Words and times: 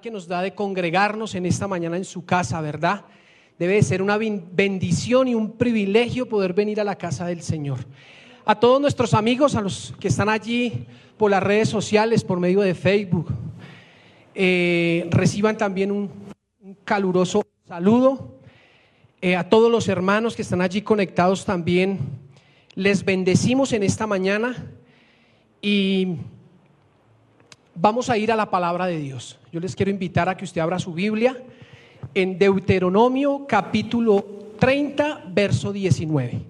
que 0.00 0.12
nos 0.12 0.28
da 0.28 0.42
de 0.42 0.54
congregarnos 0.54 1.34
en 1.34 1.44
esta 1.44 1.66
mañana 1.66 1.96
en 1.96 2.04
su 2.04 2.24
casa, 2.24 2.60
¿verdad? 2.60 3.04
Debe 3.58 3.74
de 3.74 3.82
ser 3.82 4.00
una 4.00 4.16
bendición 4.16 5.26
y 5.26 5.34
un 5.34 5.58
privilegio 5.58 6.28
poder 6.28 6.52
venir 6.52 6.80
a 6.80 6.84
la 6.84 6.94
casa 6.94 7.26
del 7.26 7.42
Señor. 7.42 7.80
A 8.44 8.60
todos 8.60 8.80
nuestros 8.80 9.12
amigos, 9.12 9.56
a 9.56 9.60
los 9.60 9.92
que 9.98 10.06
están 10.06 10.28
allí 10.28 10.86
por 11.18 11.32
las 11.32 11.42
redes 11.42 11.68
sociales, 11.68 12.22
por 12.22 12.38
medio 12.38 12.60
de 12.60 12.76
Facebook, 12.76 13.34
eh, 14.36 15.08
reciban 15.10 15.58
también 15.58 15.90
un, 15.90 16.10
caluroso 16.84 17.44
saludo. 17.66 18.38
Eh, 19.20 19.34
a 19.34 19.48
todos 19.48 19.68
los 19.68 19.88
hermanos 19.88 20.36
que 20.36 20.42
están 20.42 20.60
allí 20.60 20.82
conectados 20.82 21.44
también, 21.44 21.98
les 22.76 23.04
bendecimos 23.04 23.72
en 23.72 23.82
esta 23.82 24.06
mañana 24.06 24.64
y 25.60 26.18
vamos 27.74 28.10
a 28.10 28.18
ir 28.18 28.32
a 28.32 28.36
la 28.36 28.50
palabra 28.50 28.86
de 28.86 28.98
Dios. 28.98 29.38
Yo 29.50 29.60
les 29.60 29.74
quiero 29.76 29.90
invitar 29.90 30.28
a 30.28 30.36
que 30.36 30.44
usted 30.44 30.60
abra 30.60 30.78
su 30.78 30.92
Biblia 30.92 31.36
en 32.14 32.38
Deuteronomio 32.38 33.46
capítulo 33.46 34.24
30, 34.58 35.24
verso 35.28 35.72
19. 35.72 36.40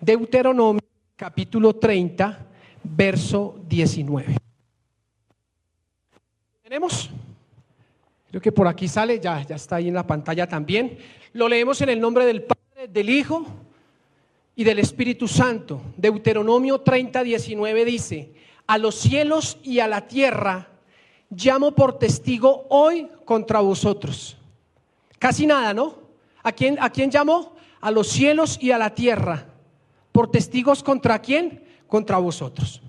Deuteronomio 0.00 0.82
capítulo 1.16 1.74
30, 1.74 2.46
verso 2.82 3.60
19. 3.68 4.36
¿Tenemos? 6.62 7.10
Creo 8.30 8.40
que 8.40 8.52
por 8.52 8.68
aquí 8.68 8.86
sale, 8.86 9.18
ya, 9.18 9.42
ya 9.42 9.56
está 9.56 9.76
ahí 9.76 9.88
en 9.88 9.94
la 9.94 10.06
pantalla 10.06 10.46
también. 10.46 10.98
Lo 11.32 11.48
leemos 11.48 11.80
en 11.80 11.88
el 11.88 12.00
nombre 12.00 12.24
del 12.24 12.42
Padre, 12.42 12.88
del 12.88 13.10
Hijo 13.10 13.44
y 14.54 14.64
del 14.64 14.78
Espíritu 14.78 15.26
Santo. 15.26 15.82
Deuteronomio 15.96 16.80
30, 16.80 17.24
19 17.24 17.84
dice, 17.84 18.32
a 18.70 18.78
los 18.78 18.94
cielos 18.94 19.58
y 19.64 19.80
a 19.80 19.88
la 19.88 20.06
tierra 20.06 20.68
llamo 21.28 21.72
por 21.72 21.98
testigo 21.98 22.68
hoy 22.70 23.10
contra 23.24 23.58
vosotros. 23.58 24.36
Casi 25.18 25.44
nada, 25.44 25.74
¿no? 25.74 25.98
¿A 26.44 26.52
quién, 26.52 26.78
¿A 26.80 26.88
quién 26.88 27.10
llamó? 27.10 27.56
A 27.80 27.90
los 27.90 28.06
cielos 28.06 28.58
y 28.62 28.70
a 28.70 28.78
la 28.78 28.94
tierra. 28.94 29.44
¿Por 30.12 30.30
testigos 30.30 30.84
contra 30.84 31.18
quién? 31.18 31.64
Contra 31.88 32.18
vosotros. 32.18 32.80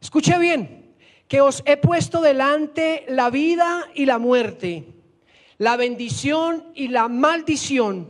Escuche 0.00 0.38
bien, 0.38 0.94
que 1.28 1.42
os 1.42 1.62
he 1.66 1.76
puesto 1.76 2.22
delante 2.22 3.04
la 3.06 3.28
vida 3.28 3.82
y 3.94 4.06
la 4.06 4.18
muerte, 4.18 4.88
la 5.58 5.76
bendición 5.76 6.72
y 6.74 6.88
la 6.88 7.08
maldición. 7.08 8.08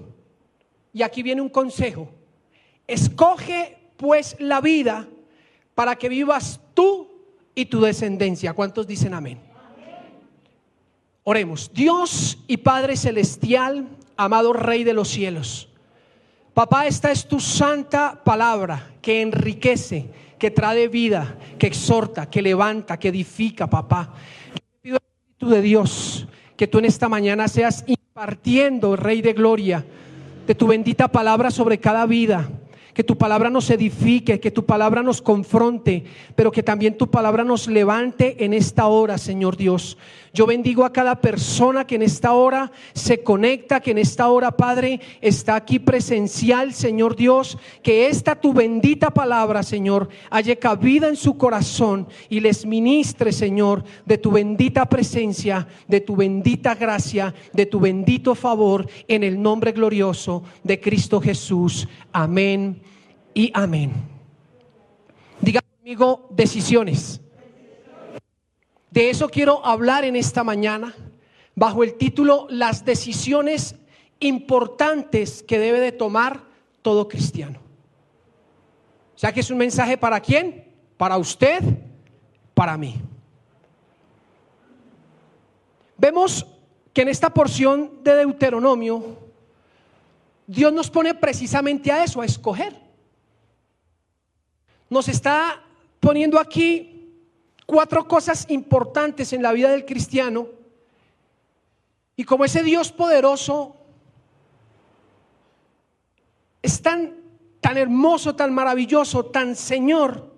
Y 0.93 1.03
aquí 1.03 1.25
viene 1.25 1.43
un 1.43 1.49
consejo. 1.49 2.09
Escoge 2.87 3.79
pues 3.97 4.37
la 4.39 4.61
vida 4.61 5.09
para 5.75 5.97
que 5.97 6.09
vivas 6.09 6.61
tú 6.75 7.09
y 7.55 7.67
tu 7.67 7.81
descendencia. 7.81 8.53
¿Cuántos 8.53 8.87
dicen 8.87 9.15
amén? 9.15 9.41
Oremos. 11.23 11.71
Dios 11.73 12.39
y 12.47 12.59
Padre 12.59 12.97
Celestial, 12.97 13.89
amado 14.17 14.53
Rey 14.53 14.85
de 14.85 14.93
los 14.93 15.09
cielos. 15.09 15.69
Papá, 16.53 16.87
esta 16.87 17.11
es 17.11 17.27
tu 17.27 17.41
santa 17.41 18.23
palabra 18.23 18.95
que 19.01 19.23
enriquece, 19.23 20.11
que 20.39 20.51
trae 20.51 20.89
vida, 20.89 21.39
que 21.59 21.67
exhorta, 21.67 22.29
que 22.29 22.43
levanta, 22.43 22.99
que 22.99 23.09
edifica, 23.09 23.69
papá. 23.69 24.13
Yo 24.55 24.61
pido, 24.83 24.97
Espíritu 24.97 25.49
de 25.49 25.63
Dios, 25.63 26.29
que 26.57 26.67
tú 26.67 26.79
en 26.79 26.85
esta 26.85 27.09
mañana 27.09 27.49
seas 27.49 27.85
impartiendo, 27.87 28.95
Rey 28.95 29.23
de 29.23 29.33
Gloria, 29.33 29.85
de 30.47 30.55
tu 30.55 30.67
bendita 30.67 31.09
palabra 31.09 31.51
sobre 31.51 31.79
cada 31.79 32.07
vida 32.07 32.49
que 32.95 33.05
tu 33.05 33.19
palabra 33.19 33.51
nos 33.51 33.69
edifique, 33.71 34.41
que 34.41 34.51
tu 34.51 34.65
palabra 34.65 35.03
nos 35.03 35.21
confronte, 35.21 36.05
pero 36.37 36.53
que 36.53 36.63
también 36.63 36.97
tu 36.97 37.11
palabra 37.11 37.45
nos 37.45 37.67
levante 37.67 38.45
en 38.45 38.55
esta 38.55 38.87
hora, 38.87 39.19
Señor 39.19 39.57
Dios. 39.57 39.99
Yo 40.35 40.47
bendigo 40.47 40.85
a 40.85 40.93
cada 40.93 41.21
persona 41.21 41.87
que 41.87 41.95
en 41.95 42.03
esta 42.03 42.33
hora 42.33 42.73
se 42.93 43.23
conecta, 43.23 43.79
que 43.79 43.93
en 43.93 43.99
esta 43.99 44.29
hora, 44.29 44.51
Padre, 44.51 45.01
está 45.21 45.55
aquí 45.55 45.79
presencial, 45.79 46.75
Señor 46.75 47.15
Dios, 47.15 47.57
que 47.85 48.09
esta 48.09 48.35
tu 48.35 48.53
bendita 48.53 49.13
palabra, 49.13 49.63
Señor, 49.63 50.09
haya 50.31 50.57
cabida 50.57 51.09
en 51.09 51.15
su 51.15 51.39
corazón 51.39 52.09
y 52.29 52.41
les 52.41 52.67
ministre, 52.67 53.31
Señor, 53.31 53.85
de 54.07 54.19
tu 54.19 54.33
bendita 54.33 54.87
presencia, 54.87 55.69
de 55.87 56.01
tu 56.01 56.17
bendita 56.17 56.75
gracia, 56.75 57.33
de 57.53 57.67
tu 57.67 57.79
bendito 57.79 58.35
favor, 58.35 58.89
en 59.07 59.23
el 59.23 59.41
nombre 59.41 59.71
glorioso 59.71 60.43
de 60.65 60.81
Cristo 60.81 61.21
Jesús. 61.21 61.87
Amén 62.11 62.83
y 63.35 63.53
amén. 63.55 63.93
Diga 65.41 65.63
conmigo 65.63 66.27
decisiones. 66.31 67.21
De 68.95 69.11
eso 69.11 69.29
quiero 69.29 69.67
hablar 69.67 70.05
en 70.05 70.15
esta 70.15 70.45
mañana 70.45 70.95
bajo 71.57 71.83
el 71.83 71.95
título 71.95 72.47
Las 72.49 72.85
decisiones 72.85 73.75
importantes 74.21 75.43
que 75.43 75.59
debe 75.59 75.81
de 75.81 75.91
tomar 75.91 76.45
todo 76.81 77.09
cristiano. 77.09 77.59
O 79.17 79.19
sea 79.19 79.33
que 79.33 79.41
es 79.41 79.51
un 79.51 79.59
mensaje 79.59 79.99
para 79.99 80.21
quién? 80.21 80.73
Para 80.97 81.17
usted, 81.17 81.61
para 82.55 82.79
mí. 82.79 82.95
Vemos 85.97 86.47
que 86.93 87.03
en 87.03 87.09
esta 87.09 87.31
porción 87.35 87.99
de 88.05 88.15
Deuteronomio 88.15 89.19
Dios 90.47 90.73
nos 90.73 90.89
pone 90.89 91.17
precisamente 91.17 91.91
a 91.91 92.05
eso, 92.05 92.21
a 92.21 92.27
escoger. 92.27 92.81
Nos 94.89 95.09
está 95.09 95.65
poniendo 95.99 96.39
aquí 96.39 96.94
cuatro 97.67 98.07
cosas 98.07 98.47
importantes 98.49 99.33
en 99.33 99.43
la 99.43 99.53
vida 99.53 99.71
del 99.71 99.85
cristiano. 99.85 100.49
Y 102.17 102.25
como 102.25 102.45
ese 102.45 102.63
Dios 102.63 102.93
poderoso 102.93 103.77
es 106.63 106.81
tan, 106.81 107.15
tan 107.61 107.77
hermoso, 107.77 108.35
tan 108.35 108.55
maravilloso, 108.55 109.27
tan 109.27 109.57
Señor, 109.57 110.33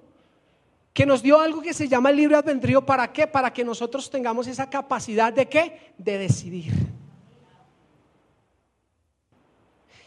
que 0.92 1.06
nos 1.06 1.22
dio 1.22 1.40
algo 1.40 1.60
que 1.60 1.74
se 1.74 1.88
llama 1.88 2.10
el 2.10 2.16
libre 2.16 2.36
albedrío. 2.36 2.84
¿Para 2.84 3.12
qué? 3.12 3.26
Para 3.26 3.52
que 3.52 3.64
nosotros 3.64 4.10
tengamos 4.10 4.46
esa 4.46 4.70
capacidad 4.70 5.32
de 5.32 5.46
qué? 5.46 5.92
De 5.98 6.18
decidir. 6.18 6.72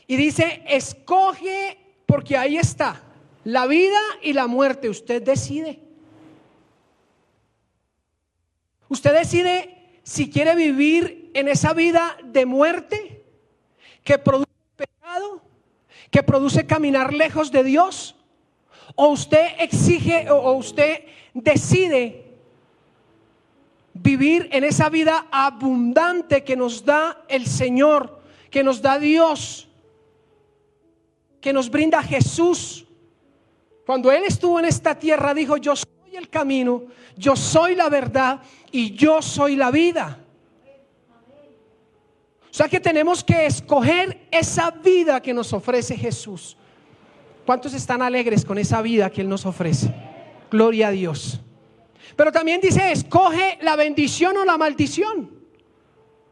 Y 0.07 0.15
dice, 0.15 0.63
escoge, 0.67 1.77
porque 2.07 2.35
ahí 2.35 2.57
está, 2.57 2.99
la 3.43 3.67
vida 3.67 3.99
y 4.23 4.33
la 4.33 4.47
muerte, 4.47 4.89
usted 4.89 5.21
decide. 5.21 5.88
Usted 8.89 9.13
decide 9.13 9.99
si 10.03 10.29
quiere 10.29 10.55
vivir 10.55 11.31
en 11.33 11.47
esa 11.47 11.73
vida 11.73 12.17
de 12.23 12.45
muerte 12.45 13.23
que 14.03 14.17
produce 14.17 14.49
pecado, 14.75 15.41
que 16.09 16.23
produce 16.23 16.65
caminar 16.65 17.13
lejos 17.13 17.51
de 17.51 17.63
Dios, 17.63 18.15
o 18.95 19.07
usted 19.09 19.47
exige 19.59 20.29
o 20.31 20.53
usted 20.53 21.03
decide 21.33 22.25
vivir 23.93 24.49
en 24.51 24.63
esa 24.63 24.89
vida 24.89 25.27
abundante 25.31 26.43
que 26.43 26.55
nos 26.55 26.83
da 26.83 27.23
el 27.27 27.45
Señor, 27.45 28.21
que 28.49 28.63
nos 28.63 28.81
da 28.81 28.97
Dios, 28.97 29.67
que 31.41 31.53
nos 31.53 31.69
brinda 31.69 32.01
Jesús. 32.01 32.85
Cuando 33.85 34.11
Él 34.11 34.23
estuvo 34.25 34.59
en 34.59 34.65
esta 34.65 34.97
tierra 34.97 35.33
dijo, 35.33 35.57
yo 35.57 35.75
soy 35.75 35.98
el 36.15 36.29
camino, 36.29 36.83
yo 37.17 37.35
soy 37.35 37.75
la 37.75 37.89
verdad 37.89 38.41
y 38.71 38.91
yo 38.91 39.21
soy 39.21 39.55
la 39.55 39.71
vida. 39.71 40.19
O 42.49 42.53
sea 42.53 42.67
que 42.67 42.79
tenemos 42.79 43.23
que 43.23 43.45
escoger 43.45 44.27
esa 44.31 44.71
vida 44.71 45.21
que 45.21 45.33
nos 45.33 45.53
ofrece 45.53 45.95
Jesús. 45.95 46.57
¿Cuántos 47.45 47.73
están 47.73 48.01
alegres 48.01 48.43
con 48.43 48.57
esa 48.57 48.81
vida 48.81 49.09
que 49.09 49.21
Él 49.21 49.29
nos 49.29 49.45
ofrece? 49.45 49.93
Gloria 50.49 50.87
a 50.87 50.91
Dios. 50.91 51.39
Pero 52.15 52.31
también 52.31 52.59
dice, 52.59 52.91
escoge 52.91 53.59
la 53.61 53.75
bendición 53.75 54.35
o 54.37 54.45
la 54.45 54.57
maldición. 54.57 55.31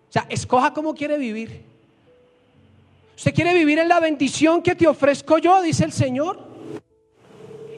O 0.10 0.12
sea, 0.12 0.26
escoja 0.30 0.74
cómo 0.74 0.96
quiere 0.96 1.18
vivir. 1.18 1.64
¿Usted 3.16 3.34
quiere 3.34 3.54
vivir 3.54 3.80
en 3.80 3.88
la 3.88 4.00
bendición 4.00 4.62
que 4.62 4.76
te 4.76 4.88
ofrezco 4.88 5.38
yo? 5.38 5.62
Dice 5.62 5.84
el 5.84 5.92
Señor 5.92 6.47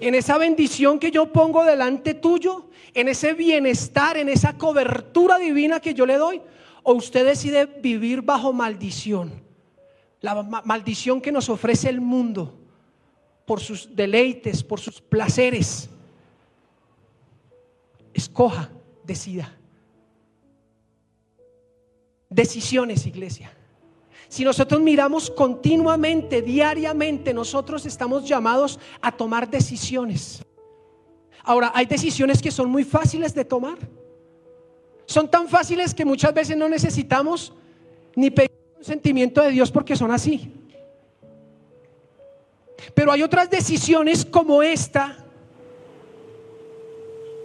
en 0.01 0.15
esa 0.15 0.37
bendición 0.37 0.99
que 0.99 1.11
yo 1.11 1.31
pongo 1.31 1.63
delante 1.63 2.13
tuyo, 2.13 2.69
en 2.93 3.07
ese 3.07 3.33
bienestar, 3.33 4.17
en 4.17 4.29
esa 4.29 4.57
cobertura 4.57 5.37
divina 5.37 5.79
que 5.79 5.93
yo 5.93 6.05
le 6.05 6.17
doy, 6.17 6.41
o 6.83 6.93
usted 6.93 7.25
decide 7.25 7.65
vivir 7.65 8.21
bajo 8.21 8.53
maldición, 8.53 9.31
la 10.21 10.41
maldición 10.43 11.21
que 11.21 11.31
nos 11.31 11.49
ofrece 11.49 11.89
el 11.89 12.01
mundo 12.01 12.57
por 13.45 13.59
sus 13.59 13.95
deleites, 13.95 14.63
por 14.63 14.79
sus 14.79 15.01
placeres. 15.01 15.89
Escoja, 18.13 18.69
decida. 19.03 19.55
Decisiones, 22.29 23.05
iglesia. 23.05 23.51
Si 24.29 24.43
nosotros 24.43 24.79
miramos 24.79 25.31
continuamente, 25.31 26.43
diariamente, 26.43 27.33
nosotros 27.33 27.87
estamos 27.87 28.29
llamados 28.29 28.79
a 29.01 29.11
tomar 29.11 29.49
decisiones. 29.49 30.45
Ahora, 31.43 31.71
hay 31.73 31.87
decisiones 31.87 32.39
que 32.39 32.51
son 32.51 32.69
muy 32.69 32.83
fáciles 32.83 33.33
de 33.33 33.43
tomar. 33.43 33.77
son 35.07 35.27
tan 35.27 35.49
fáciles 35.49 35.95
que 35.95 36.05
muchas 36.05 36.31
veces 36.31 36.55
no 36.55 36.69
necesitamos 36.69 37.51
ni 38.15 38.29
pedir 38.29 38.51
un 38.77 38.85
sentimiento 38.85 39.41
de 39.41 39.49
Dios 39.49 39.71
porque 39.71 39.95
son 39.95 40.11
así. 40.11 40.53
Pero 42.93 43.11
hay 43.11 43.23
otras 43.23 43.49
decisiones 43.49 44.23
como 44.23 44.61
esta 44.61 45.25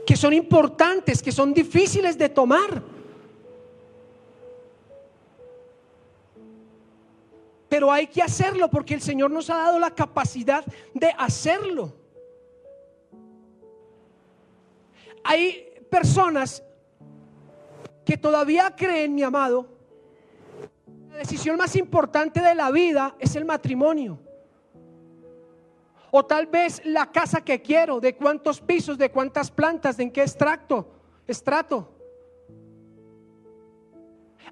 que 0.06 0.16
son 0.16 0.34
importantes, 0.34 1.22
que 1.22 1.32
son 1.32 1.54
difíciles 1.54 2.18
de 2.18 2.28
tomar. 2.28 2.93
Pero 7.74 7.90
hay 7.90 8.06
que 8.06 8.22
hacerlo 8.22 8.70
porque 8.70 8.94
el 8.94 9.00
Señor 9.00 9.32
nos 9.32 9.50
ha 9.50 9.56
dado 9.56 9.80
la 9.80 9.90
capacidad 9.90 10.64
de 10.94 11.12
hacerlo. 11.18 11.92
Hay 15.24 15.74
personas 15.90 16.62
que 18.04 18.16
todavía 18.16 18.72
creen, 18.76 19.16
mi 19.16 19.24
amado, 19.24 19.66
la 21.10 21.16
decisión 21.16 21.56
más 21.56 21.74
importante 21.74 22.40
de 22.40 22.54
la 22.54 22.70
vida 22.70 23.16
es 23.18 23.34
el 23.34 23.44
matrimonio. 23.44 24.20
O 26.12 26.24
tal 26.24 26.46
vez 26.46 26.80
la 26.84 27.10
casa 27.10 27.40
que 27.40 27.60
quiero, 27.60 27.98
de 27.98 28.14
cuántos 28.14 28.60
pisos, 28.60 28.96
de 28.96 29.10
cuántas 29.10 29.50
plantas, 29.50 29.96
de 29.96 30.04
en 30.04 30.12
qué 30.12 30.22
extracto, 30.22 30.86
estrato. 31.26 31.92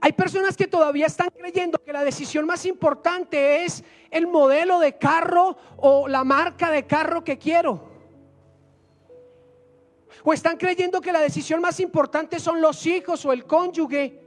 Hay 0.01 0.13
personas 0.13 0.57
que 0.57 0.67
todavía 0.67 1.07
están 1.07 1.31
creyendo 1.31 1.79
que 1.79 1.93
la 1.93 2.05
decisión 2.05 2.47
más 2.47 2.67
importante 2.67 3.65
es 3.65 3.85
el 4.11 4.27
modelo 4.27 4.81
de 4.81 4.97
carro 4.99 5.57
o 5.77 6.09
la 6.09 6.25
marca 6.25 6.71
de 6.71 6.87
carro 6.87 7.23
que 7.23 7.39
quiero. 7.39 7.91
O 10.25 10.33
están 10.33 10.57
creyendo 10.57 11.01
que 11.01 11.13
la 11.13 11.21
decisión 11.21 11.61
más 11.61 11.81
importante 11.81 12.39
son 12.39 12.61
los 12.61 12.87
hijos 12.87 13.25
o 13.25 13.33
el 13.33 13.45
cónyuge. 13.45 14.21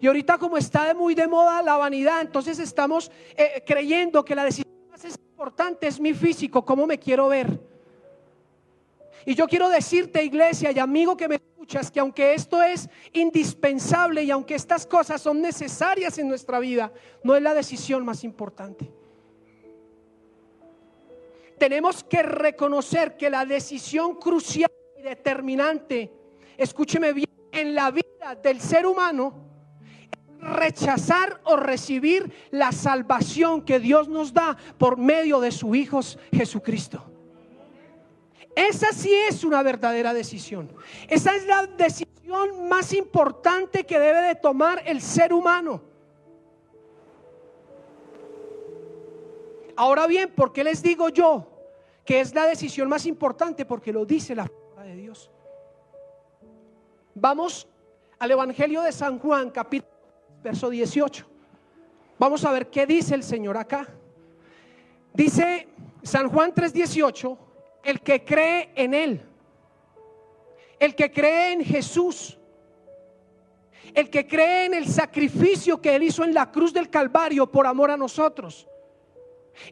Y 0.00 0.06
ahorita 0.06 0.38
como 0.38 0.56
está 0.56 0.92
muy 0.94 1.14
de 1.14 1.28
moda 1.28 1.62
la 1.62 1.76
vanidad, 1.76 2.20
entonces 2.20 2.58
estamos 2.58 3.10
eh, 3.36 3.62
creyendo 3.66 4.24
que 4.24 4.34
la 4.34 4.44
decisión 4.44 4.74
más 4.90 5.04
importante 5.04 5.86
es 5.86 6.00
mi 6.00 6.12
físico, 6.12 6.64
cómo 6.64 6.86
me 6.86 6.98
quiero 6.98 7.28
ver. 7.28 7.71
Y 9.24 9.34
yo 9.34 9.46
quiero 9.46 9.68
decirte, 9.68 10.24
iglesia 10.24 10.72
y 10.72 10.78
amigo 10.78 11.16
que 11.16 11.28
me 11.28 11.36
escuchas, 11.36 11.90
que 11.90 12.00
aunque 12.00 12.34
esto 12.34 12.62
es 12.62 12.88
indispensable 13.12 14.24
y 14.24 14.30
aunque 14.30 14.54
estas 14.54 14.86
cosas 14.86 15.20
son 15.20 15.40
necesarias 15.40 16.18
en 16.18 16.28
nuestra 16.28 16.58
vida, 16.58 16.92
no 17.22 17.36
es 17.36 17.42
la 17.42 17.54
decisión 17.54 18.04
más 18.04 18.24
importante. 18.24 18.90
Tenemos 21.58 22.02
que 22.02 22.22
reconocer 22.22 23.16
que 23.16 23.30
la 23.30 23.44
decisión 23.44 24.16
crucial 24.16 24.72
determinante, 25.02 26.10
escúcheme 26.56 27.12
bien, 27.12 27.30
en 27.52 27.74
la 27.74 27.90
vida 27.90 28.34
del 28.42 28.60
ser 28.60 28.86
humano, 28.86 29.34
rechazar 30.40 31.40
o 31.44 31.56
recibir 31.56 32.32
la 32.50 32.72
salvación 32.72 33.62
que 33.62 33.78
Dios 33.78 34.08
nos 34.08 34.32
da 34.32 34.56
por 34.78 34.96
medio 34.96 35.38
de 35.40 35.52
su 35.52 35.74
Hijo 35.74 36.00
Jesucristo. 36.32 37.11
Esa 38.54 38.92
sí 38.92 39.12
es 39.12 39.44
una 39.44 39.62
verdadera 39.62 40.12
decisión. 40.12 40.70
Esa 41.08 41.34
es 41.34 41.46
la 41.46 41.66
decisión 41.66 42.68
más 42.68 42.92
importante 42.92 43.84
que 43.84 43.98
debe 43.98 44.20
de 44.20 44.34
tomar 44.34 44.82
el 44.86 45.00
ser 45.00 45.32
humano. 45.32 45.80
Ahora 49.76 50.06
bien, 50.06 50.30
¿por 50.34 50.52
qué 50.52 50.64
les 50.64 50.82
digo 50.82 51.08
yo 51.08 51.46
que 52.04 52.20
es 52.20 52.34
la 52.34 52.46
decisión 52.46 52.88
más 52.88 53.06
importante? 53.06 53.64
Porque 53.64 53.92
lo 53.92 54.04
dice 54.04 54.34
la 54.34 54.50
de 54.82 54.96
Dios. 54.96 55.30
Vamos 57.14 57.66
al 58.18 58.30
Evangelio 58.30 58.82
de 58.82 58.92
San 58.92 59.18
Juan, 59.18 59.50
capítulo 59.50 59.92
verso 60.42 60.68
18. 60.68 61.26
Vamos 62.18 62.44
a 62.44 62.52
ver 62.52 62.68
qué 62.68 62.86
dice 62.86 63.14
el 63.14 63.22
Señor 63.22 63.56
acá. 63.56 63.88
Dice 65.14 65.68
San 66.02 66.28
Juan 66.28 66.52
3:18, 66.52 67.38
el 67.84 68.00
que 68.00 68.24
cree 68.24 68.70
en 68.74 68.94
Él, 68.94 69.22
el 70.78 70.94
que 70.94 71.10
cree 71.10 71.52
en 71.52 71.64
Jesús, 71.64 72.38
el 73.94 74.08
que 74.08 74.26
cree 74.26 74.66
en 74.66 74.74
el 74.74 74.88
sacrificio 74.88 75.80
que 75.80 75.94
Él 75.94 76.04
hizo 76.04 76.24
en 76.24 76.34
la 76.34 76.50
cruz 76.50 76.72
del 76.72 76.88
Calvario 76.88 77.50
por 77.50 77.66
amor 77.66 77.90
a 77.90 77.96
nosotros, 77.96 78.68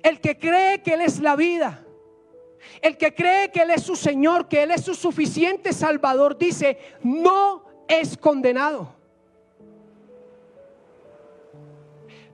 el 0.02 0.20
que 0.20 0.38
cree 0.38 0.82
que 0.82 0.94
Él 0.94 1.00
es 1.00 1.20
la 1.20 1.36
vida, 1.36 1.84
el 2.82 2.96
que 2.96 3.14
cree 3.14 3.50
que 3.50 3.62
Él 3.62 3.70
es 3.70 3.82
su 3.82 3.96
Señor, 3.96 4.48
que 4.48 4.62
Él 4.62 4.70
es 4.70 4.82
su 4.82 4.94
suficiente 4.94 5.72
Salvador, 5.72 6.36
dice, 6.36 6.78
no 7.02 7.64
es 7.88 8.16
condenado. 8.16 8.94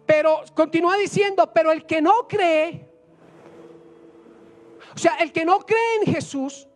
Pero 0.04 0.42
continúa 0.54 0.96
diciendo, 0.96 1.50
pero 1.52 1.72
el 1.72 1.84
que 1.84 2.00
no 2.00 2.28
cree, 2.28 2.85
o 4.96 4.98
sea, 4.98 5.16
el 5.16 5.30
que 5.30 5.44
no 5.44 5.58
cree 5.60 5.96
en 6.00 6.14
Jesús, 6.14 6.66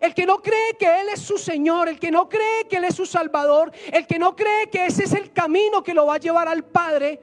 el 0.00 0.14
que 0.14 0.24
no 0.24 0.40
cree 0.40 0.74
que 0.78 0.86
Él 1.00 1.10
es 1.12 1.20
su 1.20 1.36
Señor, 1.36 1.90
el 1.90 2.00
que 2.00 2.10
no 2.10 2.30
cree 2.30 2.66
que 2.66 2.78
Él 2.78 2.84
es 2.84 2.94
su 2.94 3.04
Salvador, 3.04 3.70
el 3.92 4.06
que 4.06 4.18
no 4.18 4.34
cree 4.34 4.70
que 4.70 4.86
ese 4.86 5.04
es 5.04 5.12
el 5.12 5.32
camino 5.32 5.82
que 5.82 5.92
lo 5.92 6.06
va 6.06 6.14
a 6.14 6.18
llevar 6.18 6.48
al 6.48 6.64
Padre, 6.64 7.20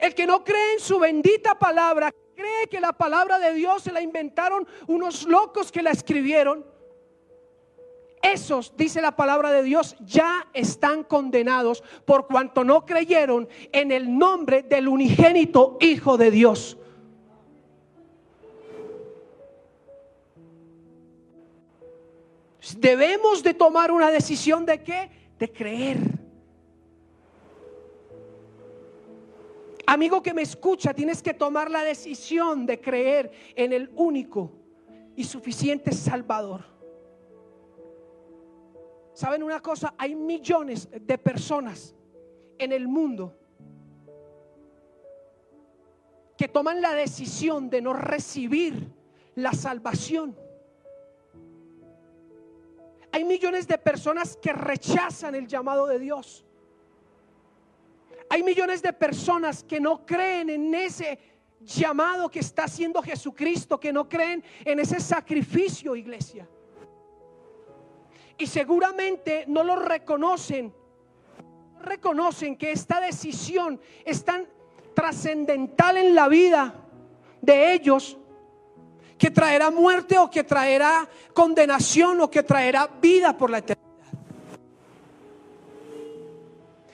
el 0.00 0.14
que 0.14 0.24
no 0.24 0.44
cree 0.44 0.74
en 0.74 0.80
su 0.80 1.00
bendita 1.00 1.58
palabra, 1.58 2.12
cree 2.36 2.68
que 2.68 2.80
la 2.80 2.92
palabra 2.92 3.40
de 3.40 3.52
Dios 3.54 3.82
se 3.82 3.92
la 3.92 4.00
inventaron 4.00 4.66
unos 4.86 5.24
locos 5.24 5.72
que 5.72 5.82
la 5.82 5.90
escribieron, 5.90 6.64
esos, 8.22 8.72
dice 8.76 9.02
la 9.02 9.16
palabra 9.16 9.50
de 9.50 9.64
Dios, 9.64 9.96
ya 9.98 10.46
están 10.52 11.02
condenados 11.02 11.82
por 12.04 12.28
cuanto 12.28 12.62
no 12.62 12.86
creyeron 12.86 13.48
en 13.72 13.90
el 13.90 14.16
nombre 14.16 14.62
del 14.62 14.86
unigénito 14.86 15.76
Hijo 15.80 16.16
de 16.16 16.30
Dios. 16.30 16.78
Debemos 22.78 23.42
de 23.42 23.54
tomar 23.54 23.90
una 23.90 24.10
decisión 24.10 24.64
de 24.64 24.82
qué? 24.82 25.10
De 25.38 25.50
creer. 25.50 25.98
Amigo 29.86 30.22
que 30.22 30.32
me 30.32 30.42
escucha, 30.42 30.94
tienes 30.94 31.22
que 31.22 31.34
tomar 31.34 31.70
la 31.70 31.82
decisión 31.82 32.64
de 32.64 32.80
creer 32.80 33.32
en 33.56 33.72
el 33.72 33.90
único 33.96 34.52
y 35.16 35.24
suficiente 35.24 35.92
Salvador. 35.92 36.64
¿Saben 39.12 39.42
una 39.42 39.60
cosa? 39.60 39.94
Hay 39.98 40.14
millones 40.14 40.88
de 40.90 41.18
personas 41.18 41.94
en 42.58 42.72
el 42.72 42.88
mundo 42.88 43.36
que 46.38 46.48
toman 46.48 46.80
la 46.80 46.94
decisión 46.94 47.68
de 47.68 47.82
no 47.82 47.92
recibir 47.92 48.92
la 49.34 49.52
salvación. 49.52 50.36
Hay 53.12 53.24
millones 53.24 53.68
de 53.68 53.76
personas 53.76 54.38
que 54.40 54.52
rechazan 54.54 55.34
el 55.34 55.46
llamado 55.46 55.86
de 55.86 55.98
Dios. 55.98 56.44
Hay 58.30 58.42
millones 58.42 58.80
de 58.80 58.94
personas 58.94 59.62
que 59.62 59.78
no 59.78 60.06
creen 60.06 60.48
en 60.48 60.74
ese 60.74 61.18
llamado 61.60 62.30
que 62.30 62.40
está 62.40 62.64
haciendo 62.64 63.02
Jesucristo, 63.02 63.78
que 63.78 63.92
no 63.92 64.08
creen 64.08 64.42
en 64.64 64.80
ese 64.80 64.98
sacrificio, 64.98 65.94
iglesia. 65.94 66.48
Y 68.38 68.46
seguramente 68.46 69.44
no 69.46 69.62
lo 69.62 69.76
reconocen. 69.76 70.74
reconocen 71.82 72.56
que 72.56 72.72
esta 72.72 73.00
decisión 73.00 73.80
es 74.04 74.24
tan 74.24 74.48
trascendental 74.94 75.96
en 75.96 76.14
la 76.14 76.28
vida 76.28 76.74
de 77.42 77.74
ellos 77.74 78.16
que 79.22 79.30
traerá 79.30 79.70
muerte 79.70 80.18
o 80.18 80.28
que 80.28 80.42
traerá 80.42 81.08
condenación 81.32 82.20
o 82.22 82.28
que 82.28 82.42
traerá 82.42 82.90
vida 83.00 83.38
por 83.38 83.50
la 83.50 83.58
eternidad. 83.58 84.10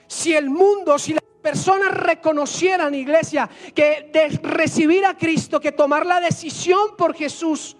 Si 0.06 0.35
el 0.35 0.50
mundo, 0.50 0.99
si 0.99 1.14
la 1.14 1.20
personas 1.40 1.90
reconocieran, 1.90 2.94
iglesia, 2.94 3.49
que 3.75 4.11
de 4.12 4.28
recibir 4.42 5.06
a 5.06 5.16
Cristo, 5.16 5.58
que 5.58 5.73
tomar 5.73 6.04
la 6.04 6.20
decisión 6.20 6.97
por 6.99 7.14
Jesús, 7.14 7.78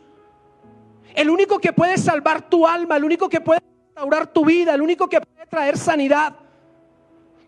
el 1.15 1.29
único 1.29 1.59
que 1.59 1.75
puede 1.75 1.99
salvar 1.99 2.49
tu 2.49 2.67
alma, 2.67 2.97
el 2.97 3.05
único 3.05 3.29
que 3.29 3.43
puede 3.43 3.61
restaurar 3.61 4.33
tu 4.33 4.47
vida, 4.47 4.73
el 4.73 4.81
único 4.81 5.11
que 5.11 5.21
puede 5.21 5.47
traer 5.47 5.77
sanidad, 5.77 6.37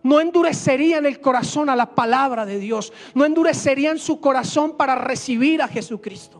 no 0.02 0.20
endurecerían 0.20 1.06
el 1.06 1.18
corazón 1.18 1.70
a 1.70 1.76
la 1.76 1.94
palabra 1.94 2.44
de 2.44 2.58
Dios, 2.58 2.92
no 3.14 3.24
endurecerían 3.24 3.98
su 3.98 4.20
corazón 4.20 4.76
para 4.76 4.96
recibir 4.96 5.62
a 5.62 5.68
Jesucristo. 5.68 6.39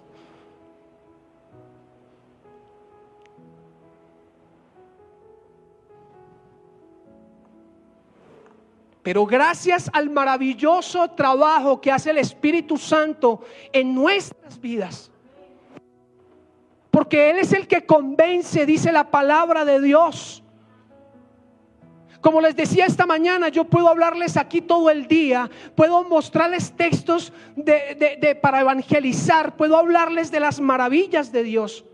Pero 9.02 9.24
gracias 9.24 9.90
al 9.92 10.10
maravilloso 10.10 11.08
trabajo 11.12 11.80
que 11.80 11.90
hace 11.90 12.10
el 12.10 12.18
Espíritu 12.18 12.76
Santo 12.76 13.40
en 13.72 13.94
nuestras 13.94 14.60
vidas. 14.60 15.10
¿Por 16.90 17.04
Porque 17.04 17.30
Él 17.30 17.38
es 17.38 17.52
el 17.52 17.66
que 17.66 17.86
convence, 17.86 18.66
dice 18.66 18.92
la 18.92 19.10
palabra 19.10 19.64
de 19.64 19.80
Dios. 19.80 20.42
Como 22.20 22.42
les 22.42 22.54
decía 22.54 22.84
esta 22.84 23.06
mañana, 23.06 23.48
yo 23.48 23.64
puedo 23.64 23.88
hablarles 23.88 24.36
aquí 24.36 24.60
todo 24.60 24.90
el 24.90 25.06
día, 25.08 25.50
puedo 25.74 26.04
mostrarles 26.04 26.72
textos 26.72 27.32
de, 27.56 28.38
para 28.42 28.60
evangelizar, 28.60 29.56
puedo 29.56 29.78
hablarles 29.78 30.30
de 30.30 30.40
las 30.40 30.60
maravillas 30.60 31.32
de 31.32 31.42
Dios. 31.42 31.86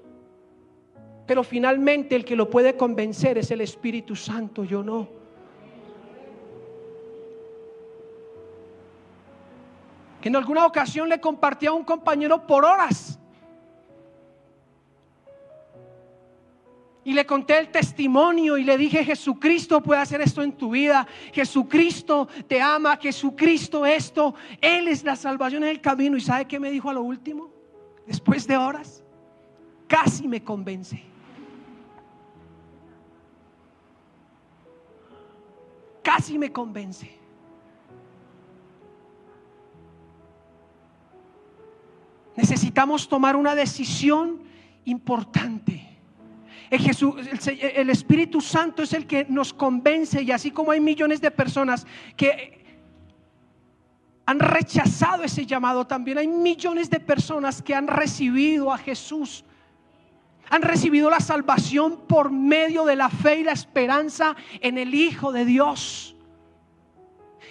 Pero 1.26 1.44
finalmente 1.44 2.16
el 2.16 2.24
que 2.24 2.34
lo 2.34 2.50
puede 2.50 2.76
convencer 2.76 3.38
es 3.38 3.52
el 3.52 3.60
Espíritu 3.60 4.16
Santo, 4.16 4.64
yo 4.64 4.82
no. 4.82 5.25
En 10.26 10.34
alguna 10.34 10.66
ocasión 10.66 11.08
le 11.08 11.20
compartí 11.20 11.66
a 11.66 11.72
un 11.72 11.84
compañero 11.84 12.48
por 12.48 12.64
horas 12.64 13.16
Y 17.04 17.12
le 17.12 17.24
conté 17.24 17.56
el 17.56 17.68
testimonio 17.68 18.58
y 18.58 18.64
le 18.64 18.76
dije, 18.76 19.04
Jesucristo 19.04 19.80
puede 19.80 20.00
hacer 20.00 20.20
esto 20.20 20.42
en 20.42 20.50
tu 20.50 20.70
vida. 20.70 21.06
Jesucristo 21.32 22.26
te 22.48 22.60
ama, 22.60 22.96
Jesucristo 22.96 23.86
esto. 23.86 24.34
Él 24.60 24.88
es 24.88 25.04
la 25.04 25.14
salvación 25.14 25.62
en 25.62 25.68
el 25.68 25.80
camino. 25.80 26.16
¿Y 26.16 26.20
sabe 26.20 26.48
qué 26.48 26.58
me 26.58 26.68
dijo 26.68 26.90
a 26.90 26.94
lo 26.94 27.02
último? 27.02 27.48
Después 28.08 28.44
de 28.48 28.56
horas, 28.56 29.04
casi 29.86 30.26
me 30.26 30.42
convence. 30.42 31.00
Casi 36.02 36.36
me 36.36 36.50
convence. 36.50 37.15
Necesitamos 42.36 43.08
tomar 43.08 43.34
una 43.34 43.54
decisión 43.54 44.42
importante. 44.84 45.86
El, 46.70 47.90
Espíritu 47.90 48.40
Santo 48.40 48.82
es 48.82 48.92
el 48.92 49.06
que 49.06 49.24
nos 49.28 49.52
convence 49.52 50.22
y 50.22 50.32
así 50.32 50.50
como 50.50 50.72
hay 50.72 50.80
millones 50.80 51.20
de 51.20 51.30
personas 51.30 51.86
que 52.16 52.64
han 54.26 54.40
rechazado 54.40 55.22
ese 55.22 55.46
llamado, 55.46 55.86
también 55.86 56.18
hay 56.18 56.26
millones 56.26 56.90
de 56.90 56.98
personas 56.98 57.62
que 57.62 57.74
han 57.74 57.86
recibido 57.86 58.72
a 58.72 58.78
Jesús. 58.78 59.44
Han 60.50 60.62
recibido 60.62 61.08
la 61.08 61.20
salvación 61.20 62.00
por 62.08 62.30
medio 62.30 62.84
de 62.84 62.96
la 62.96 63.08
fe 63.08 63.40
y 63.40 63.44
la 63.44 63.52
esperanza 63.52 64.34
en 64.60 64.78
el 64.78 64.94
Hijo 64.94 65.30
de 65.32 65.44
Dios. 65.44 66.16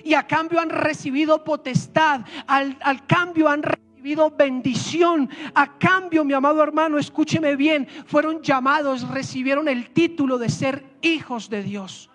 Y 0.04 0.13
a 0.13 0.27
cambio 0.27 0.60
han 0.60 0.70
recibido 0.70 1.44
potestad, 1.44 2.22
al, 2.48 2.77
al 2.82 3.06
cambio 3.06 3.48
han 3.48 3.63
recibido 4.06 4.30
bendición. 4.30 5.28
A 5.56 5.80
cambio, 5.80 6.24
mi 6.24 6.34
amado 6.34 6.62
hermano, 6.62 7.00
escúcheme 7.00 7.56
bien, 7.56 7.88
fueron 8.06 8.40
llamados, 8.44 9.10
recibieron 9.10 9.68
el 9.68 9.90
título 9.94 10.38
de 10.38 10.50
ser 10.50 10.86
hijos 11.02 11.50
de 11.50 11.64
Dios. 11.64 12.12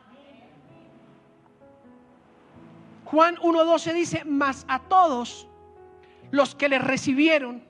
Juan 3.06 3.34
1.12 3.38 3.92
dice, 3.92 4.22
mas 4.24 4.64
a 4.68 4.78
todos 4.78 5.48
los 6.30 6.54
que 6.54 6.68
le 6.68 6.78
recibieron, 6.78 7.64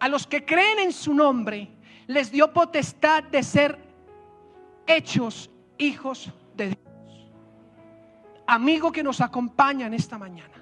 a 0.00 0.08
los 0.08 0.26
que 0.26 0.44
creen 0.44 0.80
en 0.80 0.92
su 0.92 1.14
nombre, 1.14 1.70
les 2.08 2.32
dio 2.32 2.52
potestad 2.52 3.22
de 3.22 3.44
ser 3.44 3.78
hechos 4.88 5.50
hijos 5.78 6.32
de 6.56 6.66
Dios. 6.66 7.30
Amigo 8.48 8.90
que 8.90 9.04
nos 9.04 9.20
acompaña 9.20 9.86
en 9.86 9.94
esta 9.94 10.18
mañana. 10.18 10.59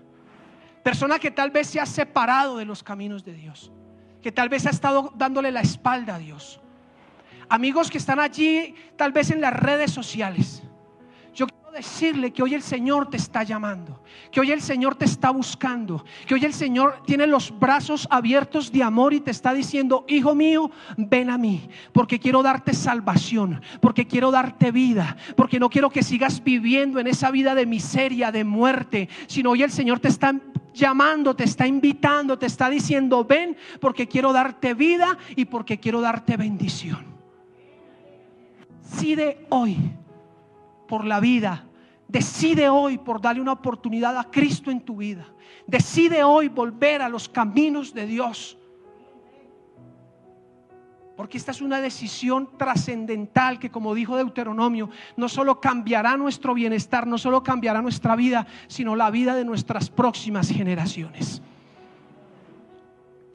Persona 0.88 1.18
que 1.18 1.30
tal 1.30 1.50
vez 1.50 1.66
se 1.66 1.78
ha 1.80 1.84
separado 1.84 2.56
de 2.56 2.64
los 2.64 2.82
caminos 2.82 3.22
de 3.22 3.34
Dios. 3.34 3.70
Que 4.22 4.32
tal 4.32 4.48
vez 4.48 4.64
ha 4.64 4.70
estado 4.70 5.12
dándole 5.14 5.52
la 5.52 5.60
espalda 5.60 6.14
a 6.14 6.18
Dios. 6.18 6.62
Amigos 7.50 7.90
que 7.90 7.98
están 7.98 8.18
allí 8.18 8.74
tal 8.96 9.12
vez 9.12 9.30
en 9.30 9.42
las 9.42 9.52
redes 9.52 9.90
sociales 9.90 10.62
decirle 11.78 12.32
que 12.32 12.42
hoy 12.42 12.54
el 12.54 12.62
Señor 12.62 13.08
te 13.08 13.16
está 13.16 13.44
llamando, 13.44 14.02
que 14.32 14.40
hoy 14.40 14.50
el 14.50 14.60
Señor 14.60 14.96
te 14.96 15.04
está 15.04 15.30
buscando, 15.30 16.04
que 16.26 16.34
hoy 16.34 16.44
el 16.44 16.52
Señor 16.52 17.02
tiene 17.06 17.26
los 17.26 17.56
brazos 17.56 18.08
abiertos 18.10 18.72
de 18.72 18.82
amor 18.82 19.14
y 19.14 19.20
te 19.20 19.30
está 19.30 19.54
diciendo, 19.54 20.04
hijo 20.08 20.34
mío, 20.34 20.72
ven 20.96 21.30
a 21.30 21.38
mí, 21.38 21.68
porque 21.92 22.18
quiero 22.18 22.42
darte 22.42 22.74
salvación, 22.74 23.62
porque 23.80 24.06
quiero 24.06 24.32
darte 24.32 24.72
vida, 24.72 25.16
porque 25.36 25.60
no 25.60 25.70
quiero 25.70 25.88
que 25.90 26.02
sigas 26.02 26.42
viviendo 26.42 26.98
en 26.98 27.06
esa 27.06 27.30
vida 27.30 27.54
de 27.54 27.66
miseria, 27.66 28.32
de 28.32 28.42
muerte, 28.42 29.08
sino 29.28 29.50
hoy 29.50 29.62
el 29.62 29.70
Señor 29.70 30.00
te 30.00 30.08
está 30.08 30.34
llamando, 30.74 31.34
te 31.34 31.44
está 31.44 31.66
invitando, 31.66 32.38
te 32.38 32.46
está 32.46 32.68
diciendo, 32.68 33.24
ven, 33.24 33.56
porque 33.80 34.06
quiero 34.06 34.32
darte 34.32 34.74
vida 34.74 35.16
y 35.36 35.46
porque 35.46 35.78
quiero 35.78 36.00
darte 36.00 36.36
bendición. 36.36 37.06
de 39.14 39.46
hoy 39.50 39.76
por 40.88 41.04
la 41.04 41.20
vida. 41.20 41.64
Decide 42.08 42.68
hoy 42.68 42.98
por 42.98 43.20
darle 43.20 43.42
una 43.42 43.52
oportunidad 43.52 44.16
a 44.18 44.30
Cristo 44.30 44.70
en 44.70 44.80
tu 44.80 44.96
vida. 44.96 45.26
Decide 45.66 46.24
hoy 46.24 46.48
volver 46.48 47.02
a 47.02 47.08
los 47.08 47.28
caminos 47.28 47.92
de 47.92 48.06
Dios. 48.06 48.57
Porque 51.18 51.36
esta 51.36 51.50
es 51.50 51.60
una 51.60 51.80
decisión 51.80 52.56
trascendental 52.56 53.58
que, 53.58 53.72
como 53.72 53.92
dijo 53.92 54.16
Deuteronomio, 54.16 54.88
no 55.16 55.28
solo 55.28 55.60
cambiará 55.60 56.16
nuestro 56.16 56.54
bienestar, 56.54 57.08
no 57.08 57.18
solo 57.18 57.42
cambiará 57.42 57.82
nuestra 57.82 58.14
vida, 58.14 58.46
sino 58.68 58.94
la 58.94 59.10
vida 59.10 59.34
de 59.34 59.44
nuestras 59.44 59.90
próximas 59.90 60.48
generaciones. 60.48 61.42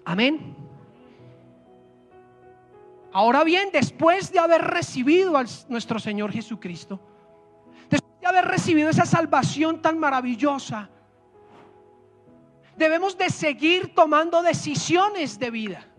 Amén. 0.05 0.55
Ahora 3.11 3.43
bien, 3.43 3.67
después 3.73 4.31
de 4.31 4.39
haber 4.39 4.61
recibido 4.61 5.35
a 5.35 5.43
nuestro 5.67 5.99
Señor 5.99 6.31
Jesucristo, 6.31 7.01
de 7.89 7.99
haber 8.25 8.45
recibido 8.45 8.91
esa 8.91 9.05
salvación 9.05 9.81
tan 9.81 9.99
maravillosa, 9.99 10.89
debemos 12.77 13.17
de 13.17 13.29
seguir 13.29 13.93
tomando 13.93 14.41
decisiones 14.41 15.37
de 15.37 15.51
vida. 15.51 15.92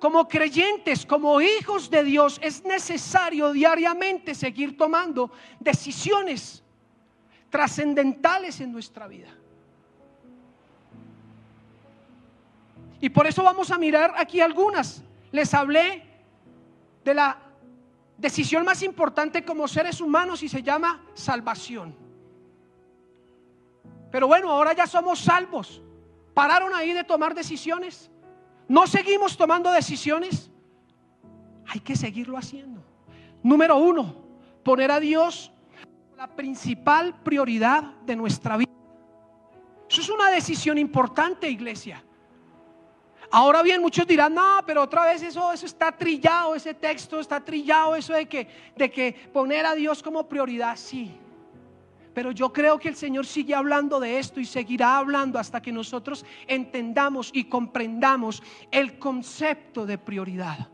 Como 0.00 0.28
creyentes, 0.28 1.06
como 1.06 1.40
hijos 1.40 1.88
de 1.90 2.04
Dios, 2.04 2.38
es 2.42 2.64
necesario 2.64 3.52
diariamente 3.52 4.34
seguir 4.34 4.76
tomando 4.76 5.30
decisiones 5.58 6.62
trascendentales 7.48 8.60
en 8.60 8.72
nuestra 8.72 9.06
vida. 9.06 9.34
Y 13.00 13.08
por 13.08 13.26
eso 13.26 13.42
vamos 13.42 13.70
a 13.70 13.78
mirar 13.78 14.12
aquí 14.16 14.40
algunas. 14.40 15.02
Les 15.32 15.52
hablé 15.54 16.02
de 17.04 17.14
la 17.14 17.38
decisión 18.18 18.64
más 18.64 18.82
importante 18.82 19.44
como 19.44 19.68
seres 19.68 20.00
humanos 20.00 20.42
y 20.42 20.48
se 20.48 20.62
llama 20.62 21.02
salvación. 21.14 21.94
Pero 24.10 24.26
bueno, 24.26 24.50
ahora 24.50 24.72
ya 24.72 24.86
somos 24.86 25.20
salvos. 25.20 25.82
¿Pararon 26.34 26.74
ahí 26.74 26.92
de 26.92 27.04
tomar 27.04 27.34
decisiones? 27.34 28.10
¿No 28.68 28.86
seguimos 28.86 29.36
tomando 29.36 29.70
decisiones? 29.70 30.50
Hay 31.66 31.80
que 31.80 31.96
seguirlo 31.96 32.36
haciendo. 32.36 32.82
Número 33.42 33.76
uno, 33.76 34.14
poner 34.62 34.90
a 34.90 35.00
Dios 35.00 35.52
la 36.16 36.28
principal 36.28 37.22
prioridad 37.22 37.82
de 38.04 38.16
nuestra 38.16 38.56
vida. 38.56 38.70
Eso 39.88 40.00
es 40.00 40.08
una 40.08 40.30
decisión 40.30 40.78
importante, 40.78 41.48
iglesia. 41.48 42.02
Ahora 43.30 43.62
bien, 43.62 43.80
muchos 43.80 44.06
dirán, 44.06 44.34
no, 44.34 44.60
pero 44.66 44.82
otra 44.82 45.04
vez 45.04 45.22
eso, 45.22 45.52
eso 45.52 45.66
está 45.66 45.92
trillado, 45.92 46.54
ese 46.54 46.74
texto 46.74 47.20
está 47.20 47.44
trillado, 47.44 47.96
eso 47.96 48.12
de 48.12 48.26
que, 48.26 48.48
de 48.76 48.90
que 48.90 49.12
poner 49.32 49.66
a 49.66 49.74
Dios 49.74 50.02
como 50.02 50.28
prioridad, 50.28 50.76
sí. 50.76 51.14
Pero 52.16 52.30
yo 52.30 52.50
creo 52.50 52.78
que 52.78 52.88
el 52.88 52.96
Señor 52.96 53.26
sigue 53.26 53.54
hablando 53.54 54.00
de 54.00 54.18
esto 54.18 54.40
y 54.40 54.46
seguirá 54.46 54.96
hablando 54.96 55.38
hasta 55.38 55.60
que 55.60 55.70
nosotros 55.70 56.24
entendamos 56.46 57.30
y 57.34 57.44
comprendamos 57.44 58.42
el 58.70 58.98
concepto 58.98 59.84
de 59.84 59.98
prioridad. 59.98 60.66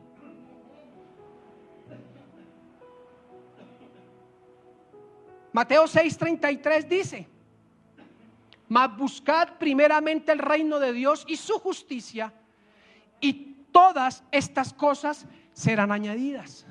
Mateo 5.53 5.89
6:33 5.89 6.87
dice, 6.87 7.29
mas 8.69 8.97
buscad 8.97 9.59
primeramente 9.59 10.31
el 10.31 10.39
reino 10.39 10.79
de 10.79 10.93
Dios 10.93 11.25
y 11.27 11.35
su 11.35 11.59
justicia 11.59 12.33
y 13.21 13.33
todas 13.73 14.23
estas 14.31 14.73
cosas 14.73 15.27
serán 15.53 15.91
añadidas. 15.91 16.67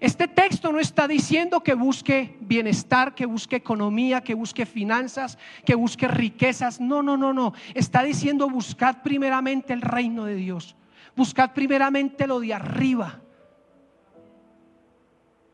Este 0.00 0.28
texto 0.28 0.72
no 0.72 0.80
está 0.80 1.06
diciendo 1.06 1.62
que 1.62 1.74
busque 1.74 2.36
bienestar, 2.40 3.14
que 3.14 3.26
busque 3.26 3.56
economía, 3.56 4.22
que 4.22 4.34
busque 4.34 4.66
finanzas, 4.66 5.38
que 5.64 5.74
busque 5.74 6.08
riquezas. 6.08 6.80
No, 6.80 7.02
no, 7.02 7.16
no, 7.16 7.32
no. 7.32 7.54
Está 7.74 8.02
diciendo 8.02 8.48
buscad 8.48 9.02
primeramente 9.02 9.72
el 9.72 9.82
reino 9.82 10.24
de 10.24 10.34
Dios. 10.34 10.76
Buscad 11.16 11.52
primeramente 11.52 12.26
lo 12.26 12.40
de 12.40 12.54
arriba. 12.54 13.20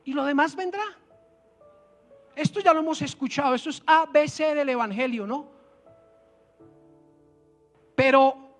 Y 0.04 0.12
lo 0.12 0.24
demás 0.24 0.56
vendrá. 0.56 0.84
Esto 2.34 2.60
ya 2.60 2.72
lo 2.72 2.80
hemos 2.80 3.02
escuchado. 3.02 3.54
Esto 3.54 3.70
es 3.70 3.82
ABC 3.86 4.54
del 4.54 4.70
Evangelio, 4.70 5.26
¿no? 5.26 5.48
Pero 7.94 8.50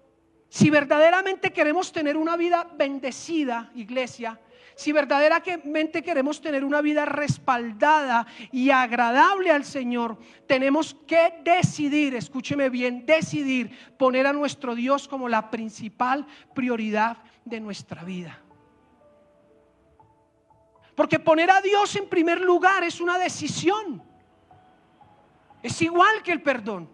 Si 0.52 0.68
verdaderamente 0.68 1.52
queremos 1.52 1.92
tener 1.92 2.16
una 2.16 2.36
vida 2.36 2.68
bendecida, 2.76 3.70
iglesia, 3.76 4.38
si 4.80 4.92
verdaderamente 4.92 6.02
queremos 6.02 6.40
tener 6.40 6.64
una 6.64 6.80
vida 6.80 7.04
respaldada 7.04 8.26
y 8.50 8.70
agradable 8.70 9.50
al 9.50 9.66
Señor, 9.66 10.16
tenemos 10.46 10.96
que 11.06 11.34
decidir, 11.44 12.14
escúcheme 12.14 12.70
bien, 12.70 13.04
decidir 13.04 13.70
poner 13.98 14.26
a 14.26 14.32
nuestro 14.32 14.74
Dios 14.74 15.06
como 15.06 15.28
la 15.28 15.50
principal 15.50 16.26
prioridad 16.54 17.18
de 17.44 17.60
nuestra 17.60 18.04
vida. 18.04 18.40
Porque 20.94 21.18
poner 21.18 21.50
a 21.50 21.60
Dios 21.60 21.94
en 21.96 22.08
primer 22.08 22.40
lugar 22.40 22.82
es 22.82 23.02
una 23.02 23.18
decisión. 23.18 24.02
Es 25.62 25.82
igual 25.82 26.22
que 26.22 26.32
el 26.32 26.40
perdón. 26.40 26.88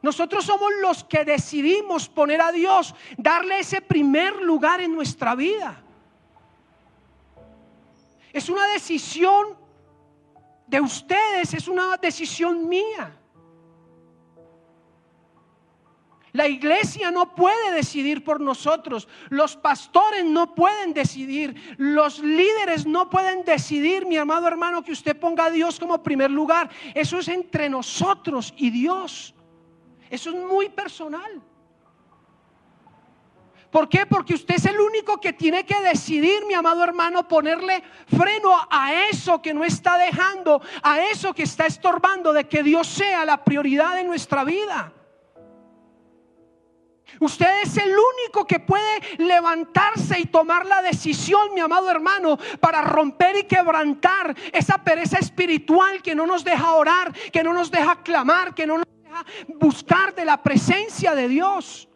Nosotros 0.00 0.46
somos 0.46 0.70
los 0.80 1.04
que 1.04 1.26
decidimos 1.26 2.08
poner 2.08 2.40
a 2.40 2.52
Dios, 2.52 2.94
darle 3.18 3.58
ese 3.58 3.82
primer 3.82 4.40
lugar 4.40 4.80
en 4.80 4.94
nuestra 4.94 5.34
vida. 5.34 5.82
Es 8.36 8.50
una 8.50 8.66
decisión 8.66 9.56
de 10.66 10.78
ustedes, 10.78 11.54
es 11.54 11.68
una 11.68 11.96
decisión 11.96 12.68
mía. 12.68 13.18
La 16.32 16.46
iglesia 16.46 17.10
no 17.10 17.34
puede 17.34 17.72
decidir 17.72 18.22
por 18.22 18.42
nosotros, 18.42 19.08
los 19.30 19.56
pastores 19.56 20.22
no 20.26 20.54
pueden 20.54 20.92
decidir, 20.92 21.76
los 21.78 22.18
líderes 22.18 22.84
no 22.84 23.08
pueden 23.08 23.42
decidir, 23.42 24.04
mi 24.04 24.18
amado 24.18 24.46
hermano, 24.46 24.82
que 24.82 24.92
usted 24.92 25.18
ponga 25.18 25.46
a 25.46 25.50
Dios 25.50 25.80
como 25.80 26.02
primer 26.02 26.30
lugar. 26.30 26.68
Eso 26.94 27.18
es 27.18 27.28
entre 27.28 27.70
nosotros 27.70 28.52
y 28.58 28.68
Dios. 28.68 29.34
Eso 30.10 30.28
es 30.28 30.36
muy 30.36 30.68
personal. 30.68 31.42
¿Por 33.76 33.90
qué? 33.90 34.06
Porque 34.06 34.32
usted 34.32 34.54
es 34.54 34.64
el 34.64 34.80
único 34.80 35.20
que 35.20 35.34
tiene 35.34 35.66
que 35.66 35.78
decidir, 35.82 36.46
mi 36.46 36.54
amado 36.54 36.82
hermano, 36.82 37.28
ponerle 37.28 37.82
freno 38.06 38.48
a 38.70 39.04
eso 39.10 39.42
que 39.42 39.52
no 39.52 39.64
está 39.64 39.98
dejando, 39.98 40.62
a 40.82 41.02
eso 41.02 41.34
que 41.34 41.42
está 41.42 41.66
estorbando 41.66 42.32
de 42.32 42.48
que 42.48 42.62
Dios 42.62 42.86
sea 42.86 43.26
la 43.26 43.44
prioridad 43.44 43.94
de 43.94 44.04
nuestra 44.04 44.44
vida. 44.44 44.94
Usted 47.20 47.64
es 47.64 47.76
el 47.76 47.90
único 47.90 48.46
que 48.46 48.60
puede 48.60 49.18
levantarse 49.18 50.20
y 50.20 50.24
tomar 50.24 50.64
la 50.64 50.80
decisión, 50.80 51.52
mi 51.52 51.60
amado 51.60 51.90
hermano, 51.90 52.38
para 52.58 52.80
romper 52.80 53.36
y 53.36 53.42
quebrantar 53.42 54.34
esa 54.54 54.82
pereza 54.82 55.18
espiritual 55.18 56.00
que 56.00 56.14
no 56.14 56.26
nos 56.26 56.44
deja 56.44 56.72
orar, 56.72 57.12
que 57.30 57.44
no 57.44 57.52
nos 57.52 57.70
deja 57.70 58.02
clamar, 58.02 58.54
que 58.54 58.66
no 58.66 58.78
nos 58.78 58.86
buscar 59.48 60.14
de 60.14 60.24
la 60.24 60.42
presencia 60.42 61.14
de 61.14 61.28
Dios. 61.28 61.90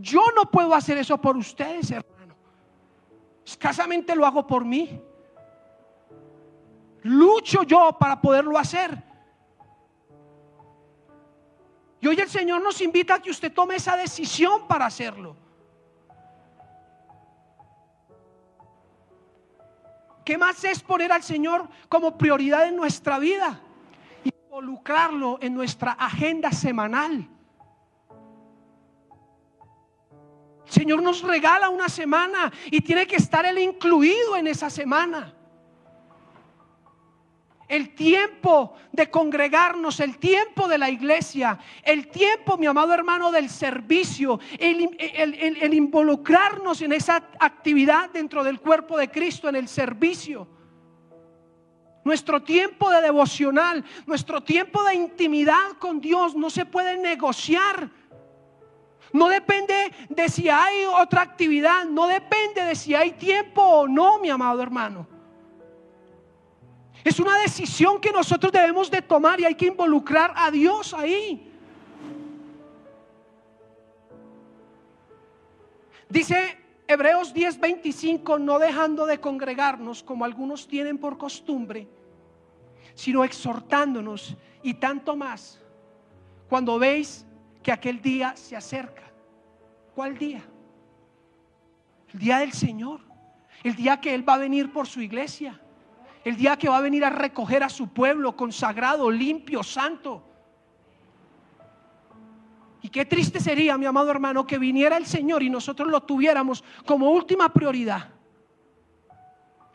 Yo 0.00 0.22
no 0.34 0.50
puedo 0.50 0.74
hacer 0.74 0.98
eso 0.98 1.20
por 1.20 1.36
ustedes, 1.36 1.90
hermano. 1.90 2.34
Escasamente 3.44 4.14
lo 4.14 4.26
hago 4.26 4.46
por 4.46 4.64
mí. 4.64 5.00
Lucho 7.02 7.62
yo 7.62 7.96
para 7.98 8.20
poderlo 8.20 8.58
hacer. 8.58 9.02
Y 12.00 12.06
hoy 12.06 12.18
el 12.18 12.28
Señor 12.28 12.62
nos 12.62 12.80
invita 12.80 13.14
a 13.14 13.20
que 13.20 13.30
usted 13.30 13.52
tome 13.52 13.76
esa 13.76 13.96
decisión 13.96 14.66
para 14.66 14.86
hacerlo. 14.86 15.36
¿Qué 20.24 20.38
más 20.38 20.62
es 20.64 20.80
poner 20.82 21.12
al 21.12 21.22
Señor 21.22 21.68
como 21.88 22.16
prioridad 22.16 22.66
en 22.68 22.76
nuestra 22.76 23.18
vida? 23.18 23.60
involucrarlo 24.24 25.38
en 25.40 25.54
nuestra 25.54 25.92
agenda 25.92 26.50
semanal. 26.50 27.28
Señor 30.70 31.02
nos 31.02 31.22
regala 31.22 31.68
una 31.68 31.88
semana 31.88 32.52
y 32.70 32.80
tiene 32.80 33.04
que 33.04 33.16
estar 33.16 33.44
Él 33.44 33.58
incluido 33.58 34.36
en 34.36 34.46
esa 34.46 34.70
semana. 34.70 35.34
El 37.66 37.94
tiempo 37.94 38.74
de 38.92 39.10
congregarnos, 39.10 39.98
el 39.98 40.18
tiempo 40.18 40.68
de 40.68 40.78
la 40.78 40.88
iglesia, 40.88 41.58
el 41.82 42.08
tiempo, 42.08 42.56
mi 42.56 42.66
amado 42.66 42.94
hermano, 42.94 43.32
del 43.32 43.50
servicio, 43.50 44.38
el, 44.58 45.74
involucrarnos 45.74 46.82
en 46.82 46.92
esa 46.92 47.16
actividad 47.40 48.10
dentro 48.10 48.44
del 48.44 48.60
cuerpo 48.60 48.96
de 48.96 49.10
Cristo, 49.10 49.48
en 49.48 49.56
el 49.56 49.66
servicio. 49.66 50.46
Nuestro 52.04 52.42
tiempo 52.42 52.90
de 52.90 53.02
devocional, 53.02 53.84
nuestro 54.06 54.42
tiempo 54.42 54.82
de 54.84 54.94
intimidad 54.94 55.72
con 55.78 56.00
Dios 56.00 56.36
no 56.36 56.48
se 56.48 56.64
puede 56.64 56.96
negociar. 56.96 57.90
No 59.12 59.28
depende 59.28 59.92
de 60.08 60.28
si 60.28 60.48
hay 60.48 60.84
otra 60.84 61.22
actividad, 61.22 61.84
no 61.84 62.06
depende 62.06 62.62
de 62.64 62.74
si 62.74 62.94
hay 62.94 63.12
tiempo 63.12 63.62
o 63.62 63.88
no, 63.88 64.18
mi 64.18 64.30
amado 64.30 64.62
hermano. 64.62 65.06
Es 67.02 67.18
una 67.18 67.38
decisión 67.38 68.00
que 68.00 68.12
nosotros 68.12 68.52
debemos 68.52 68.90
de 68.90 69.02
tomar 69.02 69.40
y 69.40 69.46
hay 69.46 69.54
que 69.54 69.66
involucrar 69.66 70.32
a 70.36 70.50
Dios 70.50 70.92
ahí. 70.94 71.50
Dice 76.08 76.58
Hebreos 76.86 77.32
10:25, 77.32 78.38
no 78.38 78.58
dejando 78.58 79.06
de 79.06 79.20
congregarnos 79.20 80.02
como 80.02 80.24
algunos 80.24 80.68
tienen 80.68 80.98
por 80.98 81.16
costumbre, 81.16 81.88
sino 82.94 83.24
exhortándonos 83.24 84.36
y 84.62 84.74
tanto 84.74 85.16
más 85.16 85.60
cuando 86.48 86.78
veis 86.78 87.24
que 87.62 87.72
aquel 87.72 88.00
día 88.00 88.34
se 88.36 88.56
acerca. 88.56 89.02
¿Cuál 89.94 90.16
día? 90.16 90.42
El 92.12 92.20
día 92.20 92.38
del 92.38 92.52
Señor, 92.52 93.00
el 93.62 93.76
día 93.76 94.00
que 94.00 94.14
Él 94.14 94.28
va 94.28 94.34
a 94.34 94.38
venir 94.38 94.72
por 94.72 94.86
su 94.86 95.00
iglesia, 95.00 95.60
el 96.24 96.36
día 96.36 96.56
que 96.56 96.68
va 96.68 96.78
a 96.78 96.82
venir 96.82 97.04
a 97.04 97.10
recoger 97.10 97.62
a 97.62 97.68
su 97.68 97.88
pueblo 97.88 98.36
consagrado, 98.36 99.10
limpio, 99.10 99.62
santo. 99.62 100.26
Y 102.82 102.88
qué 102.88 103.04
triste 103.04 103.40
sería, 103.40 103.76
mi 103.76 103.86
amado 103.86 104.10
hermano, 104.10 104.46
que 104.46 104.58
viniera 104.58 104.96
el 104.96 105.06
Señor 105.06 105.42
y 105.42 105.50
nosotros 105.50 105.88
lo 105.88 106.02
tuviéramos 106.02 106.64
como 106.86 107.10
última 107.10 107.52
prioridad. 107.52 108.08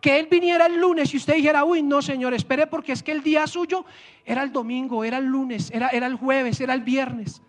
Que 0.01 0.19
Él 0.19 0.27
viniera 0.29 0.65
el 0.65 0.79
lunes 0.79 1.13
y 1.13 1.17
usted 1.17 1.35
dijera, 1.35 1.63
uy, 1.63 1.81
no, 1.81 2.01
Señor, 2.01 2.33
espere 2.33 2.67
porque 2.67 2.91
es 2.91 3.01
que 3.01 3.11
el 3.11 3.23
día 3.23 3.47
suyo 3.47 3.85
era 4.23 4.43
el 4.43 4.51
domingo, 4.51 5.03
era 5.03 5.17
el 5.17 5.25
lunes, 5.25 5.71
era, 5.71 5.89
era 5.89 6.07
el 6.07 6.15
jueves, 6.15 6.59
era 6.61 6.73
el 6.73 6.81
viernes. 6.81 7.41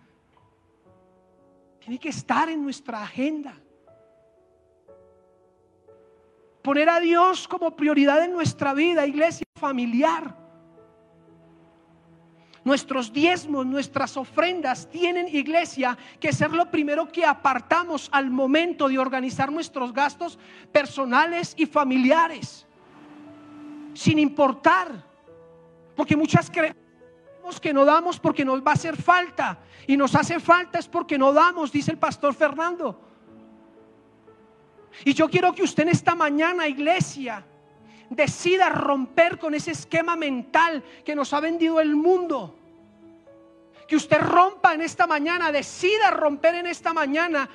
Tiene 1.87 1.99
que 2.01 2.09
estar 2.09 2.49
en 2.49 2.61
nuestra 2.61 3.01
agenda. 3.01 3.53
Poner 6.61 6.89
a 6.89 6.99
Dios 6.99 7.47
como 7.47 7.77
prioridad 7.77 8.25
en 8.25 8.33
nuestra 8.33 8.73
vida, 8.73 9.07
iglesia 9.07 9.47
familiar. 9.55 10.35
Nuestros 12.65 13.13
diezmos, 13.13 13.65
nuestras 13.65 14.17
ofrendas 14.17 14.89
tienen, 14.89 15.33
iglesia, 15.33 15.97
que 16.19 16.33
ser 16.33 16.51
lo 16.51 16.69
primero 16.69 17.09
que 17.09 17.23
apartamos 17.23 18.09
al 18.11 18.29
momento 18.29 18.89
de 18.89 18.99
organizar 18.99 19.49
nuestros 19.49 19.93
gastos 19.93 20.37
personales 20.73 21.53
y 21.55 21.67
familiares. 21.67 22.67
Sin 23.93 24.19
importar. 24.19 24.91
Porque 25.95 26.17
muchas 26.17 26.49
que 27.59 27.73
no 27.73 27.85
damos 27.85 28.19
porque 28.19 28.43
nos 28.43 28.61
va 28.61 28.71
a 28.71 28.73
hacer 28.73 28.95
falta. 28.95 29.59
Y 29.87 29.95
nos 29.95 30.15
hace 30.15 30.39
falta 30.39 30.79
es 30.79 30.87
porque 30.87 31.17
no 31.17 31.31
damos, 31.31 31.71
dice 31.71 31.91
el 31.91 31.97
pastor 31.97 32.33
Fernando. 32.33 33.01
Y 35.05 35.13
yo 35.13 35.29
quiero 35.29 35.53
que 35.53 35.63
usted 35.63 35.83
en 35.83 35.89
esta 35.89 36.15
mañana, 36.15 36.67
iglesia, 36.67 37.45
decida 38.09 38.69
romper 38.69 39.37
con 39.37 39.53
ese 39.53 39.71
esquema 39.71 40.15
mental 40.15 40.83
que 41.05 41.15
nos 41.15 41.33
ha 41.33 41.39
vendido 41.39 41.79
el 41.79 41.95
mundo. 41.95 42.55
Que 43.87 43.95
usted 43.95 44.19
rompa 44.19 44.73
en 44.73 44.81
esta 44.81 45.07
mañana, 45.07 45.51
decida 45.51 46.11
romper 46.11 46.55
en 46.55 46.67
esta 46.67 46.93
mañana 46.93 47.49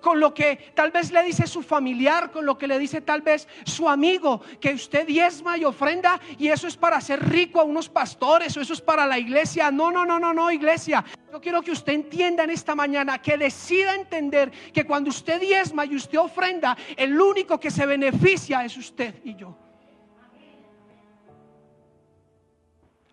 con 0.00 0.20
lo 0.20 0.32
que 0.32 0.72
tal 0.74 0.90
vez 0.90 1.10
le 1.10 1.22
dice 1.22 1.46
su 1.46 1.62
familiar, 1.62 2.30
con 2.30 2.46
lo 2.46 2.56
que 2.56 2.66
le 2.66 2.78
dice 2.78 3.00
tal 3.00 3.22
vez 3.22 3.48
su 3.64 3.88
amigo, 3.88 4.40
que 4.60 4.74
usted 4.74 5.06
diezma 5.06 5.58
y 5.58 5.64
ofrenda 5.64 6.20
y 6.38 6.48
eso 6.48 6.66
es 6.66 6.76
para 6.76 6.96
hacer 6.96 7.28
rico 7.28 7.60
a 7.60 7.64
unos 7.64 7.88
pastores 7.88 8.56
o 8.56 8.60
eso 8.60 8.72
es 8.72 8.80
para 8.80 9.06
la 9.06 9.18
iglesia. 9.18 9.70
No, 9.70 9.90
no, 9.90 10.04
no, 10.04 10.18
no, 10.18 10.32
no, 10.32 10.50
iglesia. 10.50 11.04
Yo 11.32 11.40
quiero 11.40 11.62
que 11.62 11.72
usted 11.72 11.92
entienda 11.92 12.44
en 12.44 12.50
esta 12.50 12.74
mañana, 12.74 13.20
que 13.20 13.36
decida 13.36 13.94
entender 13.94 14.50
que 14.72 14.84
cuando 14.84 15.10
usted 15.10 15.40
diezma 15.40 15.84
y 15.84 15.96
usted 15.96 16.18
ofrenda, 16.18 16.76
el 16.96 17.20
único 17.20 17.58
que 17.60 17.70
se 17.70 17.86
beneficia 17.86 18.64
es 18.64 18.76
usted 18.76 19.14
y 19.24 19.34
yo. 19.34 19.56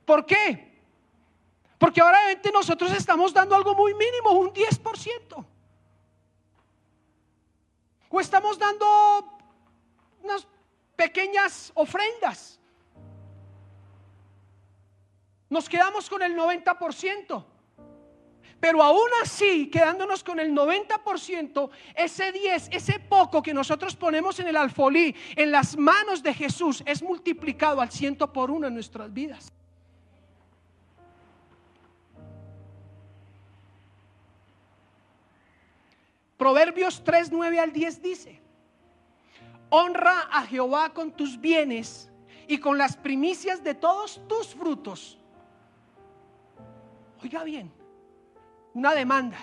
¿Por 0.06 0.26
qué? 0.26 0.76
Porque 1.78 2.00
ahora 2.00 2.20
nosotros 2.54 2.92
estamos 2.94 3.34
dando 3.34 3.56
algo 3.56 3.76
muy 3.76 3.94
mínimo, 3.94 4.32
un 4.32 4.54
10%. 4.54 5.46
Estamos 8.20 8.58
dando 8.58 8.86
unas 10.24 10.48
pequeñas 10.96 11.72
ofrendas. 11.76 12.60
Nos 15.50 15.70
quedamos 15.70 16.10
con 16.10 16.22
el 16.22 16.36
90%. 16.36 17.46
Pero 18.60 18.82
aún 18.82 19.10
así, 19.22 19.70
quedándonos 19.70 20.24
con 20.24 20.40
el 20.40 20.52
90%, 20.52 21.70
ese 21.94 22.32
10, 22.32 22.70
ese 22.72 23.00
poco 23.00 23.44
que 23.44 23.54
nosotros 23.54 23.96
ponemos 23.96 24.40
en 24.40 24.48
el 24.48 24.58
alfolí, 24.58 25.16
en 25.36 25.52
las 25.52 25.78
manos 25.78 26.24
de 26.24 26.34
Jesús, 26.34 26.82
es 26.86 27.04
multiplicado 27.04 27.82
al 27.82 27.92
ciento 27.92 28.32
por 28.32 28.50
uno 28.50 28.68
en 28.68 28.74
nuestras 28.74 29.14
vidas. 29.14 29.52
Proverbios 36.38 37.04
3, 37.04 37.32
9 37.32 37.60
al 37.60 37.72
10 37.72 38.02
dice, 38.02 38.42
honra 39.70 40.28
a 40.32 40.46
Jehová 40.46 40.94
con 40.94 41.12
tus 41.12 41.40
bienes 41.40 42.12
y 42.48 42.58
con 42.58 42.78
las 42.78 42.98
primicias 42.98 43.64
de 43.64 43.74
todos 43.74 44.22
tus 44.28 44.48
frutos. 44.54 45.18
Oiga 47.24 47.44
bien, 47.44 47.72
una 48.74 48.94
demanda. 48.94 49.38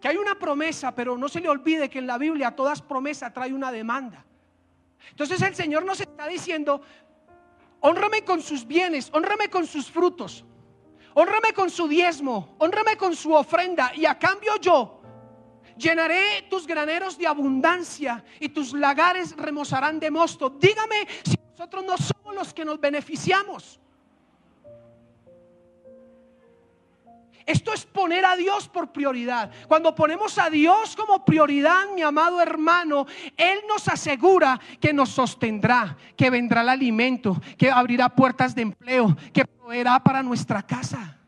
Que 0.00 0.08
hay 0.08 0.18
una 0.18 0.38
promesa, 0.38 0.94
pero 0.94 1.16
no 1.16 1.28
se 1.28 1.40
le 1.40 1.48
olvide 1.48 1.88
que 1.88 1.98
en 1.98 2.06
la 2.06 2.18
Biblia 2.18 2.54
todas 2.54 2.82
promesas 2.82 3.32
trae 3.32 3.54
una 3.54 3.72
demanda. 3.72 4.22
Entonces 5.10 5.40
el 5.40 5.54
Señor 5.54 5.86
nos 5.86 5.98
está 5.98 6.26
diciendo, 6.28 6.82
honrame 7.80 8.22
con 8.22 8.42
sus 8.42 8.66
bienes, 8.66 9.10
honrame 9.14 9.48
con 9.48 9.66
sus 9.66 9.90
frutos, 9.90 10.44
honrame 11.14 11.54
con 11.54 11.70
su 11.70 11.88
diezmo, 11.88 12.54
honrame 12.58 12.98
con 12.98 13.16
su 13.16 13.32
ofrenda 13.32 13.92
y 13.94 14.04
a 14.04 14.18
cambio 14.18 14.56
yo 14.60 14.93
llenaré 15.76 16.46
tus 16.48 16.66
graneros 16.66 17.18
de 17.18 17.26
abundancia 17.26 18.24
y 18.40 18.48
tus 18.48 18.72
lagares 18.72 19.36
remozarán 19.36 20.00
de 20.00 20.10
mosto. 20.10 20.50
Dígame 20.50 21.06
si 21.24 21.36
nosotros 21.50 21.84
no 21.84 21.96
somos 21.96 22.34
los 22.34 22.54
que 22.54 22.64
nos 22.64 22.80
beneficiamos. 22.80 23.80
Esto 27.46 27.74
es 27.74 27.84
poner 27.84 28.24
a 28.24 28.36
Dios 28.36 28.68
por 28.68 28.90
prioridad. 28.90 29.50
Cuando 29.68 29.94
ponemos 29.94 30.38
a 30.38 30.48
Dios 30.48 30.96
como 30.96 31.24
prioridad, 31.24 31.90
mi 31.94 32.00
amado 32.00 32.40
hermano, 32.40 33.06
Él 33.36 33.58
nos 33.68 33.86
asegura 33.88 34.58
que 34.80 34.94
nos 34.94 35.10
sostendrá, 35.10 35.96
que 36.16 36.30
vendrá 36.30 36.62
el 36.62 36.70
alimento, 36.70 37.40
que 37.58 37.70
abrirá 37.70 38.08
puertas 38.08 38.54
de 38.54 38.62
empleo, 38.62 39.14
que 39.32 39.44
proveerá 39.44 40.02
para 40.02 40.22
nuestra 40.22 40.62
casa. 40.62 41.18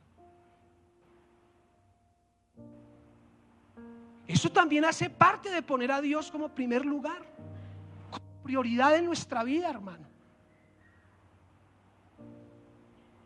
Eso 4.27 4.51
también 4.51 4.85
hace 4.85 5.09
parte 5.09 5.51
de 5.51 5.63
poner 5.63 5.93
a 5.93 6.01
Dios 6.01 6.31
como 6.31 6.49
primer 6.49 6.85
lugar, 6.85 7.23
como 8.11 8.25
prioridad 8.43 8.97
en 8.97 9.05
nuestra 9.05 9.45
vida, 9.45 9.71
hermano. 9.71 10.07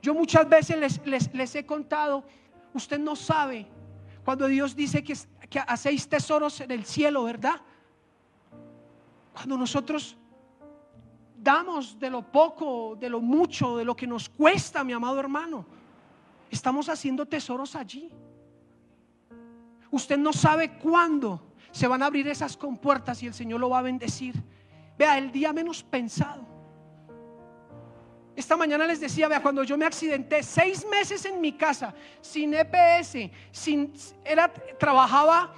Yo 0.02 0.14
muchas 0.14 0.48
veces 0.48 1.02
les, 1.04 1.34
les 1.34 1.54
he 1.54 1.66
contado 1.66 2.24
Usted 2.74 2.98
no 2.98 3.16
sabe 3.16 3.66
cuando 4.24 4.46
Dios 4.46 4.76
dice 4.76 5.02
que, 5.02 5.16
que 5.48 5.58
hacéis 5.58 6.08
tesoros 6.08 6.60
en 6.60 6.70
el 6.70 6.84
cielo, 6.84 7.24
¿verdad? 7.24 7.60
Cuando 9.32 9.56
nosotros 9.56 10.16
damos 11.36 11.98
de 11.98 12.10
lo 12.10 12.22
poco, 12.22 12.96
de 12.96 13.08
lo 13.08 13.20
mucho, 13.20 13.78
de 13.78 13.84
lo 13.84 13.96
que 13.96 14.06
nos 14.06 14.28
cuesta, 14.28 14.84
mi 14.84 14.92
amado 14.92 15.18
hermano, 15.18 15.64
estamos 16.50 16.88
haciendo 16.88 17.26
tesoros 17.26 17.74
allí. 17.74 18.10
Usted 19.90 20.18
no 20.18 20.32
sabe 20.32 20.78
cuándo 20.78 21.54
se 21.72 21.86
van 21.86 22.02
a 22.02 22.06
abrir 22.06 22.28
esas 22.28 22.56
compuertas 22.56 23.22
y 23.22 23.26
el 23.26 23.34
Señor 23.34 23.60
lo 23.60 23.70
va 23.70 23.78
a 23.78 23.82
bendecir. 23.82 24.34
Vea, 24.98 25.18
el 25.18 25.32
día 25.32 25.52
menos 25.52 25.82
pensado. 25.82 26.46
Esta 28.36 28.56
mañana 28.56 28.86
les 28.86 29.00
decía, 29.00 29.28
vea, 29.28 29.42
cuando 29.42 29.64
yo 29.64 29.76
me 29.76 29.84
accidenté, 29.84 30.42
seis 30.42 30.86
meses 30.90 31.24
en 31.24 31.40
mi 31.40 31.52
casa, 31.52 31.94
sin 32.20 32.54
EPS, 32.54 33.30
sin, 33.50 33.92
era, 34.24 34.52
trabajaba 34.78 35.52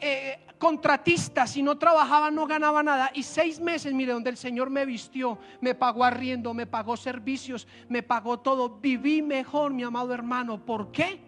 eh, 0.00 0.38
contratista, 0.58 1.46
si 1.46 1.62
no 1.62 1.76
trabajaba 1.76 2.30
no 2.30 2.46
ganaba 2.46 2.82
nada. 2.82 3.10
Y 3.12 3.22
seis 3.22 3.60
meses, 3.60 3.92
mire, 3.92 4.12
donde 4.12 4.30
el 4.30 4.36
Señor 4.36 4.70
me 4.70 4.86
vistió, 4.86 5.38
me 5.60 5.74
pagó 5.74 6.04
arriendo, 6.04 6.54
me 6.54 6.66
pagó 6.66 6.96
servicios, 6.96 7.66
me 7.88 8.02
pagó 8.02 8.40
todo. 8.40 8.78
Viví 8.80 9.20
mejor, 9.20 9.72
mi 9.72 9.82
amado 9.82 10.14
hermano. 10.14 10.64
¿Por 10.64 10.90
qué? 10.92 11.20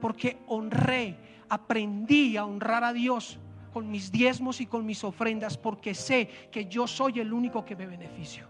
Porque 0.00 0.38
honré, 0.48 1.18
aprendí 1.48 2.36
a 2.36 2.44
honrar 2.44 2.84
a 2.84 2.92
Dios 2.92 3.38
con 3.72 3.90
mis 3.90 4.10
diezmos 4.10 4.60
y 4.60 4.66
con 4.66 4.86
mis 4.86 5.04
ofrendas, 5.04 5.58
porque 5.58 5.94
sé 5.94 6.48
que 6.50 6.66
yo 6.66 6.86
soy 6.86 7.20
el 7.20 7.32
único 7.32 7.64
que 7.64 7.76
me 7.76 7.86
beneficio. 7.86 8.46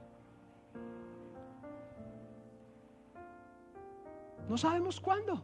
No 4.48 4.56
sabemos 4.56 5.00
cuándo. 5.00 5.42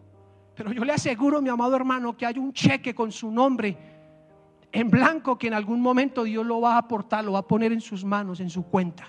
Pero 0.54 0.72
yo 0.72 0.84
le 0.84 0.92
aseguro, 0.92 1.40
mi 1.40 1.48
amado 1.48 1.74
hermano, 1.74 2.16
que 2.16 2.26
hay 2.26 2.38
un 2.38 2.52
cheque 2.52 2.94
con 2.94 3.10
su 3.10 3.30
nombre 3.30 3.76
en 4.70 4.90
blanco 4.90 5.38
que 5.38 5.48
en 5.48 5.54
algún 5.54 5.80
momento 5.80 6.24
Dios 6.24 6.46
lo 6.46 6.60
va 6.60 6.74
a 6.74 6.78
aportar, 6.78 7.24
lo 7.24 7.32
va 7.32 7.40
a 7.40 7.46
poner 7.46 7.72
en 7.72 7.80
sus 7.80 8.04
manos, 8.04 8.40
en 8.40 8.48
su 8.48 8.64
cuenta. 8.64 9.06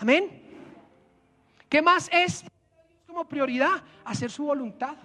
Amén. 0.00 0.42
¿Qué 1.68 1.82
más 1.82 2.08
es 2.12 2.44
como 3.06 3.26
prioridad? 3.26 3.82
Hacer 4.04 4.30
su 4.30 4.44
voluntad. 4.44 4.96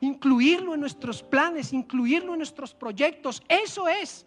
Incluirlo 0.00 0.74
en 0.74 0.80
nuestros 0.80 1.22
planes, 1.22 1.72
incluirlo 1.72 2.32
en 2.32 2.38
nuestros 2.38 2.74
proyectos. 2.74 3.42
Eso 3.48 3.88
es 3.88 4.26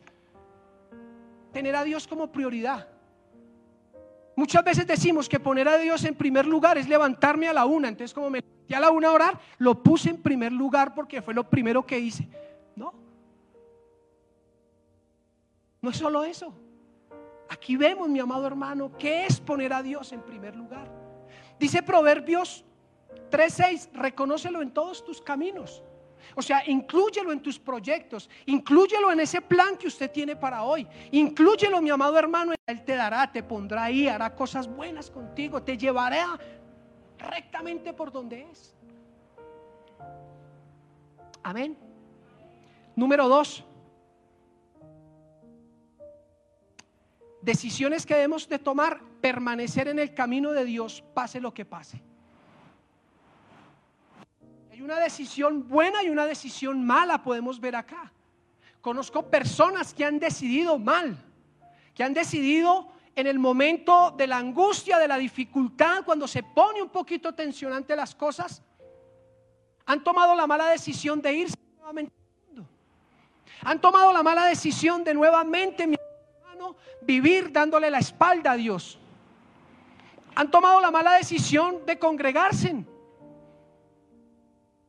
tener 1.52 1.76
a 1.76 1.84
Dios 1.84 2.08
como 2.08 2.32
prioridad. 2.32 2.88
Muchas 4.36 4.64
veces 4.64 4.88
decimos 4.88 5.30
que 5.30 5.40
poner 5.40 5.68
a 5.68 5.78
Dios 5.78 6.04
en 6.06 6.16
primer 6.16 6.46
lugar 6.46 6.78
es 6.78 6.90
levantarme 6.90 7.48
a 7.48 7.54
la 7.54 7.66
una. 7.66 7.88
Entonces, 7.88 8.14
como 8.14 8.30
me 8.30 8.40
levanté 8.40 8.76
a 8.76 8.80
la 8.80 8.90
una 8.90 9.10
a 9.10 9.12
orar, 9.12 9.40
lo 9.60 9.82
puse 9.82 10.10
en 10.10 10.22
primer 10.22 10.52
lugar 10.52 10.94
porque 10.96 11.22
fue 11.22 11.34
lo 11.34 11.48
primero 11.48 11.86
que 11.86 12.00
hice. 12.00 12.28
No. 12.76 12.94
No 15.82 15.90
es 15.90 15.98
solo 15.98 16.24
eso. 16.24 16.54
Aquí 17.50 17.78
vemos, 17.78 18.10
mi 18.10 18.20
amado 18.20 18.48
hermano, 18.48 18.98
qué 18.98 19.28
es 19.28 19.40
poner 19.40 19.74
a 19.74 19.84
Dios 19.84 20.12
en 20.12 20.22
primer 20.22 20.56
lugar. 20.56 20.92
Dice 21.60 21.84
Proverbios 21.84 22.66
3:6, 23.30 23.89
reconócelo 23.93 24.62
en 24.62 24.71
todos 24.71 25.04
tus 25.04 25.21
caminos. 25.21 25.84
O 26.36 26.41
sea, 26.41 26.63
inclúyelo 26.67 27.32
en 27.32 27.41
tus 27.41 27.60
proyectos, 27.60 28.30
inclúyelo 28.45 29.12
en 29.12 29.19
ese 29.19 29.41
plan 29.41 29.78
que 29.78 29.88
usted 29.88 30.12
tiene 30.12 30.36
para 30.36 30.63
hoy. 30.63 30.88
Inclúyelo, 31.12 31.82
mi 31.82 31.89
amado 31.89 32.17
hermano, 32.17 32.54
Él 32.65 32.84
te 32.84 32.95
dará, 32.95 33.32
te 33.32 33.43
pondrá 33.43 33.86
ahí, 33.86 34.08
hará 34.08 34.34
cosas 34.36 34.67
buenas 34.67 35.12
contigo, 35.12 35.62
te 35.62 35.78
llevará 35.78 36.39
rectamente 37.17 37.93
por 37.93 38.12
donde 38.12 38.47
es. 38.52 38.76
Amén. 41.43 41.78
Número 42.95 43.28
dos. 43.28 43.63
Decisiones 47.41 48.06
que 48.06 48.13
debemos 48.13 48.47
de 48.47 48.58
tomar, 48.58 49.02
permanecer 49.19 49.89
en 49.89 49.99
el 49.99 50.13
camino 50.13 50.54
de 50.54 50.63
Dios, 50.63 51.04
pase 51.13 51.41
lo 51.41 51.54
que 51.54 51.65
pase 51.65 52.02
una 54.84 55.00
decisión 55.00 55.67
buena 55.67 56.04
y 56.04 56.10
una 56.10 56.26
decisión 56.26 56.86
mala 56.86 57.24
podemos 57.24 57.60
ver 57.60 57.76
acá. 57.76 58.12
Conozco 58.82 59.30
personas 59.30 59.93
que 59.93 60.04
han 60.04 60.19
decidido 60.19 60.78
mal, 60.78 61.17
que 61.96 62.04
han 62.04 62.13
decidido 62.13 62.89
en 63.15 63.28
el 63.28 63.39
momento 63.39 64.12
de 64.12 64.28
la 64.28 64.38
angustia, 64.38 64.98
de 64.98 65.08
la 65.08 65.17
dificultad, 65.17 66.04
cuando 66.04 66.28
se 66.28 66.43
pone 66.43 66.82
un 66.82 66.89
poquito 66.89 67.34
tensionante 67.34 67.96
las 67.96 68.13
cosas, 68.13 68.62
han 69.86 70.04
tomado 70.04 70.36
la 70.36 70.48
mala 70.48 70.67
decisión 70.69 71.22
de 71.22 71.34
irse 71.34 71.58
nuevamente. 71.78 72.13
Han 73.62 73.80
tomado 73.80 74.12
la 74.12 74.24
mala 74.24 74.46
decisión 74.46 75.06
de 75.06 75.13
nuevamente, 75.13 75.88
mi 75.88 75.96
hermano, 76.41 76.76
vivir 77.02 77.54
dándole 77.54 77.89
la 77.89 78.00
espalda 78.00 78.52
a 78.52 78.56
Dios. 78.58 79.00
Han 80.36 80.52
tomado 80.52 80.82
la 80.82 80.91
mala 80.91 81.13
decisión 81.13 81.86
de 81.86 81.98
congregarse 81.98 82.84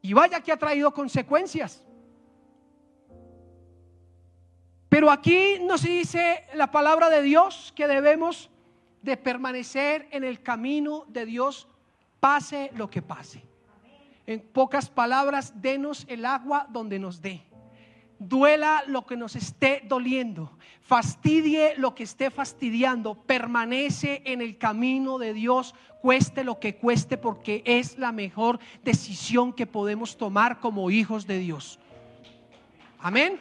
y 0.05 0.13
vaya 0.13 0.43
que 0.43 0.53
ha 0.53 0.59
traído 0.59 0.93
consecuencias. 0.93 1.83
Pero 4.91 5.11
aquí 5.11 5.59
nos 5.63 5.83
dice 5.83 6.45
la 6.53 6.71
palabra 6.71 7.09
de 7.09 7.23
Dios 7.23 7.73
que 7.75 7.89
debemos 7.89 8.51
de 9.01 9.17
permanecer 9.17 10.07
en 10.11 10.23
el 10.23 10.43
camino 10.43 11.07
de 11.09 11.25
Dios, 11.25 11.67
pase 12.21 12.71
lo 12.75 12.91
que 12.91 13.01
pase. 13.01 13.43
En 14.27 14.41
pocas 14.41 14.91
palabras, 14.91 15.55
denos 15.63 16.05
el 16.07 16.27
agua 16.27 16.67
donde 16.69 16.99
nos 16.99 17.23
dé. 17.23 17.43
Duela 18.29 18.85
lo 18.87 19.05
que 19.05 19.17
nos 19.17 19.37
esté 19.37 19.83
doliendo, 19.87 20.57
fastidie 20.81 21.75
lo 21.77 21.95
que 21.95 22.05
esté 22.05 22.31
fastidiando, 22.31 23.15
permanece 23.15 24.23
en 24.25 24.41
el 24.41 24.57
camino 24.57 25.19
de 25.19 25.35
Dios 25.35 25.75
cueste 26.01 26.45
lo 26.45 26.61
que 26.61 26.77
cueste, 26.77 27.17
porque 27.17 27.63
es 27.65 27.99
la 27.99 28.13
mejor 28.13 28.59
decisión 28.83 29.53
que 29.53 29.67
podemos 29.67 30.17
tomar 30.17 30.61
como 30.61 30.91
hijos 30.91 31.27
de 31.27 31.39
Dios. 31.39 31.79
Amén. 32.99 33.39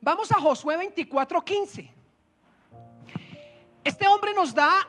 Vamos 0.00 0.30
a 0.30 0.36
Josué 0.36 0.76
24:15. 0.76 1.95
Este 3.86 4.08
hombre 4.08 4.34
nos 4.34 4.52
da 4.52 4.84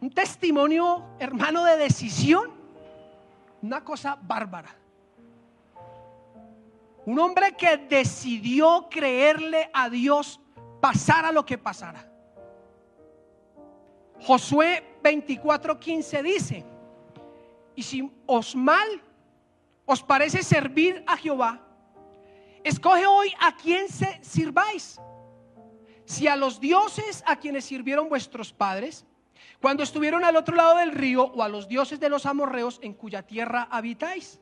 un 0.00 0.10
testimonio, 0.10 1.14
hermano, 1.20 1.62
de 1.62 1.76
decisión. 1.76 2.50
Una 3.62 3.84
cosa 3.84 4.18
bárbara. 4.20 4.74
Un 7.06 7.16
hombre 7.20 7.54
que 7.56 7.76
decidió 7.76 8.88
creerle 8.90 9.70
a 9.72 9.88
Dios 9.88 10.40
pasara 10.80 11.30
lo 11.30 11.46
que 11.46 11.56
pasara. 11.56 12.04
Josué 14.22 14.98
24:15 15.00 16.22
dice, 16.24 16.64
y 17.76 17.84
si 17.84 18.10
os 18.26 18.56
mal 18.56 18.88
os 19.86 20.02
parece 20.02 20.42
servir 20.42 21.04
a 21.06 21.16
Jehová, 21.16 21.60
escoge 22.64 23.06
hoy 23.06 23.32
a 23.38 23.54
quien 23.54 23.88
se 23.88 24.18
sirváis. 24.20 25.00
Si 26.10 26.26
a 26.26 26.34
los 26.34 26.58
dioses 26.58 27.22
a 27.24 27.36
quienes 27.36 27.64
sirvieron 27.64 28.08
vuestros 28.08 28.52
padres, 28.52 29.06
cuando 29.60 29.84
estuvieron 29.84 30.24
al 30.24 30.34
otro 30.34 30.56
lado 30.56 30.78
del 30.78 30.90
río, 30.90 31.22
o 31.22 31.40
a 31.44 31.48
los 31.48 31.68
dioses 31.68 32.00
de 32.00 32.08
los 32.08 32.26
amorreos 32.26 32.80
en 32.82 32.94
cuya 32.94 33.22
tierra 33.22 33.68
habitáis. 33.70 34.40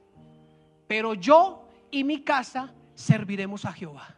Pero 0.86 1.12
yo 1.12 1.68
y 1.90 2.04
mi 2.04 2.22
casa 2.22 2.72
serviremos 2.94 3.66
a 3.66 3.74
Jehová. 3.74 4.16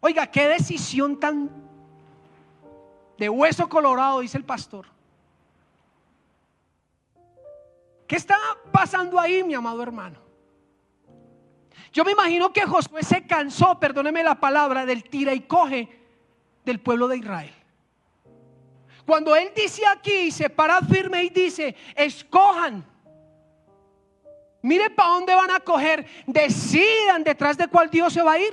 Oiga, 0.00 0.26
qué 0.26 0.48
decisión 0.48 1.20
tan 1.20 1.48
de 3.16 3.28
hueso 3.28 3.68
colorado, 3.68 4.18
dice 4.18 4.36
el 4.36 4.44
pastor. 4.44 4.86
¿Qué 8.08 8.16
está 8.16 8.36
pasando 8.72 9.20
ahí, 9.20 9.44
mi 9.44 9.54
amado 9.54 9.80
hermano? 9.80 10.27
Yo 11.92 12.04
me 12.04 12.12
imagino 12.12 12.52
que 12.52 12.66
Josué 12.66 13.02
se 13.02 13.26
cansó, 13.26 13.78
perdóneme 13.78 14.22
la 14.22 14.34
palabra, 14.34 14.84
del 14.86 15.04
tira 15.04 15.34
y 15.34 15.40
coge 15.40 15.88
del 16.64 16.80
pueblo 16.80 17.08
de 17.08 17.18
Israel. 17.18 17.54
Cuando 19.06 19.34
él 19.34 19.50
dice 19.56 19.86
aquí, 19.86 20.30
se 20.30 20.50
para 20.50 20.82
firme 20.82 21.24
y 21.24 21.30
dice, 21.30 21.74
escojan. 21.94 22.84
Mire 24.60 24.90
para 24.90 25.10
dónde 25.10 25.34
van 25.34 25.50
a 25.50 25.60
coger. 25.60 26.06
Decidan 26.26 27.24
detrás 27.24 27.56
de 27.56 27.68
cuál 27.68 27.88
Dios 27.88 28.12
se 28.12 28.22
va 28.22 28.32
a 28.32 28.38
ir. 28.38 28.52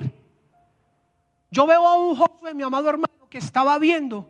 Yo 1.51 1.67
veo 1.67 1.85
a 1.85 1.97
un 1.97 2.15
joven, 2.15 2.55
mi 2.55 2.63
amado 2.63 2.87
hermano, 2.87 3.27
que 3.29 3.37
estaba 3.37 3.77
viendo 3.79 4.29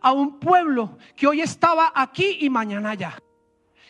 a 0.00 0.12
un 0.12 0.38
pueblo 0.38 0.98
que 1.16 1.26
hoy 1.26 1.40
estaba 1.40 1.92
aquí 1.94 2.38
y 2.40 2.50
mañana 2.50 2.90
allá. 2.90 3.16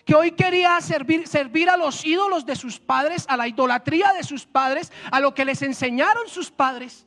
Que 0.04 0.14
hoy 0.14 0.32
quería 0.32 0.78
servir, 0.80 1.70
a 1.70 1.76
los 1.76 2.04
ídolos 2.04 2.44
de 2.44 2.56
sus 2.56 2.78
padres, 2.78 3.24
a 3.28 3.36
la 3.36 3.48
idolatría 3.48 4.12
de 4.12 4.22
sus 4.22 4.44
padres, 4.44 4.92
a 5.10 5.20
lo 5.20 5.34
que 5.34 5.44
les 5.44 5.62
enseñaron 5.62 6.28
sus 6.28 6.50
padres. 6.50 7.06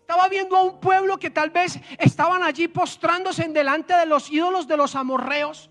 Estaba 0.00 0.28
viendo 0.28 0.56
a 0.56 0.62
un 0.64 0.80
pueblo 0.80 1.18
que 1.18 1.30
tal 1.30 1.50
vez 1.50 1.80
estaban 1.98 2.42
allí 2.42 2.68
postrándose 2.68 3.44
en 3.44 3.54
delante 3.54 3.94
de 3.94 4.04
los 4.04 4.30
ídolos 4.30 4.68
de 4.68 4.76
los 4.76 4.94
amorreos. 4.94 5.70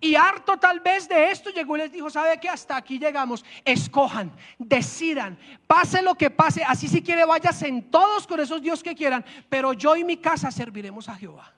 Y 0.00 0.14
harto 0.14 0.56
tal 0.56 0.80
vez 0.80 1.06
de 1.06 1.30
esto 1.30 1.50
llegó 1.50 1.76
y 1.76 1.80
les 1.80 1.92
dijo, 1.92 2.08
¿sabe 2.08 2.40
que 2.40 2.48
Hasta 2.48 2.74
aquí 2.74 2.98
llegamos. 2.98 3.44
Escojan, 3.66 4.32
decidan, 4.58 5.38
pase 5.66 6.00
lo 6.00 6.14
que 6.14 6.30
pase. 6.30 6.64
Así 6.64 6.88
si 6.88 7.02
quiere, 7.02 7.26
váyase 7.26 7.68
en 7.68 7.90
todos 7.90 8.26
con 8.26 8.40
esos 8.40 8.62
dios 8.62 8.82
que 8.82 8.94
quieran. 8.94 9.22
Pero 9.50 9.74
yo 9.74 9.94
y 9.96 10.04
mi 10.04 10.16
casa 10.16 10.50
serviremos 10.50 11.06
a 11.10 11.16
Jehová. 11.16 11.52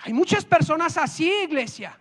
Hay 0.00 0.12
muchas 0.12 0.44
personas 0.44 0.96
así, 0.96 1.30
iglesia. 1.44 1.98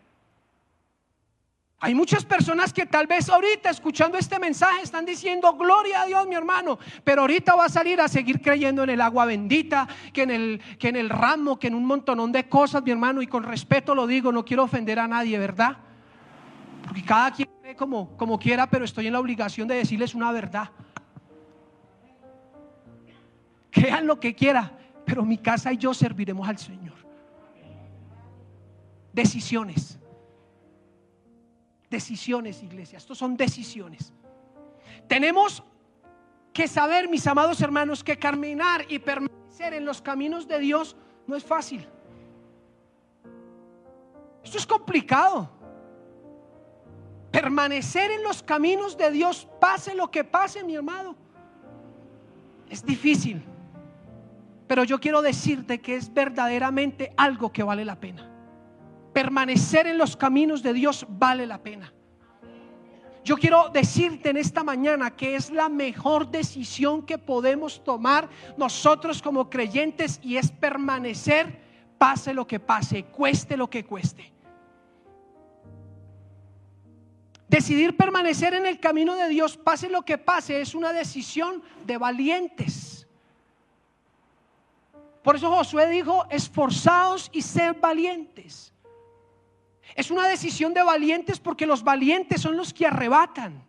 Hay 1.80 1.94
muchas 1.94 2.26
personas 2.26 2.74
que 2.74 2.88
tal 2.88 3.06
vez 3.06 3.30
ahorita 3.30 3.70
escuchando 3.70 4.18
este 4.18 4.40
mensaje 4.40 4.82
están 4.82 5.06
diciendo, 5.06 5.54
gloria 5.54 6.02
a 6.02 6.06
Dios 6.08 6.28
mi 6.28 6.34
hermano, 6.34 6.80
pero 7.04 7.22
ahorita 7.22 7.56
va 7.56 7.66
a 7.66 7.70
salir 7.70 8.02
a 8.02 8.08
seguir 8.08 8.42
creyendo 8.42 8.84
en 8.84 8.90
el 8.90 9.02
agua 9.02 9.26
bendita, 9.26 9.88
que 10.12 10.24
en 10.24 10.32
el, 10.32 10.62
que 10.80 10.88
en 10.90 10.96
el 10.96 11.10
ramo, 11.10 11.60
que 11.60 11.68
en 11.68 11.76
un 11.76 11.86
montonón 11.86 12.32
de 12.32 12.50
cosas, 12.50 12.82
mi 12.82 12.90
hermano, 12.90 13.22
y 13.22 13.28
con 13.28 13.44
respeto 13.44 13.94
lo 13.94 14.08
digo, 14.08 14.32
no 14.32 14.44
quiero 14.44 14.64
ofender 14.64 14.98
a 14.98 15.08
nadie, 15.08 15.38
¿verdad? 15.38 15.78
Porque 16.84 17.04
cada 17.04 17.30
quien 17.30 17.50
cree 17.62 17.76
como, 17.76 18.18
como 18.18 18.40
quiera, 18.40 18.68
pero 18.68 18.84
estoy 18.84 19.06
en 19.06 19.14
la 19.14 19.20
obligación 19.20 19.68
de 19.68 19.76
decirles 19.76 20.16
una 20.16 20.32
verdad. 20.32 20.72
Crean 23.70 24.08
lo 24.08 24.20
que 24.20 24.34
quiera, 24.34 24.72
pero 25.06 25.24
mi 25.24 25.38
casa 25.38 25.72
y 25.72 25.78
yo 25.78 25.94
serviremos 25.94 26.50
al 26.50 26.58
Señor. 26.58 26.87
Decisiones 29.18 29.98
decisiones, 31.90 32.62
iglesia. 32.64 32.98
Estos 32.98 33.18
son 33.18 33.38
decisiones. 33.38 34.14
Tenemos 35.08 35.64
que 36.54 36.68
saber, 36.68 37.08
mis 37.10 37.26
amados 37.28 37.62
hermanos, 37.62 38.04
que 38.04 38.18
caminar 38.18 38.86
y 38.90 39.00
permanecer 39.00 39.74
en 39.74 39.86
los 39.86 40.02
caminos 40.02 40.48
de 40.48 40.60
Dios 40.60 40.96
no 41.26 41.36
es 41.36 41.44
fácil. 41.44 41.88
Esto 44.44 44.58
es 44.58 44.66
complicado. 44.66 45.50
Permanecer 47.32 48.12
en 48.12 48.24
los 48.24 48.42
caminos 48.42 48.98
de 48.98 49.12
Dios, 49.12 49.48
pase 49.60 49.94
lo 49.94 50.10
que 50.10 50.24
pase, 50.24 50.64
mi 50.64 50.76
hermano. 50.76 51.16
Es 52.70 52.86
difícil. 52.86 53.44
Pero 54.68 54.84
yo 54.84 55.00
quiero 55.00 55.22
decirte 55.22 55.80
que 55.80 55.96
es 55.96 56.14
verdaderamente 56.14 57.14
algo 57.16 57.52
que 57.52 57.64
vale 57.64 57.86
la 57.86 58.00
pena 58.00 58.37
permanecer 59.18 59.88
en 59.88 59.98
los 59.98 60.16
caminos 60.16 60.62
de 60.62 60.74
Dios 60.74 61.04
vale 61.10 61.48
la 61.48 61.58
pena. 61.58 61.92
Yo 63.24 63.36
quiero 63.36 63.70
decirte 63.70 64.30
en 64.30 64.38
esta 64.38 64.64
mañana 64.64 65.16
que 65.16 65.36
es 65.36 65.50
la 65.50 65.70
mejor 65.70 66.30
decisión 66.30 67.04
que 67.04 67.18
podemos 67.18 67.84
tomar 67.84 68.30
nosotros 68.58 69.24
como 69.24 69.50
creyentes 69.50 70.20
y 70.22 70.38
es 70.38 70.52
permanecer, 70.52 71.60
pase 71.98 72.32
lo 72.32 72.46
que 72.46 72.60
pase, 72.60 73.06
cueste 73.06 73.58
lo 73.58 73.68
que 73.68 73.84
cueste. 73.84 74.32
Decidir 77.48 77.98
permanecer 77.98 78.54
en 78.54 78.68
el 78.68 78.80
camino 78.80 79.16
de 79.16 79.30
Dios, 79.30 79.58
pase 79.58 79.90
lo 79.90 80.04
que 80.04 80.20
pase, 80.20 80.62
es 80.62 80.76
una 80.76 80.94
decisión 80.94 81.64
de 81.88 81.98
valientes. 81.98 83.08
Por 85.24 85.38
eso 85.38 85.50
Josué 85.50 85.90
dijo, 85.90 86.28
esforzados 86.30 87.32
y 87.34 87.42
ser 87.42 87.74
valientes. 87.74 88.76
Es 89.98 90.12
una 90.12 90.28
decisión 90.28 90.76
de 90.76 90.84
valientes 90.84 91.40
porque 91.40 91.66
los 91.66 91.84
valientes 91.84 92.40
son 92.40 92.56
los 92.56 92.72
que 92.72 92.86
arrebatan. 92.86 93.66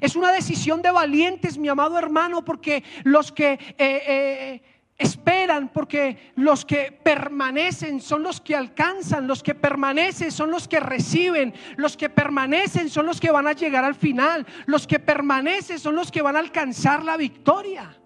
Es 0.00 0.14
una 0.14 0.30
decisión 0.30 0.80
de 0.80 0.92
valientes, 0.92 1.58
mi 1.58 1.66
amado 1.66 1.98
hermano, 1.98 2.44
porque 2.44 2.84
los 3.02 3.32
que 3.32 3.54
eh, 3.54 3.78
eh, 3.78 4.62
esperan, 4.96 5.70
porque 5.72 6.32
los 6.36 6.64
que 6.64 6.92
permanecen 6.92 8.00
son 8.00 8.22
los 8.22 8.40
que 8.40 8.54
alcanzan, 8.54 9.26
los 9.26 9.42
que 9.42 9.56
permanecen 9.56 10.30
son 10.30 10.52
los 10.52 10.68
que 10.68 10.78
reciben, 10.78 11.52
los 11.76 11.96
que 11.96 12.08
permanecen 12.08 12.88
son 12.88 13.06
los 13.06 13.20
que 13.20 13.32
van 13.32 13.48
a 13.48 13.52
llegar 13.52 13.84
al 13.84 13.96
final, 13.96 14.46
los 14.66 14.86
que 14.86 15.00
permanecen 15.00 15.80
son 15.80 15.96
los 15.96 16.12
que 16.12 16.22
van 16.22 16.36
a 16.36 16.38
alcanzar 16.38 17.02
la 17.02 17.16
victoria. 17.16 17.96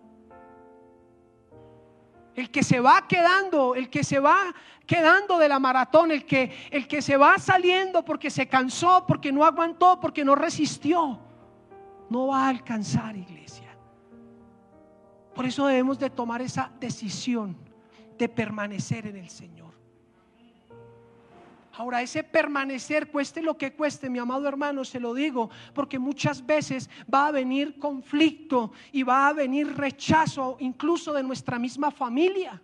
El 2.35 2.51
que 2.51 2.63
se 2.63 2.81
va 2.81 3.07
quedando, 3.07 3.75
el 3.75 3.91
que 3.91 4.03
se 4.03 4.19
va 4.19 4.55
quedando 4.87 5.39
de 5.39 5.49
la 5.49 5.59
maratón, 5.59 6.11
el 6.11 6.25
que, 6.25 6.53
el 6.71 6.87
que 6.87 7.03
se 7.03 7.17
va 7.17 7.39
saliendo 7.39 8.05
porque 8.05 8.31
se 8.31 8.47
cansó, 8.49 9.05
porque 9.07 9.33
no 9.33 9.45
aguantó, 9.45 9.99
porque 10.01 10.25
no 10.25 10.35
resistió, 10.35 11.19
no 12.11 12.27
va 12.29 12.47
a 12.47 12.49
alcanzar 12.49 13.17
iglesia. 13.17 13.77
Por 15.35 15.47
eso 15.47 15.67
debemos 15.67 15.99
de 15.99 16.11
tomar 16.11 16.43
esa 16.43 16.71
decisión 16.79 17.57
de 18.19 18.29
permanecer 18.29 19.07
en 19.07 19.17
el 19.17 19.29
Señor. 19.29 19.75
Ahora, 21.77 22.03
ese 22.03 22.23
permanecer, 22.23 23.11
cueste 23.11 23.43
lo 23.43 23.59
que 23.59 23.73
cueste, 23.73 24.09
mi 24.09 24.21
amado 24.21 24.47
hermano, 24.47 24.85
se 24.85 25.01
lo 25.01 25.13
digo, 25.13 25.51
porque 25.75 25.99
muchas 25.99 26.47
veces 26.47 26.89
va 27.13 27.27
a 27.27 27.33
venir 27.33 27.81
conflicto 27.81 28.71
y 28.93 29.03
va 29.03 29.27
a 29.27 29.33
venir 29.33 29.77
rechazo 29.77 30.57
incluso 30.61 31.13
de 31.13 31.25
nuestra 31.25 31.59
misma 31.59 31.91
familia. 31.91 32.63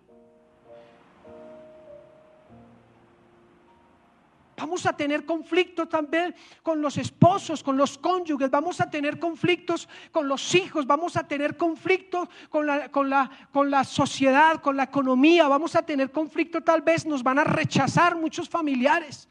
Vamos 4.61 4.85
a 4.85 4.95
tener 4.95 5.25
conflictos 5.25 5.89
también 5.89 6.35
con 6.61 6.83
los 6.83 6.95
esposos, 6.97 7.63
con 7.63 7.77
los 7.77 7.97
cónyuges, 7.97 8.51
vamos 8.51 8.79
a 8.79 8.91
tener 8.91 9.17
conflictos 9.17 9.89
con 10.11 10.27
los 10.27 10.53
hijos, 10.53 10.85
vamos 10.85 11.17
a 11.17 11.27
tener 11.27 11.57
conflictos 11.57 12.29
con 12.47 12.67
la, 12.67 12.91
con 12.91 13.09
la, 13.09 13.31
con 13.51 13.71
la 13.71 13.83
sociedad, 13.83 14.61
con 14.61 14.77
la 14.77 14.83
economía, 14.83 15.47
vamos 15.47 15.75
a 15.75 15.81
tener 15.81 16.11
conflicto 16.11 16.61
tal 16.61 16.83
vez, 16.83 17.07
nos 17.07 17.23
van 17.23 17.39
a 17.39 17.43
rechazar 17.43 18.15
muchos 18.15 18.47
familiares. 18.47 19.27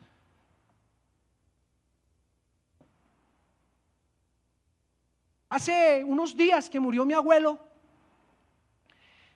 Hace 5.49 6.03
unos 6.05 6.37
días 6.37 6.69
que 6.69 6.81
murió 6.81 7.05
mi 7.05 7.14
abuelo, 7.14 7.61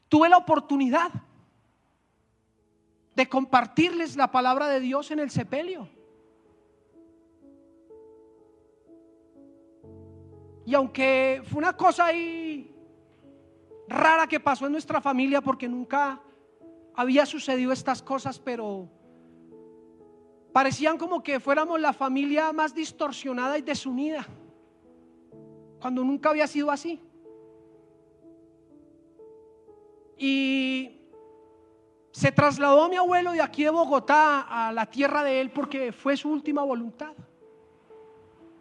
tuve 0.09 0.29
la 0.29 0.39
oportunidad 0.39 1.13
de 3.15 3.29
compartirles 3.29 4.17
la 4.17 4.31
palabra 4.31 4.69
de 4.69 4.81
Dios 4.81 5.11
en 5.11 5.21
el 5.21 5.31
sepelio. 5.31 5.89
Y 10.67 10.75
aunque 10.75 11.43
fue 11.45 11.59
una 11.59 11.77
cosa 11.77 12.07
ahí 12.07 12.75
rara 13.89 14.27
que 14.27 14.41
pasó 14.41 14.67
en 14.67 14.73
nuestra 14.73 15.01
familia 15.01 15.41
porque 15.41 15.69
nunca 15.69 16.21
había 16.95 17.27
sucedido 17.27 17.73
estas 17.73 18.03
cosas, 18.03 18.39
pero 18.39 18.89
parecían 20.53 20.97
como 20.97 21.23
que 21.23 21.41
fuéramos 21.41 21.81
la 21.81 21.93
familia 21.93 22.53
más 22.53 22.75
distorsionada 22.75 23.59
y 23.59 23.63
desunida, 23.63 24.27
cuando 25.81 26.03
nunca 26.03 26.31
había 26.31 26.47
sido 26.47 26.71
así. 26.71 27.01
Y 30.17 31.04
se 32.15 32.31
trasladó 32.31 32.85
a 32.85 32.89
mi 32.89 32.95
abuelo 32.95 33.33
de 33.33 33.43
aquí 33.43 33.65
de 33.65 33.71
Bogotá 33.71 34.43
a 34.43 34.71
la 34.73 34.87
tierra 34.87 35.25
de 35.25 35.41
él 35.41 35.51
porque 35.51 35.91
fue 35.91 36.17
su 36.17 36.31
última 36.31 36.63
voluntad. 36.63 37.13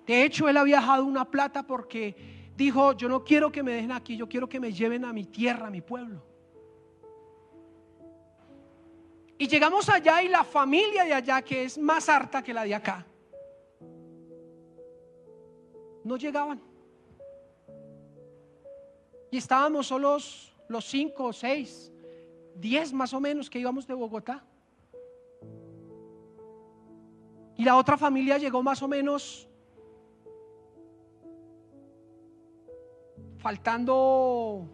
De 0.07 0.23
hecho, 0.23 0.49
él 0.49 0.57
había 0.57 0.79
viajado 0.79 1.05
una 1.05 1.29
plata 1.29 1.61
porque 1.61 2.49
dijo, 2.57 2.93
yo 2.93 3.07
no 3.07 3.23
quiero 3.23 3.51
que 3.51 3.61
me 3.61 3.73
dejen 3.73 3.91
aquí, 3.91 4.17
yo 4.17 4.27
quiero 4.27 4.49
que 4.49 4.59
me 4.59 4.73
lleven 4.73 5.05
a 5.05 5.13
mi 5.13 5.25
tierra, 5.25 5.67
a 5.67 5.69
mi 5.69 5.81
pueblo. 5.81 6.19
Y 9.37 9.47
llegamos 9.47 9.87
allá 9.87 10.23
y 10.23 10.29
la 10.29 10.43
familia 10.43 11.03
de 11.03 11.13
allá, 11.13 11.43
que 11.43 11.65
es 11.65 11.77
más 11.77 12.09
harta 12.09 12.41
que 12.41 12.55
la 12.55 12.63
de 12.63 12.73
acá, 12.73 13.05
no 16.03 16.17
llegaban. 16.17 16.59
Y 19.29 19.37
estábamos 19.37 19.85
solos 19.85 20.55
los 20.67 20.85
cinco 20.85 21.25
o 21.25 21.33
seis, 21.33 21.92
diez 22.55 22.93
más 22.93 23.13
o 23.13 23.19
menos 23.19 23.49
que 23.49 23.59
íbamos 23.59 23.87
de 23.87 23.93
Bogotá. 23.93 24.43
Y 27.55 27.63
la 27.63 27.77
otra 27.77 27.97
familia 27.97 28.37
llegó 28.37 28.63
más 28.63 28.81
o 28.81 28.87
menos 28.87 29.47
faltando 33.37 34.65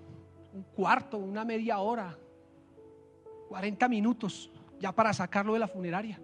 un 0.54 0.63
cuarto, 0.76 1.18
una 1.18 1.44
media 1.44 1.80
hora, 1.80 2.18
40 3.50 3.88
minutos 3.89 4.52
ya 4.80 4.94
para 4.94 5.12
sacarlo 5.13 5.54
de 5.54 5.60
la 5.60 5.68
funeraria. 5.68 6.20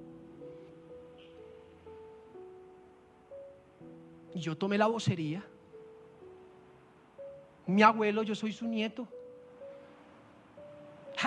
Y 4.34 4.40
yo 4.40 4.58
tomé 4.58 4.78
la 4.78 4.88
vocería. 4.88 5.44
Mi 7.66 7.82
abuelo, 7.82 8.22
yo 8.24 8.36
soy 8.36 8.54
su 8.54 8.68
nieto. 8.68 9.08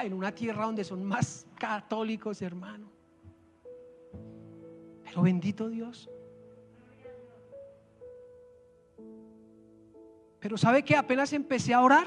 En 0.02 0.12
una 0.12 0.34
tierra 0.34 0.64
donde 0.64 0.84
son 0.84 1.04
más 1.04 1.46
católicos, 1.58 2.40
hermano. 2.42 2.90
Pero 5.04 5.22
bendito 5.22 5.68
Dios. 5.68 6.08
Pero 10.40 10.56
¿sabe 10.56 10.84
que 10.84 10.96
apenas 10.96 11.32
empecé 11.32 11.74
a 11.74 11.82
orar? 11.82 12.06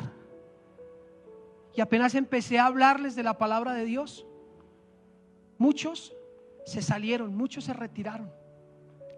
Y 1.75 1.81
apenas 1.81 2.15
empecé 2.15 2.59
a 2.59 2.65
hablarles 2.65 3.15
de 3.15 3.23
la 3.23 3.37
palabra 3.37 3.73
de 3.73 3.85
Dios. 3.85 4.25
Muchos 5.57 6.13
se 6.65 6.81
salieron, 6.81 7.35
muchos 7.35 7.65
se 7.65 7.73
retiraron. 7.73 8.31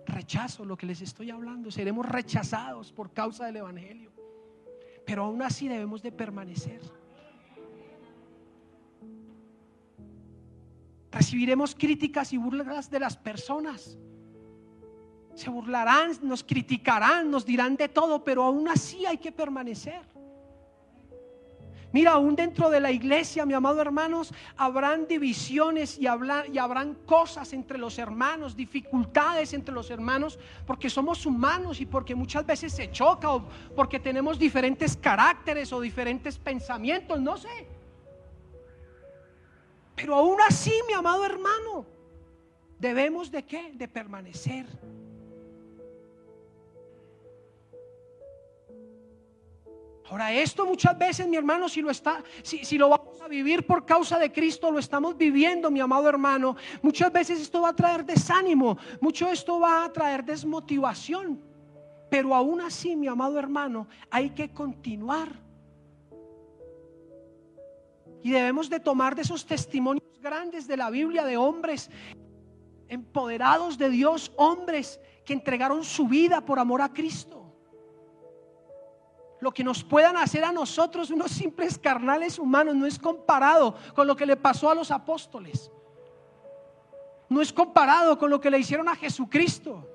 Rechazo 0.06 0.66
lo 0.66 0.78
que 0.78 0.86
les 0.86 1.02
estoy 1.02 1.30
hablando. 1.32 1.72
Seremos 1.72 2.08
rechazados 2.08 2.92
por 2.92 3.14
causa 3.14 3.46
del 3.46 3.58
Evangelio. 3.58 4.12
Pero 5.06 5.26
aún 5.26 5.42
así 5.42 5.68
debemos 5.68 6.02
de 6.02 6.12
permanecer. 6.12 6.82
Recibiremos 11.14 11.76
críticas 11.76 12.34
y 12.34 12.38
burlas 12.38 12.90
de 12.90 13.00
las 13.00 13.16
personas. 13.16 13.98
Se 15.36 15.50
burlarán, 15.50 16.12
nos 16.24 16.44
criticarán, 16.44 17.30
nos 17.30 17.46
dirán 17.46 17.76
de 17.76 17.88
todo, 17.88 18.24
pero 18.24 18.44
aún 18.44 18.68
así 18.68 19.06
hay 19.06 19.18
que 19.18 19.32
permanecer. 19.32 20.02
Mira, 21.92 22.14
aún 22.14 22.36
dentro 22.36 22.72
de 22.72 22.80
la 22.80 22.92
iglesia, 22.92 23.46
mi 23.46 23.54
amado 23.54 23.80
hermanos, 23.80 24.34
habrán 24.58 25.08
divisiones 25.08 26.00
y, 26.00 26.08
habrán 26.08 26.96
cosas 27.06 27.54
entre 27.54 27.78
los 27.78 28.00
hermanos, 28.00 28.56
dificultades 28.56 29.54
entre 29.54 29.76
los 29.76 29.92
hermanos, 29.92 30.40
porque 30.66 30.90
somos 30.90 31.28
humanos 31.28 31.80
y 31.80 31.86
porque 31.86 32.16
muchas 32.16 32.48
veces 32.48 32.74
se 32.74 32.90
choca 32.92 33.32
o 33.32 33.48
porque 33.76 34.00
tenemos 34.00 34.40
diferentes 34.40 34.98
caracteres 34.98 35.72
o 35.72 35.80
diferentes 35.80 36.40
pensamientos, 36.40 37.22
no 37.22 37.38
sé. 37.38 37.73
Pero 40.04 40.16
aún 40.16 40.38
así, 40.42 40.74
mi 40.86 40.92
amado 40.92 41.24
hermano, 41.26 41.86
debemos 42.78 43.32
de 43.32 43.46
qué? 43.46 43.72
De 43.74 43.88
permanecer 43.88 44.66
Ahora, 50.10 50.34
esto 50.34 50.66
muchas 50.66 50.98
veces, 50.98 51.26
mi 51.26 51.38
hermano, 51.38 51.70
si 51.70 51.82
lo 51.82 51.90
está, 51.90 52.22
si, 52.42 52.66
si, 52.66 52.78
lo 52.78 52.90
vamos 52.90 53.22
a 53.22 53.30
vivir 53.30 53.66
por 53.66 53.86
causa 53.86 54.20
de 54.20 54.30
Cristo, 54.30 54.72
lo 54.72 54.80
estamos 54.80 55.18
viviendo, 55.18 55.72
mi 55.72 55.80
amado 55.80 56.10
hermano. 56.10 56.58
Muchas 56.82 57.10
veces 57.10 57.40
esto 57.40 57.62
va 57.62 57.70
a 57.70 57.74
traer 57.74 58.04
desánimo, 58.04 58.78
mucho 59.00 59.30
esto 59.30 59.62
va 59.62 59.86
a 59.86 59.94
traer 59.94 60.26
desmotivación. 60.26 61.42
Pero 62.10 62.36
aún 62.36 62.60
así, 62.60 62.98
mi 62.98 63.08
amado 63.08 63.40
hermano, 63.40 63.88
hay 64.12 64.32
que 64.32 64.52
continuar. 64.52 65.30
Y 68.24 68.32
debemos 68.32 68.70
de 68.70 68.80
tomar 68.80 69.16
de 69.16 69.22
esos 69.22 69.46
testimonios 69.46 70.04
grandes 70.22 70.68
de 70.68 70.78
la 70.78 70.90
Biblia 70.90 71.26
de 71.26 71.38
hombres 71.38 71.92
empoderados 72.88 73.78
de 73.78 73.90
Dios, 73.90 74.32
hombres 74.38 75.00
que 75.26 75.34
entregaron 75.34 75.84
su 75.84 76.08
vida 76.08 76.42
por 76.42 76.60
amor 76.60 76.82
a 76.82 76.94
Cristo 76.94 77.44
lo 79.44 79.54
que 79.54 79.64
nos 79.64 79.84
puedan 79.84 80.18
hacer 80.18 80.44
a 80.46 80.54
nosotros, 80.54 81.12
unos 81.12 81.30
simples 81.30 81.78
carnales 81.78 82.40
humanos, 82.40 82.76
no 82.76 82.86
es 82.86 82.98
comparado 82.98 83.76
con 83.94 84.08
lo 84.08 84.16
que 84.16 84.26
le 84.26 84.38
pasó 84.38 84.72
a 84.72 84.76
los 84.76 84.90
apóstoles. 84.90 85.70
No 87.30 87.42
es 87.42 87.52
comparado 87.52 88.18
con 88.18 88.30
lo 88.30 88.40
que 88.40 88.50
le 88.50 88.60
hicieron 88.60 88.88
a 88.88 88.96
Jesucristo. 88.96 89.86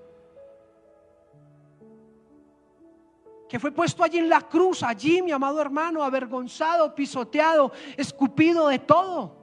Que 3.49 3.59
fue 3.59 3.73
puesto 3.73 4.05
allí 4.05 4.19
en 4.19 4.29
la 4.29 4.43
cruz, 4.43 4.83
allí 4.83 5.23
mi 5.23 5.33
amado 5.33 5.61
hermano, 5.61 6.03
avergonzado, 6.03 6.95
pisoteado, 6.95 7.73
escupido 7.97 8.69
de 8.69 8.79
todo. 8.79 9.39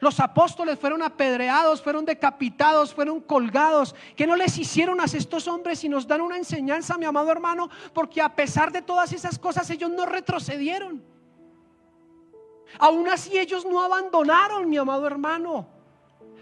Los 0.00 0.18
apóstoles 0.18 0.78
fueron 0.78 1.02
apedreados, 1.02 1.82
fueron 1.82 2.06
decapitados, 2.06 2.94
fueron 2.94 3.20
colgados. 3.20 3.94
¿Qué 4.16 4.26
no 4.26 4.34
les 4.34 4.56
hicieron 4.56 4.98
a 4.98 5.04
estos 5.04 5.46
hombres 5.46 5.84
y 5.84 5.90
nos 5.90 6.06
dan 6.06 6.22
una 6.22 6.38
enseñanza, 6.38 6.96
mi 6.96 7.04
amado 7.04 7.30
hermano? 7.30 7.68
Porque 7.92 8.22
a 8.22 8.34
pesar 8.34 8.72
de 8.72 8.80
todas 8.80 9.12
esas 9.12 9.38
cosas, 9.38 9.68
ellos 9.68 9.90
no 9.90 10.06
retrocedieron. 10.06 11.04
Aún 12.78 13.08
así, 13.08 13.38
ellos 13.38 13.66
no 13.66 13.82
abandonaron, 13.82 14.70
mi 14.70 14.78
amado 14.78 15.06
hermano, 15.06 15.68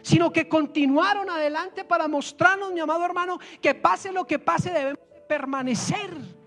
sino 0.02 0.32
que 0.32 0.48
continuaron 0.48 1.28
adelante 1.28 1.84
para 1.84 2.06
mostrarnos, 2.06 2.72
mi 2.72 2.78
amado 2.78 3.04
hermano, 3.04 3.40
que 3.60 3.74
pase 3.74 4.12
lo 4.12 4.24
que 4.24 4.38
pase, 4.38 4.70
debemos 4.70 5.00
permanecer. 5.28 6.38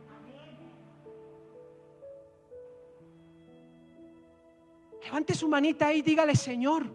Levante 5.04 5.34
su 5.34 5.48
manita 5.48 5.94
y 5.94 6.02
dígale, 6.02 6.36
Señor, 6.36 6.86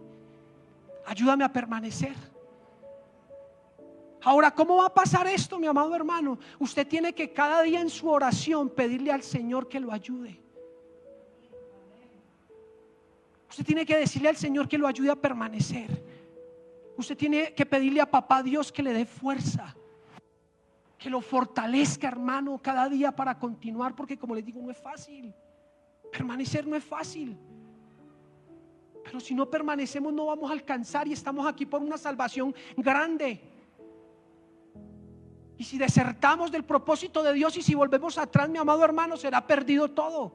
ayúdame 1.06 1.44
a 1.44 1.52
permanecer. 1.52 2.14
Ahora, 4.22 4.50
¿cómo 4.50 4.76
va 4.76 4.86
a 4.86 4.94
pasar 4.94 5.26
esto, 5.28 5.58
mi 5.58 5.66
amado 5.66 5.94
hermano? 5.94 6.38
Usted 6.58 6.86
tiene 6.86 7.14
que 7.14 7.32
cada 7.32 7.62
día 7.62 7.80
en 7.80 7.90
su 7.90 8.08
oración 8.08 8.70
pedirle 8.70 9.12
al 9.12 9.22
Señor 9.22 9.68
que 9.68 9.78
lo 9.78 9.92
ayude. 9.92 10.40
Usted 13.48 13.64
tiene 13.64 13.86
que 13.86 13.96
decirle 13.96 14.28
al 14.28 14.36
Señor 14.36 14.68
que 14.68 14.78
lo 14.78 14.86
ayude 14.86 15.10
a 15.10 15.16
permanecer. 15.16 16.04
Usted 16.96 17.16
tiene 17.16 17.54
que 17.54 17.66
pedirle 17.66 18.00
a 18.00 18.10
papá 18.10 18.42
Dios 18.42 18.72
que 18.72 18.82
le 18.82 18.92
dé 18.92 19.06
fuerza. 19.06 19.76
Que 20.98 21.08
lo 21.08 21.20
fortalezca, 21.20 22.08
hermano, 22.08 22.60
cada 22.60 22.88
día 22.88 23.12
para 23.12 23.38
continuar. 23.38 23.94
Porque 23.94 24.18
como 24.18 24.34
le 24.34 24.42
digo, 24.42 24.60
no 24.60 24.70
es 24.70 24.78
fácil. 24.78 25.32
Permanecer 26.10 26.66
no 26.66 26.74
es 26.74 26.84
fácil. 26.84 27.38
Si 29.20 29.34
no 29.34 29.48
permanecemos 29.48 30.12
no 30.12 30.26
vamos 30.26 30.50
a 30.50 30.52
alcanzar 30.52 31.08
y 31.08 31.12
estamos 31.12 31.46
aquí 31.46 31.66
por 31.66 31.82
una 31.82 31.98
salvación 31.98 32.54
grande. 32.76 33.40
Y 35.58 35.64
si 35.64 35.78
desertamos 35.78 36.50
del 36.50 36.64
propósito 36.64 37.22
de 37.22 37.32
Dios 37.32 37.56
y 37.56 37.62
si 37.62 37.74
volvemos 37.74 38.18
atrás, 38.18 38.48
mi 38.48 38.58
amado 38.58 38.84
hermano, 38.84 39.16
será 39.16 39.46
perdido 39.46 39.88
todo. 39.88 40.32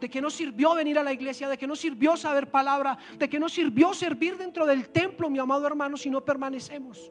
¿De 0.00 0.08
qué 0.08 0.20
nos 0.20 0.34
sirvió 0.34 0.74
venir 0.74 0.98
a 0.98 1.02
la 1.02 1.12
iglesia? 1.12 1.48
¿De 1.48 1.56
qué 1.56 1.66
nos 1.66 1.78
sirvió 1.80 2.16
saber 2.16 2.50
palabra? 2.50 2.98
¿De 3.18 3.28
qué 3.28 3.38
nos 3.38 3.52
sirvió 3.52 3.94
servir 3.94 4.36
dentro 4.36 4.66
del 4.66 4.88
templo, 4.88 5.30
mi 5.30 5.38
amado 5.38 5.66
hermano, 5.66 5.96
si 5.96 6.10
no 6.10 6.24
permanecemos? 6.24 7.10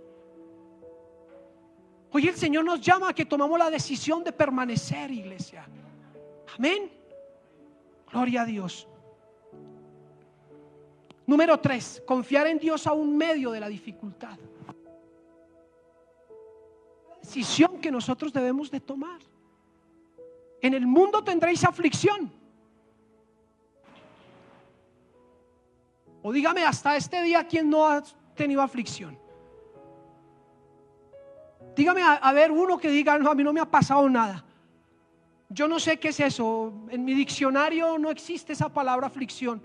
Hoy 2.12 2.28
el 2.28 2.36
Señor 2.36 2.66
nos 2.66 2.82
llama 2.82 3.10
a 3.10 3.14
que 3.14 3.26
tomamos 3.26 3.58
la 3.58 3.70
decisión 3.70 4.24
de 4.24 4.34
permanecer, 4.34 5.10
iglesia. 5.12 5.66
Amén. 6.58 6.92
Gloria 8.12 8.42
a 8.42 8.46
Dios. 8.46 8.88
Número 11.26 11.60
tres, 11.60 12.02
confiar 12.06 12.48
en 12.48 12.58
Dios 12.58 12.88
a 12.88 12.94
un 12.94 13.16
medio 13.16 13.52
de 13.52 13.60
la 13.60 13.70
dificultad. 13.70 14.38
Decisión 17.22 17.80
que 17.80 17.92
nosotros 17.92 18.34
debemos 18.34 18.72
de 18.72 18.80
tomar. 18.80 19.20
En 20.62 20.74
el 20.74 20.86
mundo 20.86 21.24
tendréis 21.24 21.64
aflicción. 21.64 22.32
O 26.24 26.32
dígame 26.32 26.64
hasta 26.64 26.96
este 26.96 27.22
día 27.24 27.48
quién 27.48 27.70
no 27.70 27.88
ha 27.88 28.04
tenido 28.36 28.62
aflicción. 28.62 29.18
Dígame 31.76 32.02
a, 32.04 32.34
ver 32.34 32.52
uno 32.52 32.78
que 32.78 32.90
diga, 32.90 33.18
no, 33.18 33.32
a 33.32 33.36
mí 33.36 33.44
no 33.44 33.54
me 33.54 33.62
ha 33.62 33.66
pasado 33.66 34.08
nada. 34.10 34.44
Yo 35.50 35.68
no 35.68 35.80
sé 35.80 36.00
qué 36.00 36.10
es 36.10 36.20
eso. 36.20 36.74
En 36.90 37.06
mi 37.06 37.14
diccionario 37.14 37.98
no 37.98 38.10
existe 38.10 38.54
esa 38.54 38.70
palabra 38.70 39.08
aflicción. 39.08 39.64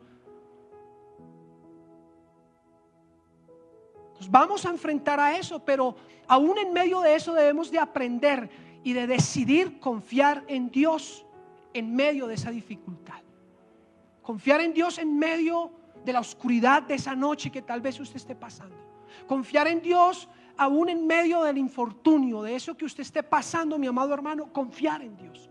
Nos 4.19 4.31
vamos 4.31 4.64
a 4.64 4.71
enfrentar 4.71 5.21
a 5.21 5.37
eso, 5.37 5.59
pero 5.59 5.97
aún 6.27 6.59
en 6.59 6.73
medio 6.73 7.01
de 7.01 7.14
eso 7.14 7.35
debemos 7.35 7.71
de 7.71 7.79
aprender 7.79 8.49
y 8.83 8.93
de 8.93 9.07
decidir 9.07 9.79
confiar 9.79 10.45
en 10.47 10.71
Dios 10.71 11.27
en 11.75 11.95
medio 11.95 12.27
de 12.27 12.35
esa 12.35 12.51
dificultad. 12.51 13.21
Confiar 14.23 14.61
en 14.61 14.73
Dios 14.73 14.99
en 14.99 15.19
medio 15.19 15.71
de 16.05 16.12
la 16.12 16.21
oscuridad 16.21 16.83
de 16.83 16.95
esa 16.95 17.14
noche 17.14 17.51
que 17.51 17.62
tal 17.62 17.81
vez 17.81 18.01
usted 18.01 18.17
esté 18.17 18.35
pasando. 18.35 18.77
Confiar 19.27 19.67
en 19.69 19.83
Dios 19.83 20.29
aún 20.57 20.89
en 20.89 21.07
medio 21.07 21.43
del 21.43 21.59
infortunio, 21.59 22.43
de 22.43 22.55
eso 22.55 22.77
que 22.77 22.85
usted 22.85 23.03
esté 23.03 23.23
pasando, 23.23 23.79
mi 23.79 23.87
amado 23.87 24.14
hermano, 24.14 24.53
confiar 24.53 25.03
en 25.03 25.17
Dios. 25.17 25.51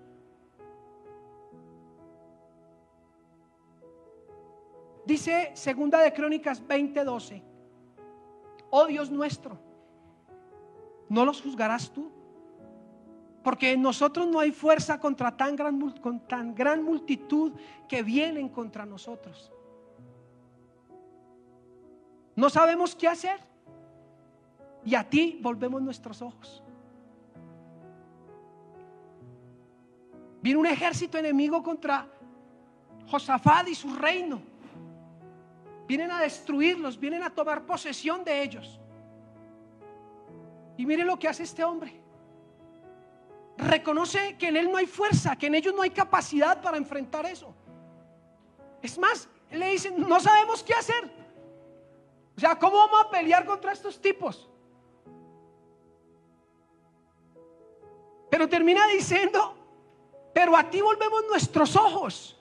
Dice 5.05 5.51
segunda 5.53 5.99
de 5.99 6.11
Crónicas 6.11 6.65
20:12. 6.65 7.43
Oh 8.77 8.87
Dios 8.87 9.09
nuestro, 9.09 9.57
¿no 11.07 11.23
los 11.23 11.41
juzgarás 11.41 11.89
tú? 11.91 12.11
Porque 13.41 13.71
en 13.71 13.81
nosotros 13.81 14.27
no 14.27 14.41
hay 14.41 14.51
fuerza 14.51 14.99
contra 14.99 15.37
tan 15.37 15.55
gran, 15.55 15.79
tan 16.27 16.53
gran 16.53 16.83
multitud 16.83 17.53
que 17.87 18.03
vienen 18.03 18.49
contra 18.49 18.85
nosotros. 18.85 19.49
No 22.35 22.49
sabemos 22.49 22.93
qué 22.95 23.07
hacer. 23.07 23.39
Y 24.83 24.93
a 24.93 25.09
ti 25.09 25.39
volvemos 25.41 25.81
nuestros 25.81 26.21
ojos. 26.21 26.61
Viene 30.41 30.59
un 30.59 30.65
ejército 30.65 31.17
enemigo 31.17 31.63
contra 31.63 32.09
Josafat 33.07 33.69
y 33.69 33.75
su 33.75 33.95
reino. 33.95 34.41
Vienen 35.87 36.11
a 36.11 36.19
destruirlos, 36.21 36.99
vienen 36.99 37.23
a 37.23 37.29
tomar 37.29 37.65
posesión 37.65 38.23
de 38.23 38.41
ellos. 38.41 38.79
Y 40.77 40.85
mire 40.85 41.03
lo 41.05 41.17
que 41.17 41.27
hace 41.27 41.43
este 41.43 41.63
hombre. 41.63 42.01
Reconoce 43.57 44.37
que 44.37 44.47
en 44.47 44.57
él 44.57 44.71
no 44.71 44.77
hay 44.77 44.85
fuerza, 44.85 45.35
que 45.35 45.47
en 45.47 45.55
ellos 45.55 45.73
no 45.73 45.81
hay 45.81 45.91
capacidad 45.91 46.61
para 46.61 46.77
enfrentar 46.77 47.25
eso. 47.25 47.55
Es 48.81 48.97
más, 48.97 49.29
le 49.51 49.71
dicen, 49.71 50.07
no 50.07 50.19
sabemos 50.19 50.63
qué 50.63 50.73
hacer. 50.73 51.11
O 52.35 52.39
sea, 52.39 52.57
¿cómo 52.59 52.77
vamos 52.77 53.05
a 53.05 53.09
pelear 53.09 53.45
contra 53.45 53.71
estos 53.71 54.01
tipos? 54.01 54.49
Pero 58.29 58.49
termina 58.49 58.85
diciendo, 58.87 59.55
pero 60.33 60.57
a 60.57 60.69
ti 60.69 60.81
volvemos 60.81 61.23
nuestros 61.29 61.75
ojos. 61.77 62.37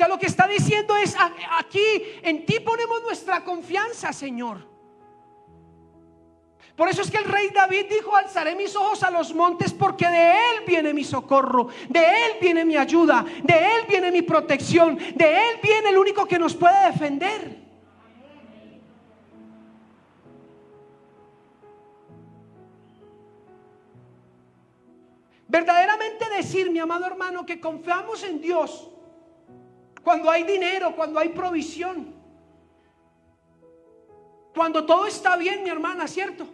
Sea, 0.00 0.08
lo 0.08 0.18
que 0.18 0.28
está 0.28 0.48
diciendo 0.48 0.96
es, 0.96 1.14
aquí 1.58 1.84
en 2.22 2.46
ti 2.46 2.58
ponemos 2.60 3.02
nuestra 3.02 3.44
confianza, 3.44 4.14
Señor. 4.14 4.66
Por 6.74 6.88
eso 6.88 7.02
es 7.02 7.10
que 7.10 7.18
el 7.18 7.26
rey 7.26 7.50
David 7.50 7.84
dijo, 7.90 8.16
alzaré 8.16 8.56
mis 8.56 8.74
ojos 8.74 9.02
a 9.02 9.10
los 9.10 9.34
montes 9.34 9.74
porque 9.74 10.08
de 10.08 10.32
él 10.32 10.64
viene 10.66 10.94
mi 10.94 11.04
socorro, 11.04 11.68
de 11.90 12.00
él 12.00 12.32
viene 12.40 12.64
mi 12.64 12.78
ayuda, 12.78 13.26
de 13.42 13.76
él 13.76 13.84
viene 13.86 14.10
mi 14.10 14.22
protección, 14.22 14.96
de 14.96 15.36
él 15.36 15.60
viene 15.62 15.90
el 15.90 15.98
único 15.98 16.24
que 16.24 16.38
nos 16.38 16.54
puede 16.54 16.86
defender. 16.86 17.58
Verdaderamente 25.46 26.24
decir, 26.30 26.70
mi 26.70 26.78
amado 26.78 27.04
hermano, 27.04 27.44
que 27.44 27.60
confiamos 27.60 28.24
en 28.24 28.40
Dios 28.40 28.88
cuando 30.02 30.30
hay 30.30 30.44
dinero, 30.44 30.94
cuando 30.94 31.18
hay 31.18 31.30
provisión, 31.30 32.14
cuando 34.54 34.84
todo 34.84 35.06
está 35.06 35.36
bien, 35.36 35.62
mi 35.62 35.70
hermana, 35.70 36.06
¿cierto? 36.06 36.46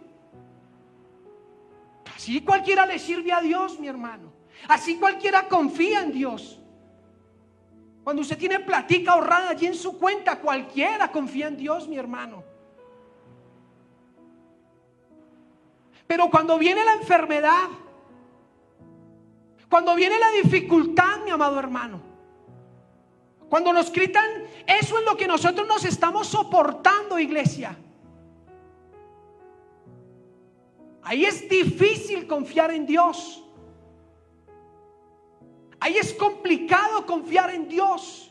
Así 2.15 2.41
cualquiera 2.41 2.85
le 2.85 2.99
sirve 2.99 3.31
a 3.31 3.41
Dios, 3.41 3.79
mi 3.79 3.87
hermano. 3.87 4.31
Así 4.67 4.97
cualquiera 4.97 5.47
confía 5.47 6.01
en 6.01 6.11
Dios. 6.11 6.59
Cuando 8.03 8.21
usted 8.21 8.37
tiene 8.37 8.59
platica 8.59 9.11
ahorrada 9.11 9.49
allí 9.49 9.67
en 9.67 9.75
su 9.75 9.97
cuenta, 9.97 10.39
cualquiera 10.39 11.11
confía 11.11 11.47
en 11.47 11.57
Dios, 11.57 11.87
mi 11.87 11.97
hermano. 11.97 12.43
Pero 16.07 16.29
cuando 16.29 16.57
viene 16.57 16.85
la 16.85 16.93
enfermedad, 16.93 17.67
cuando 19.69 19.93
viene 19.95 20.17
la 20.17 20.31
dificultad, 20.31 21.19
mi 21.25 21.31
amado 21.31 21.59
hermano, 21.59 22.01
cuando 23.49 23.71
nos 23.71 23.91
gritan, 23.91 24.25
eso 24.65 24.99
es 24.99 25.05
lo 25.05 25.15
que 25.15 25.27
nosotros 25.27 25.67
nos 25.67 25.85
estamos 25.85 26.27
soportando, 26.27 27.17
iglesia. 27.17 27.77
Ahí 31.01 31.23
es 31.23 31.47
difícil 31.47 32.27
confiar 32.27 32.71
en 32.71 32.85
Dios. 32.85 33.41
Ahí 35.79 35.97
es 35.97 36.13
complicado 36.13 37.05
confiar 37.05 37.51
en 37.51 37.69
Dios. 37.69 38.26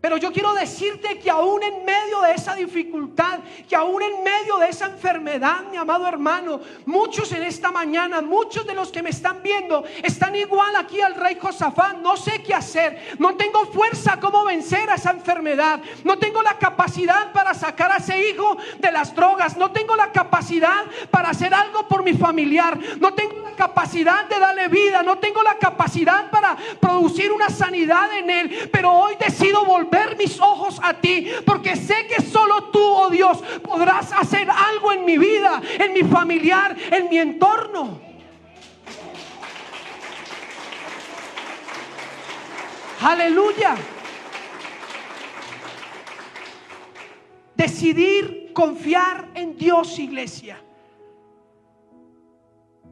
Pero 0.00 0.16
yo 0.16 0.32
quiero 0.32 0.54
decirte 0.54 1.18
que 1.18 1.28
aún 1.28 1.60
en 1.60 1.84
medio 1.84 2.20
de 2.20 2.32
esa 2.32 2.54
dificultad, 2.54 3.40
que 3.68 3.74
aún 3.74 4.00
en 4.00 4.22
medio 4.22 4.56
de 4.58 4.68
esa 4.68 4.86
enfermedad, 4.86 5.64
mi 5.72 5.76
amado 5.76 6.06
hermano, 6.06 6.60
muchos 6.86 7.32
en 7.32 7.42
esta 7.42 7.72
mañana, 7.72 8.20
muchos 8.20 8.64
de 8.64 8.74
los 8.74 8.92
que 8.92 9.02
me 9.02 9.10
están 9.10 9.42
viendo, 9.42 9.82
están 10.04 10.36
igual 10.36 10.76
aquí 10.76 11.00
al 11.00 11.16
rey 11.16 11.36
Josafat. 11.40 11.96
No 11.96 12.16
sé 12.16 12.44
qué 12.44 12.54
hacer, 12.54 13.16
no 13.18 13.34
tengo 13.34 13.66
fuerza 13.66 14.20
como 14.20 14.44
vencer 14.44 14.88
a 14.88 14.94
esa 14.94 15.10
enfermedad, 15.10 15.80
no 16.04 16.16
tengo 16.16 16.42
la 16.42 16.58
capacidad 16.58 17.32
para 17.32 17.52
sacar 17.52 17.90
a 17.90 17.96
ese 17.96 18.30
hijo 18.30 18.56
de 18.78 18.92
las 18.92 19.12
drogas, 19.16 19.56
no 19.56 19.72
tengo 19.72 19.96
la 19.96 20.12
capacidad 20.12 20.84
para 21.10 21.30
hacer 21.30 21.52
algo 21.52 21.88
por 21.88 22.04
mi 22.04 22.12
familiar, 22.12 22.78
no 23.00 23.14
tengo 23.14 23.40
la 23.42 23.56
capacidad 23.56 24.28
de 24.28 24.38
darle 24.38 24.68
vida, 24.68 25.02
no 25.02 25.18
tengo 25.18 25.42
la 25.42 25.58
capacidad 25.58 26.30
para 26.30 26.56
producir 26.78 27.32
una 27.32 27.50
sanidad 27.50 28.16
en 28.16 28.30
él, 28.30 28.68
pero 28.70 28.92
hoy 28.92 29.16
decido 29.18 29.64
volver 29.64 29.87
ver 29.90 30.16
mis 30.16 30.40
ojos 30.40 30.80
a 30.82 30.94
ti, 30.94 31.28
porque 31.44 31.76
sé 31.76 32.06
que 32.06 32.22
solo 32.22 32.64
tú, 32.64 32.82
oh 32.82 33.10
Dios, 33.10 33.38
podrás 33.62 34.12
hacer 34.12 34.48
algo 34.50 34.92
en 34.92 35.04
mi 35.04 35.18
vida, 35.18 35.60
en 35.78 35.92
mi 35.92 36.02
familiar, 36.02 36.76
en 36.90 37.08
mi 37.08 37.18
entorno. 37.18 38.00
Aleluya. 43.00 43.76
Decidir 47.54 48.52
confiar 48.52 49.30
en 49.34 49.56
Dios, 49.56 49.98
iglesia. 49.98 50.60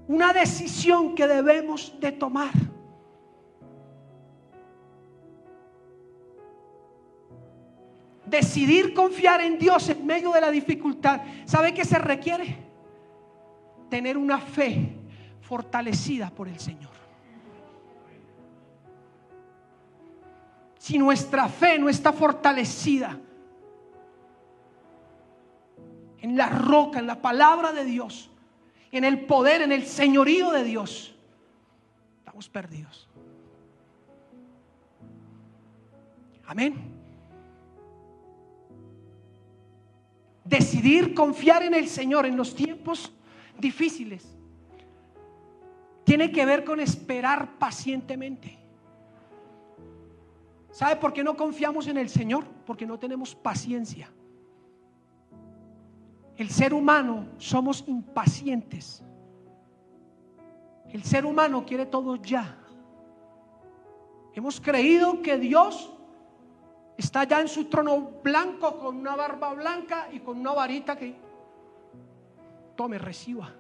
Una 0.09 0.33
decisión 0.33 1.15
que 1.17 1.27
debemos 1.27 1.93
de 1.99 2.13
tomar. 2.13 2.53
Decidir 8.37 8.95
confiar 8.95 9.41
en 9.41 9.59
Dios 9.59 9.89
en 9.89 10.07
medio 10.07 10.31
de 10.33 10.41
la 10.41 10.51
dificultad, 10.51 11.21
¿sabe 11.45 11.75
qué 11.75 11.85
se 11.85 11.99
requiere? 11.99 12.57
Tener 13.91 14.17
una 14.17 14.39
fe 14.39 14.97
fortalecida 15.41 16.31
por 16.31 16.49
el 16.49 16.59
Señor. 16.59 16.91
Si 20.79 20.99
nuestra 20.99 21.49
fe 21.49 21.79
no 21.79 21.89
está 21.89 22.13
fortalecida 22.13 23.19
en 26.21 26.37
la 26.37 26.49
roca, 26.49 26.99
en 26.99 27.07
la 27.07 27.21
palabra 27.21 27.73
de 27.73 27.85
Dios, 27.85 28.31
en 28.93 29.05
el 29.05 29.27
poder, 29.27 29.63
en 29.63 29.73
el 29.73 29.85
señorío 29.85 30.53
de 30.53 30.65
Dios, 30.65 31.17
estamos 32.21 32.49
perdidos. 32.49 33.09
Amén. 36.47 36.96
Decidir 40.49 41.15
confiar 41.15 41.63
en 41.63 41.75
el 41.75 41.89
Señor 41.89 42.27
en 42.27 42.37
los 42.37 42.55
tiempos 42.55 43.13
difíciles 43.59 44.37
tiene 46.05 46.31
que 46.31 46.47
ver 46.47 46.65
con 46.65 46.79
esperar 46.79 47.59
pacientemente. 47.59 48.57
¿Sabe 50.71 50.97
por 50.97 51.13
qué 51.13 51.25
no 51.25 51.37
confiamos 51.37 51.89
en 51.89 51.97
el 51.97 52.09
Señor? 52.09 52.45
Porque 52.65 52.87
no 52.87 52.97
tenemos 52.97 53.35
paciencia. 53.35 54.09
El 56.37 56.49
ser 56.51 56.73
humano 56.73 57.27
somos 57.39 57.83
impacientes. 57.89 59.03
El 60.93 61.03
ser 61.03 61.27
humano 61.27 61.67
quiere 61.67 61.87
todo 61.87 62.15
ya. 62.17 62.57
Hemos 64.33 64.61
creído 64.61 65.23
que 65.23 65.39
Dios 65.39 65.96
está 66.97 67.25
ya 67.25 67.41
en 67.41 67.49
su 67.49 67.67
trono 67.67 68.13
blanco 68.23 68.79
con 68.79 68.97
una 68.97 69.15
barba 69.15 69.53
blanca 69.55 70.09
y 70.13 70.21
con 70.21 70.39
una 70.39 70.53
varita 70.53 70.97
que 70.97 71.15
tome, 72.75 72.99
reciba. 72.99 73.53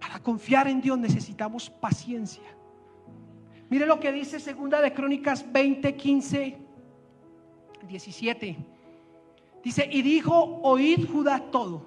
Para 0.00 0.18
confiar 0.20 0.68
en 0.68 0.80
Dios 0.80 0.98
necesitamos 0.98 1.70
paciencia. 1.70 2.44
Mire 3.70 3.86
lo 3.86 3.98
que 3.98 4.12
dice 4.12 4.38
segunda 4.38 4.80
de 4.80 4.92
Crónicas 4.92 5.50
20, 5.50 5.96
15, 5.96 6.58
17. 7.88 8.56
Dice, 9.64 9.88
y 9.90 10.02
dijo, 10.02 10.60
oíd 10.62 11.08
Judá 11.10 11.50
todo, 11.50 11.86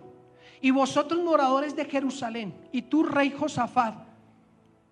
y 0.61 0.71
vosotros 0.71 1.21
moradores 1.21 1.75
de 1.75 1.85
Jerusalén, 1.85 2.55
y 2.71 2.83
tú 2.83 3.03
rey 3.03 3.31
Josafat, 3.31 3.95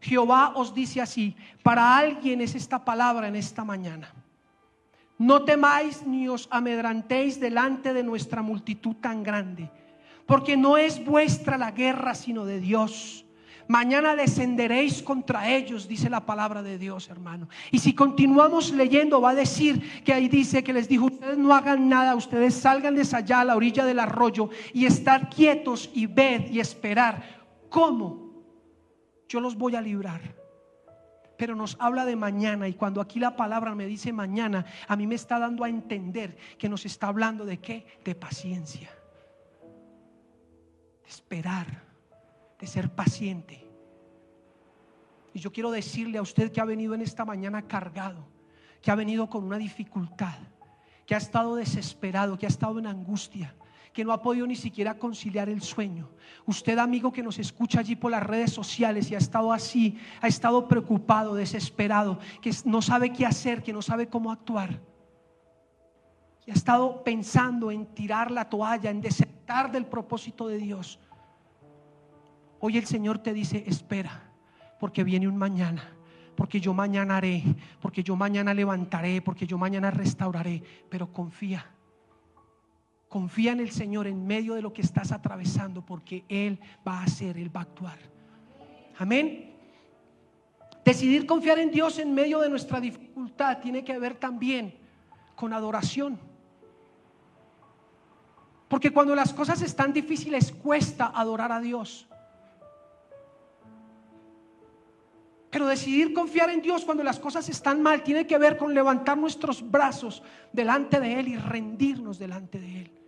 Jehová 0.03 0.51
os 0.55 0.73
dice 0.73 0.99
así, 0.99 1.35
para 1.63 1.97
alguien 1.97 2.41
es 2.41 2.55
esta 2.55 2.83
palabra 2.83 3.29
en 3.29 3.37
esta 3.37 3.63
mañana. 3.63 4.13
No 5.17 5.43
temáis 5.43 6.05
ni 6.05 6.27
os 6.27 6.49
amedrantéis 6.51 7.39
delante 7.39 7.93
de 7.93 8.03
nuestra 8.03 8.41
multitud 8.41 8.97
tan 8.97 9.23
grande, 9.23 9.71
porque 10.25 10.57
no 10.57 10.75
es 10.75 11.03
vuestra 11.03 11.57
la 11.57 11.71
guerra, 11.71 12.15
sino 12.15 12.43
de 12.43 12.59
Dios. 12.59 13.25
Mañana 13.69 14.17
descenderéis 14.17 15.01
contra 15.01 15.49
ellos, 15.49 15.87
dice 15.87 16.09
la 16.09 16.25
palabra 16.25 16.61
de 16.61 16.77
Dios, 16.77 17.09
hermano. 17.09 17.47
Y 17.71 17.79
si 17.79 17.95
continuamos 17.95 18.73
leyendo, 18.73 19.21
va 19.21 19.29
a 19.29 19.35
decir 19.35 20.03
que 20.03 20.13
ahí 20.13 20.27
dice 20.27 20.65
que 20.65 20.73
les 20.73 20.89
dijo, 20.89 21.05
ustedes 21.05 21.37
no 21.37 21.53
hagan 21.53 21.87
nada, 21.87 22.13
ustedes 22.15 22.55
salgan 22.55 22.95
de 22.95 23.07
allá 23.15 23.39
a 23.39 23.45
la 23.45 23.55
orilla 23.55 23.85
del 23.85 23.99
arroyo 23.99 24.49
y 24.73 24.85
estar 24.85 25.29
quietos 25.29 25.89
y 25.93 26.07
ver 26.07 26.51
y 26.51 26.59
esperar 26.59 27.23
cómo 27.69 28.22
yo 29.33 29.39
los 29.39 29.55
voy 29.55 29.75
a 29.75 29.81
librar. 29.81 30.21
Pero 31.37 31.55
nos 31.55 31.75
habla 31.79 32.05
de 32.05 32.15
mañana 32.15 32.67
y 32.67 32.75
cuando 32.75 33.01
aquí 33.01 33.19
la 33.19 33.35
palabra 33.35 33.73
me 33.73 33.87
dice 33.87 34.13
mañana, 34.13 34.63
a 34.87 34.95
mí 34.95 35.07
me 35.07 35.15
está 35.15 35.39
dando 35.39 35.63
a 35.63 35.69
entender 35.69 36.37
que 36.59 36.69
nos 36.69 36.85
está 36.85 37.07
hablando 37.07 37.43
de 37.43 37.57
qué? 37.57 37.99
De 38.05 38.13
paciencia. 38.13 38.91
De 41.01 41.09
esperar, 41.09 41.81
de 42.59 42.67
ser 42.67 42.91
paciente. 42.91 43.67
Y 45.33 45.39
yo 45.39 45.51
quiero 45.51 45.71
decirle 45.71 46.19
a 46.19 46.21
usted 46.21 46.51
que 46.51 46.61
ha 46.61 46.65
venido 46.65 46.93
en 46.93 47.01
esta 47.01 47.25
mañana 47.25 47.67
cargado, 47.67 48.27
que 48.83 48.91
ha 48.91 48.95
venido 48.95 49.27
con 49.27 49.43
una 49.43 49.57
dificultad, 49.57 50.37
que 51.07 51.15
ha 51.15 51.17
estado 51.17 51.55
desesperado, 51.55 52.37
que 52.37 52.45
ha 52.45 52.49
estado 52.49 52.77
en 52.77 52.85
angustia, 52.85 53.55
que 53.93 54.03
no 54.03 54.11
ha 54.11 54.21
podido 54.21 54.47
ni 54.47 54.55
siquiera 54.55 54.97
conciliar 54.97 55.49
el 55.49 55.61
sueño. 55.61 56.09
Usted, 56.45 56.79
amigo 56.79 57.11
que 57.11 57.21
nos 57.21 57.37
escucha 57.37 57.79
allí 57.79 57.95
por 57.95 58.11
las 58.11 58.23
redes 58.23 58.51
sociales 58.51 59.11
y 59.11 59.15
ha 59.15 59.19
estado 59.19 59.53
así, 59.53 59.97
ha 60.19 60.27
estado 60.27 60.67
preocupado, 60.67 61.35
desesperado, 61.35 62.19
que 62.41 62.51
no 62.65 62.81
sabe 62.81 63.13
qué 63.13 63.25
hacer, 63.25 63.61
que 63.61 63.71
no 63.71 63.81
sabe 63.81 64.07
cómo 64.07 64.31
actuar. 64.31 64.81
Y 66.45 66.51
ha 66.51 66.55
estado 66.55 67.03
pensando 67.03 67.71
en 67.71 67.85
tirar 67.85 68.31
la 68.31 68.49
toalla, 68.49 68.89
en 68.89 68.99
desertar 68.99 69.71
del 69.71 69.85
propósito 69.85 70.47
de 70.47 70.57
Dios. 70.57 70.99
Hoy 72.59 72.77
el 72.77 72.85
Señor 72.85 73.19
te 73.19 73.31
dice, 73.31 73.63
espera, 73.67 74.31
porque 74.79 75.03
viene 75.03 75.27
un 75.27 75.37
mañana 75.37 75.97
porque 76.35 76.59
yo 76.59 76.73
mañana 76.73 77.17
haré, 77.17 77.43
porque 77.79 78.01
yo 78.01 78.15
mañana 78.15 78.55
levantaré, 78.55 79.21
porque 79.21 79.45
yo 79.45 79.55
mañana 79.55 79.91
restauraré, 79.91 80.63
pero 80.89 81.13
confía. 81.13 81.72
Confía 83.13 83.51
en 83.51 83.59
el 83.59 83.69
Señor 83.69 84.07
en 84.07 84.25
medio 84.25 84.55
de 84.55 84.63
lo 84.63 84.73
que 84.73 84.81
estás 84.81 85.11
atravesando 85.11 85.85
porque 85.85 86.25
Él 86.27 86.59
va 86.85 86.97
a 86.97 87.03
hacer, 87.03 87.37
Él 87.37 87.55
va 87.55 87.59
a 87.59 87.63
actuar. 87.65 87.99
Amén. 88.97 89.53
Decidir 90.83 91.27
confiar 91.27 91.59
en 91.59 91.69
Dios 91.69 91.99
en 91.99 92.11
medio 92.11 92.39
de 92.39 92.49
nuestra 92.49 92.81
dificultad 92.81 93.59
tiene 93.59 93.83
que 93.83 93.99
ver 93.99 94.15
también 94.15 94.73
con 95.35 95.53
adoración. 95.53 96.19
Porque 98.67 98.89
cuando 98.89 99.13
las 99.13 99.31
cosas 99.31 99.61
están 99.61 99.93
difíciles 99.93 100.51
cuesta 100.51 101.11
adorar 101.13 101.51
a 101.51 101.59
Dios. 101.59 102.07
Pero 105.51 105.67
decidir 105.67 106.15
confiar 106.15 106.49
en 106.49 106.63
Dios 106.63 106.83
cuando 106.83 107.03
las 107.03 107.19
cosas 107.19 107.47
están 107.47 107.79
mal 107.79 108.01
tiene 108.01 108.25
que 108.25 108.39
ver 108.39 108.57
con 108.57 108.73
levantar 108.73 109.19
nuestros 109.19 109.69
brazos 109.69 110.23
delante 110.51 110.99
de 110.99 111.19
Él 111.19 111.27
y 111.27 111.37
rendirnos 111.37 112.17
delante 112.17 112.59
de 112.59 112.81
Él. 112.81 113.02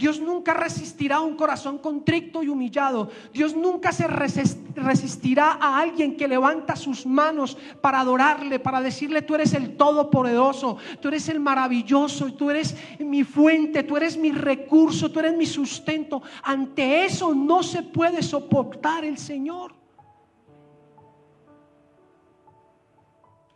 Dios 0.00 0.18
nunca 0.18 0.54
resistirá 0.54 1.16
a 1.16 1.20
un 1.20 1.36
corazón 1.36 1.76
contrito 1.76 2.42
y 2.42 2.48
humillado. 2.48 3.10
Dios 3.34 3.54
nunca 3.54 3.92
se 3.92 4.06
resistirá 4.06 5.58
a 5.60 5.78
alguien 5.78 6.16
que 6.16 6.26
levanta 6.26 6.74
sus 6.74 7.04
manos 7.04 7.58
para 7.82 8.00
adorarle, 8.00 8.58
para 8.58 8.80
decirle, 8.80 9.20
tú 9.20 9.34
eres 9.34 9.52
el 9.52 9.76
todopoderoso, 9.76 10.78
tú 11.02 11.08
eres 11.08 11.28
el 11.28 11.38
maravilloso, 11.38 12.32
tú 12.32 12.48
eres 12.48 12.74
mi 12.98 13.24
fuente, 13.24 13.82
tú 13.82 13.98
eres 13.98 14.16
mi 14.16 14.32
recurso, 14.32 15.10
tú 15.10 15.18
eres 15.20 15.36
mi 15.36 15.44
sustento. 15.44 16.22
Ante 16.42 17.04
eso 17.04 17.34
no 17.34 17.62
se 17.62 17.82
puede 17.82 18.22
soportar 18.22 19.04
el 19.04 19.18
Señor. 19.18 19.79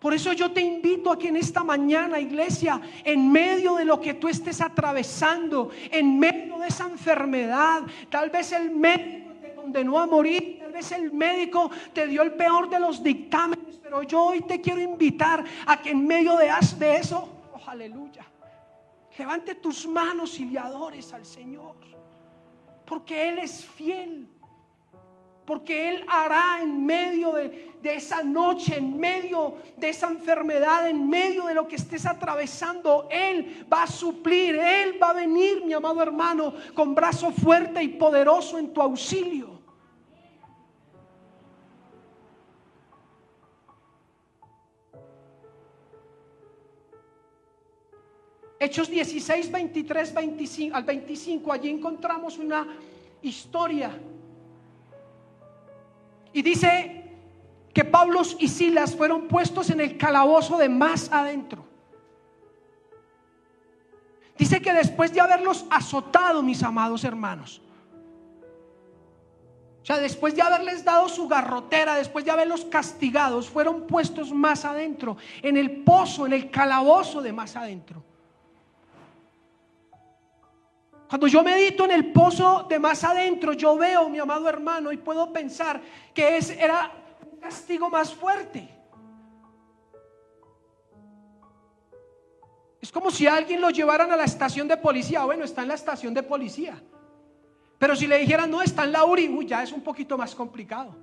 Por 0.04 0.12
eso 0.12 0.34
yo 0.34 0.52
te 0.52 0.60
invito 0.60 1.10
a 1.10 1.18
que 1.18 1.28
en 1.28 1.36
esta 1.38 1.64
mañana, 1.64 2.20
iglesia, 2.20 2.78
en 3.04 3.32
medio 3.32 3.76
de 3.76 3.86
lo 3.86 3.98
que 3.98 4.12
tú 4.12 4.28
estés 4.28 4.60
atravesando, 4.60 5.70
en 5.90 6.18
medio 6.18 6.58
de 6.58 6.68
esa 6.68 6.84
enfermedad, 6.84 7.84
tal 8.10 8.28
vez 8.28 8.52
el 8.52 8.70
médico 8.70 9.32
te 9.40 9.54
condenó 9.54 9.98
a 9.98 10.06
morir, 10.06 10.58
tal 10.60 10.72
vez 10.72 10.92
el 10.92 11.10
médico 11.10 11.70
te 11.94 12.06
dio 12.06 12.20
el 12.20 12.34
peor 12.34 12.68
de 12.68 12.80
los 12.80 13.02
dictámenes, 13.02 13.80
pero 13.82 14.02
yo 14.02 14.24
hoy 14.24 14.42
te 14.42 14.60
quiero 14.60 14.82
invitar 14.82 15.42
a 15.64 15.80
que 15.80 15.92
en 15.92 16.06
medio 16.06 16.36
de, 16.36 16.50
eso, 16.98 17.40
oh, 17.54 17.70
aleluya, 17.70 18.26
levante 19.16 19.54
tus 19.54 19.86
manos 19.86 20.38
y 20.38 20.44
le 20.44 20.58
adores 20.58 21.14
al 21.14 21.24
Señor, 21.24 21.76
porque 22.84 23.30
Él 23.30 23.38
es 23.38 23.64
fiel. 23.64 24.28
Porque 25.44 25.90
Él 25.90 26.04
hará 26.08 26.60
en 26.62 26.86
medio 26.86 27.32
de, 27.32 27.72
esa 27.82 28.22
noche, 28.22 28.78
en 28.78 28.98
medio 28.98 29.56
de 29.76 29.90
esa 29.90 30.08
enfermedad, 30.08 30.88
en 30.88 31.08
medio 31.08 31.44
de 31.44 31.54
lo 31.54 31.68
que 31.68 31.76
estés 31.76 32.06
atravesando, 32.06 33.08
Él 33.10 33.66
va 33.70 33.82
a 33.82 33.86
suplir, 33.86 34.54
Él 34.56 34.98
va 35.02 35.10
a 35.10 35.12
venir, 35.12 35.62
mi 35.64 35.74
amado 35.74 36.00
hermano, 36.00 36.54
con 36.74 36.94
brazo 36.94 37.30
fuerte 37.30 37.82
y 37.82 37.88
poderoso 37.88 38.58
en 38.58 38.72
tu 38.72 38.80
auxilio. 38.80 39.54
Hechos 48.58 48.88
16, 48.88 49.52
23, 49.52 50.14
25, 50.14 50.74
al 50.74 50.84
25, 50.84 51.52
allí 51.52 51.68
encontramos 51.68 52.38
una 52.38 52.66
historia 53.20 53.90
y 56.34 56.42
dice 56.42 57.04
que 57.72 57.84
Pablo 57.84 58.22
y 58.38 58.48
Silas 58.48 58.94
fueron 58.94 59.28
puestos 59.28 59.70
en 59.70 59.80
el 59.80 59.96
calabozo 59.96 60.58
de 60.58 60.68
más 60.68 61.10
adentro. 61.10 61.64
Dice 64.36 64.60
que 64.60 64.72
después 64.72 65.14
de 65.14 65.20
haberlos 65.20 65.64
azotado, 65.70 66.42
mis 66.42 66.62
amados 66.62 67.04
hermanos, 67.04 67.62
o 69.82 69.86
sea, 69.86 69.98
después 69.98 70.34
de 70.34 70.42
haberles 70.42 70.82
dado 70.84 71.08
su 71.08 71.28
garrotera, 71.28 71.96
después 71.96 72.24
de 72.24 72.30
haberlos 72.30 72.64
castigados, 72.64 73.48
fueron 73.48 73.86
puestos 73.86 74.32
más 74.32 74.64
adentro, 74.64 75.16
en 75.42 75.56
el 75.56 75.84
pozo, 75.84 76.26
en 76.26 76.32
el 76.32 76.50
calabozo 76.50 77.22
de 77.22 77.32
más 77.32 77.54
adentro. 77.54 78.02
Cuando 81.14 81.28
yo 81.28 81.44
medito 81.44 81.84
en 81.84 81.92
el 81.92 82.06
pozo 82.10 82.66
de 82.68 82.76
más 82.80 83.04
adentro, 83.04 83.52
yo 83.52 83.76
veo, 83.76 84.08
mi 84.08 84.18
amado 84.18 84.48
hermano, 84.48 84.90
y 84.90 84.96
puedo 84.96 85.32
pensar 85.32 85.80
que 86.12 86.36
ese 86.36 86.60
era 86.60 86.90
un 87.30 87.38
castigo 87.38 87.88
más 87.88 88.12
fuerte. 88.12 88.68
Es 92.80 92.90
como 92.90 93.12
si 93.12 93.28
alguien 93.28 93.60
lo 93.60 93.70
llevaran 93.70 94.10
a 94.10 94.16
la 94.16 94.24
estación 94.24 94.66
de 94.66 94.76
policía. 94.76 95.24
Bueno, 95.24 95.44
está 95.44 95.62
en 95.62 95.68
la 95.68 95.74
estación 95.74 96.14
de 96.14 96.24
policía. 96.24 96.82
Pero 97.78 97.94
si 97.94 98.08
le 98.08 98.18
dijeran, 98.18 98.50
no, 98.50 98.60
está 98.60 98.82
en 98.82 98.90
la 98.90 99.04
URI, 99.04 99.28
uy, 99.28 99.46
ya 99.46 99.62
es 99.62 99.70
un 99.70 99.82
poquito 99.82 100.18
más 100.18 100.34
complicado. 100.34 100.96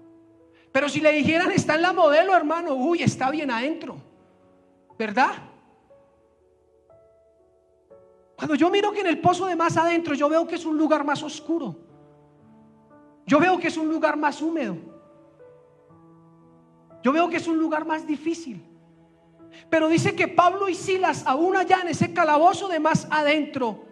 Pero 0.74 0.89
si 0.89 0.99
le 0.99 1.14
dijeran, 1.14 1.53
está 1.53 1.76
en 1.76 1.84
la 1.84 1.93
modelo, 1.93 2.36
hermano, 2.36 2.74
uy, 2.74 3.01
está 3.01 3.32
bien 3.32 3.49
adentro. 3.49 3.95
¿Verdad? 4.99 5.50
Cuando 8.41 8.55
yo 8.55 8.71
miro 8.71 8.91
que 8.91 9.01
en 9.01 9.05
el 9.05 9.21
pozo 9.21 9.45
de 9.45 9.55
más 9.55 9.77
adentro, 9.77 10.15
yo 10.15 10.27
veo 10.27 10.47
que 10.47 10.55
es 10.55 10.65
un 10.65 10.75
lugar 10.75 11.03
más 11.03 11.21
oscuro. 11.21 11.75
Yo 13.27 13.39
veo 13.39 13.59
que 13.59 13.67
es 13.67 13.77
un 13.77 13.87
lugar 13.87 14.17
más 14.17 14.41
húmedo. 14.41 14.77
Yo 17.03 17.11
veo 17.11 17.29
que 17.29 17.37
es 17.37 17.45
un 17.47 17.59
lugar 17.59 17.85
más 17.85 18.07
difícil. 18.07 18.65
Pero 19.69 19.87
dice 19.87 20.15
que 20.15 20.27
Pablo 20.27 20.69
y 20.69 20.73
Silas, 20.73 21.23
aún 21.27 21.55
allá 21.55 21.81
en 21.81 21.89
ese 21.89 22.15
calabozo 22.15 22.67
de 22.67 22.79
más 22.79 23.07
adentro, 23.11 23.85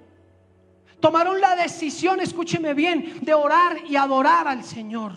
Tomaron 1.00 1.40
la 1.40 1.56
decisión, 1.56 2.20
escúcheme 2.20 2.74
bien, 2.74 3.20
de 3.22 3.36
orar 3.36 3.78
y 3.88 3.98
adorar 3.98 4.48
al 4.48 4.64
Señor. 4.64 5.14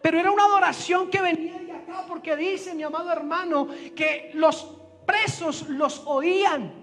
Pero 0.00 0.20
era 0.20 0.30
una 0.30 0.44
adoración 0.44 1.10
que 1.10 1.20
venía 1.20 1.58
de 1.58 1.72
acá 1.72 2.04
porque 2.06 2.36
dice 2.36 2.76
mi 2.76 2.84
amado 2.84 3.10
hermano 3.10 3.66
que 3.96 4.30
los 4.34 4.78
presos 5.04 5.68
los 5.68 6.02
oían. 6.06 6.81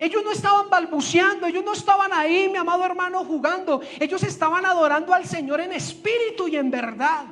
Ellos 0.00 0.24
no 0.24 0.32
estaban 0.32 0.70
balbuceando, 0.70 1.46
ellos 1.46 1.62
no 1.62 1.74
estaban 1.74 2.10
ahí, 2.14 2.48
mi 2.48 2.56
amado 2.56 2.86
hermano, 2.86 3.22
jugando. 3.22 3.82
Ellos 4.00 4.22
estaban 4.22 4.64
adorando 4.64 5.12
al 5.12 5.26
Señor 5.26 5.60
en 5.60 5.74
espíritu 5.74 6.48
y 6.48 6.56
en 6.56 6.70
verdad, 6.70 7.26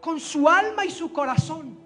con 0.00 0.18
su 0.18 0.48
alma 0.48 0.84
y 0.84 0.90
su 0.90 1.12
corazón. 1.12 1.78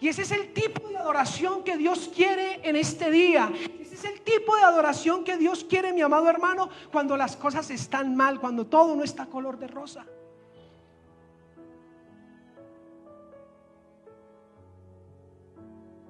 Y 0.00 0.08
ese 0.08 0.22
es 0.22 0.30
el 0.30 0.52
tipo 0.52 0.86
de 0.88 0.98
adoración 0.98 1.64
que 1.64 1.78
Dios 1.78 2.10
quiere 2.14 2.60
en 2.62 2.76
este 2.76 3.10
día. 3.10 3.50
Ese 3.80 3.94
es 3.94 4.04
el 4.04 4.20
tipo 4.20 4.54
de 4.54 4.62
adoración 4.62 5.24
que 5.24 5.38
Dios 5.38 5.64
quiere, 5.64 5.94
mi 5.94 6.02
amado 6.02 6.28
hermano, 6.28 6.68
cuando 6.92 7.16
las 7.16 7.36
cosas 7.36 7.70
están 7.70 8.14
mal, 8.14 8.38
cuando 8.38 8.66
todo 8.66 8.94
no 8.94 9.02
está 9.02 9.24
color 9.26 9.58
de 9.58 9.66
rosa. 9.66 10.04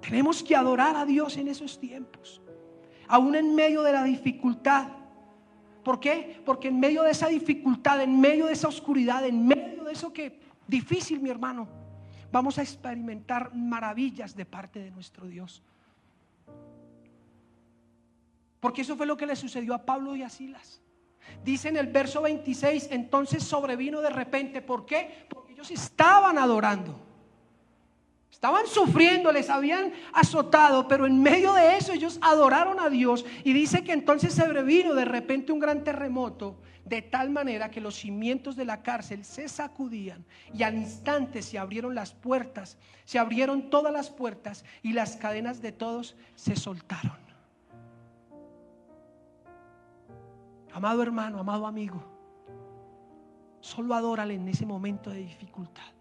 Tenemos 0.08 0.42
que 0.42 0.56
adorar 0.56 0.96
a 0.96 1.04
Dios 1.04 1.36
en 1.36 1.48
esos 1.48 1.78
tiempos, 1.78 2.40
aún 3.08 3.34
en 3.34 3.54
medio 3.54 3.82
de 3.82 3.92
la 3.92 4.04
dificultad. 4.04 4.88
¿Por 5.84 6.00
qué? 6.00 6.40
Porque 6.46 6.68
en 6.68 6.80
medio 6.80 7.02
de 7.02 7.10
esa 7.10 7.28
dificultad, 7.28 8.00
en 8.00 8.18
medio 8.18 8.46
de 8.46 8.54
esa 8.54 8.68
oscuridad, 8.68 9.26
en 9.26 9.46
medio 9.46 9.84
de 9.84 9.92
eso 9.92 10.10
que 10.10 10.40
difícil, 10.66 11.20
mi 11.20 11.28
hermano, 11.28 11.68
vamos 12.32 12.56
a 12.56 12.62
experimentar 12.62 13.54
maravillas 13.54 14.34
de 14.34 14.46
parte 14.46 14.80
de 14.80 14.90
nuestro 14.90 15.26
Dios. 15.26 15.62
Porque 18.60 18.80
eso 18.80 18.96
fue 18.96 19.04
lo 19.04 19.18
que 19.18 19.26
le 19.26 19.36
sucedió 19.36 19.74
a 19.74 19.84
Pablo 19.84 20.16
y 20.16 20.22
a 20.22 20.30
Silas. 20.30 20.80
Dice 21.44 21.68
en 21.68 21.76
el 21.76 21.88
verso 21.88 22.22
26, 22.22 22.88
entonces 22.92 23.44
sobrevino 23.44 24.00
de 24.00 24.08
repente. 24.08 24.62
¿Por 24.62 24.86
qué? 24.86 25.26
Porque 25.28 25.52
ellos 25.52 25.70
estaban 25.70 26.38
adorando. 26.38 27.07
Estaban 28.38 28.68
sufriendo, 28.68 29.32
les 29.32 29.50
habían 29.50 29.92
azotado, 30.12 30.86
pero 30.86 31.06
en 31.06 31.20
medio 31.20 31.54
de 31.54 31.76
eso 31.76 31.92
ellos 31.92 32.20
adoraron 32.22 32.78
a 32.78 32.88
Dios. 32.88 33.26
Y 33.42 33.52
dice 33.52 33.82
que 33.82 33.92
entonces 33.92 34.32
sobrevino 34.32 34.94
de 34.94 35.04
repente 35.04 35.50
un 35.50 35.58
gran 35.58 35.82
terremoto 35.82 36.56
de 36.84 37.02
tal 37.02 37.30
manera 37.30 37.68
que 37.68 37.80
los 37.80 37.96
cimientos 37.96 38.54
de 38.54 38.64
la 38.64 38.84
cárcel 38.84 39.24
se 39.24 39.48
sacudían 39.48 40.24
y 40.54 40.62
al 40.62 40.76
instante 40.76 41.42
se 41.42 41.58
abrieron 41.58 41.96
las 41.96 42.12
puertas, 42.12 42.78
se 43.04 43.18
abrieron 43.18 43.70
todas 43.70 43.92
las 43.92 44.08
puertas 44.08 44.64
y 44.84 44.92
las 44.92 45.16
cadenas 45.16 45.60
de 45.60 45.72
todos 45.72 46.14
se 46.36 46.54
soltaron. 46.54 47.18
Amado 50.72 51.02
hermano, 51.02 51.40
amado 51.40 51.66
amigo, 51.66 52.04
solo 53.58 53.96
adórale 53.96 54.34
en 54.34 54.46
ese 54.46 54.64
momento 54.64 55.10
de 55.10 55.18
dificultad. 55.18 55.97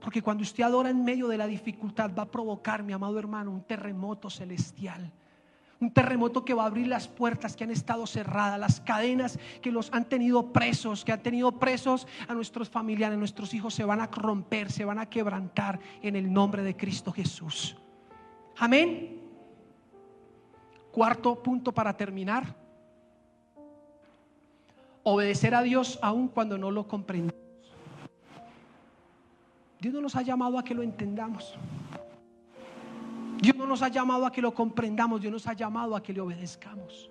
Porque 0.00 0.22
cuando 0.22 0.42
usted 0.42 0.62
adora 0.62 0.90
en 0.90 1.04
medio 1.04 1.28
de 1.28 1.38
la 1.38 1.46
dificultad 1.46 2.10
va 2.16 2.24
a 2.24 2.30
provocar, 2.30 2.82
mi 2.82 2.92
amado 2.92 3.18
hermano, 3.18 3.50
un 3.50 3.62
terremoto 3.62 4.30
celestial 4.30 5.12
un 5.80 5.90
terremoto 5.90 6.44
que 6.44 6.54
va 6.54 6.62
a 6.62 6.66
abrir 6.66 6.86
las 6.86 7.06
puertas 7.06 7.54
que 7.54 7.64
han 7.64 7.70
estado 7.70 8.06
cerradas, 8.06 8.58
las 8.58 8.80
cadenas 8.80 9.38
que 9.60 9.70
los 9.70 9.92
han 9.92 10.06
tenido 10.06 10.52
presos, 10.52 11.04
que 11.04 11.12
han 11.12 11.22
tenido 11.22 11.52
presos 11.52 12.06
a 12.28 12.34
nuestros 12.34 12.70
familiares, 12.70 13.18
nuestros 13.18 13.52
hijos 13.52 13.74
se 13.74 13.84
van 13.84 14.00
a 14.00 14.06
romper, 14.06 14.72
se 14.72 14.84
van 14.84 14.98
a 14.98 15.06
quebrantar 15.06 15.78
en 16.02 16.16
el 16.16 16.32
nombre 16.32 16.62
de 16.62 16.76
Cristo 16.76 17.12
Jesús. 17.12 17.76
Amén. 18.56 19.20
Cuarto 20.92 21.42
punto 21.42 21.72
para 21.72 21.94
terminar. 21.94 22.56
Obedecer 25.02 25.54
a 25.54 25.62
Dios 25.62 25.98
aun 26.00 26.28
cuando 26.28 26.56
no 26.56 26.70
lo 26.70 26.88
comprendemos. 26.88 27.45
Dios 29.80 29.92
no 29.94 30.00
nos 30.00 30.16
ha 30.16 30.22
llamado 30.22 30.58
a 30.58 30.64
que 30.64 30.74
lo 30.74 30.82
entendamos. 30.82 31.56
Dios 33.38 33.56
no 33.56 33.66
nos 33.66 33.82
ha 33.82 33.88
llamado 33.88 34.24
a 34.26 34.32
que 34.32 34.40
lo 34.40 34.54
comprendamos, 34.54 35.20
Dios 35.20 35.32
nos 35.32 35.46
ha 35.46 35.52
llamado 35.52 35.94
a 35.94 36.02
que 36.02 36.12
le 36.12 36.20
obedezcamos. 36.20 37.10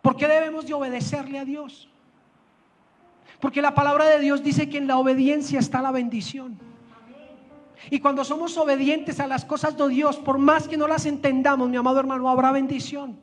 ¿Por 0.00 0.16
qué 0.16 0.26
debemos 0.26 0.66
de 0.66 0.72
obedecerle 0.72 1.38
a 1.38 1.44
Dios? 1.44 1.88
Porque 3.38 3.60
la 3.60 3.74
palabra 3.74 4.06
de 4.06 4.18
Dios 4.18 4.42
dice 4.42 4.68
que 4.68 4.78
en 4.78 4.86
la 4.86 4.98
obediencia 4.98 5.58
está 5.58 5.82
la 5.82 5.90
bendición. 5.90 6.58
Y 7.90 8.00
cuando 8.00 8.24
somos 8.24 8.56
obedientes 8.58 9.20
a 9.20 9.26
las 9.26 9.44
cosas 9.44 9.76
de 9.76 9.88
Dios, 9.88 10.16
por 10.16 10.38
más 10.38 10.68
que 10.68 10.76
no 10.76 10.86
las 10.86 11.06
entendamos, 11.06 11.68
mi 11.68 11.76
amado 11.76 11.98
hermano, 11.98 12.28
habrá 12.28 12.52
bendición. 12.52 13.18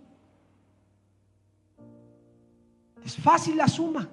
Es 3.05 3.15
fácil 3.15 3.57
la 3.57 3.67
suma. 3.67 4.09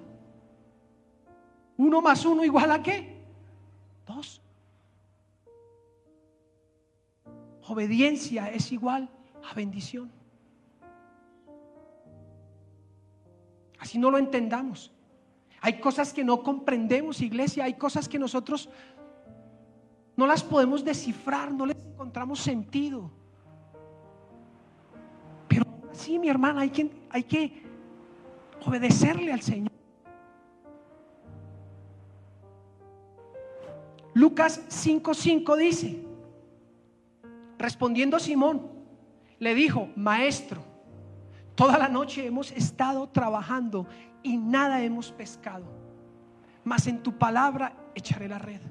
Uno 1.77 2.01
más 2.01 2.25
uno 2.25 2.43
igual 2.43 2.71
a 2.71 2.81
qué? 2.81 3.21
Dos. 4.05 4.41
Obediencia 7.67 8.49
es 8.49 8.71
igual 8.71 9.09
a 9.43 9.53
bendición. 9.53 10.11
Así 13.79 13.97
no 13.97 14.09
lo 14.09 14.17
entendamos. 14.17 14.91
Hay 15.61 15.79
cosas 15.79 16.13
que 16.13 16.23
no 16.23 16.43
comprendemos, 16.43 17.21
iglesia. 17.21 17.65
Hay 17.65 17.73
cosas 17.73 18.07
que 18.07 18.19
nosotros 18.19 18.69
no 20.15 20.27
las 20.27 20.43
podemos 20.43 20.83
descifrar, 20.83 21.51
no 21.51 21.65
les 21.65 21.77
encontramos 21.85 22.39
sentido. 22.39 23.11
Pero 25.47 25.65
sí, 25.91 26.17
mi 26.19 26.29
hermana, 26.29 26.61
hay 26.61 26.69
que, 26.69 26.89
hay 27.09 27.23
que 27.23 27.63
obedecerle 28.65 29.33
al 29.33 29.41
Señor. 29.41 29.74
Lucas 34.15 34.61
5:5 34.69 35.57
dice, 35.57 36.01
Respondiendo 37.57 38.17
Simón, 38.17 38.71
le 39.39 39.53
dijo, 39.53 39.89
maestro, 39.97 40.63
toda 41.53 41.77
la 41.77 41.89
noche 41.89 42.25
hemos 42.25 42.51
estado 42.53 43.09
trabajando 43.09 43.87
y 44.23 44.37
nada 44.37 44.81
hemos 44.81 45.11
pescado, 45.11 45.65
mas 46.63 46.87
en 46.87 47.03
tu 47.03 47.17
palabra 47.17 47.73
echaré 47.93 48.29
la 48.29 48.39
red. 48.39 48.61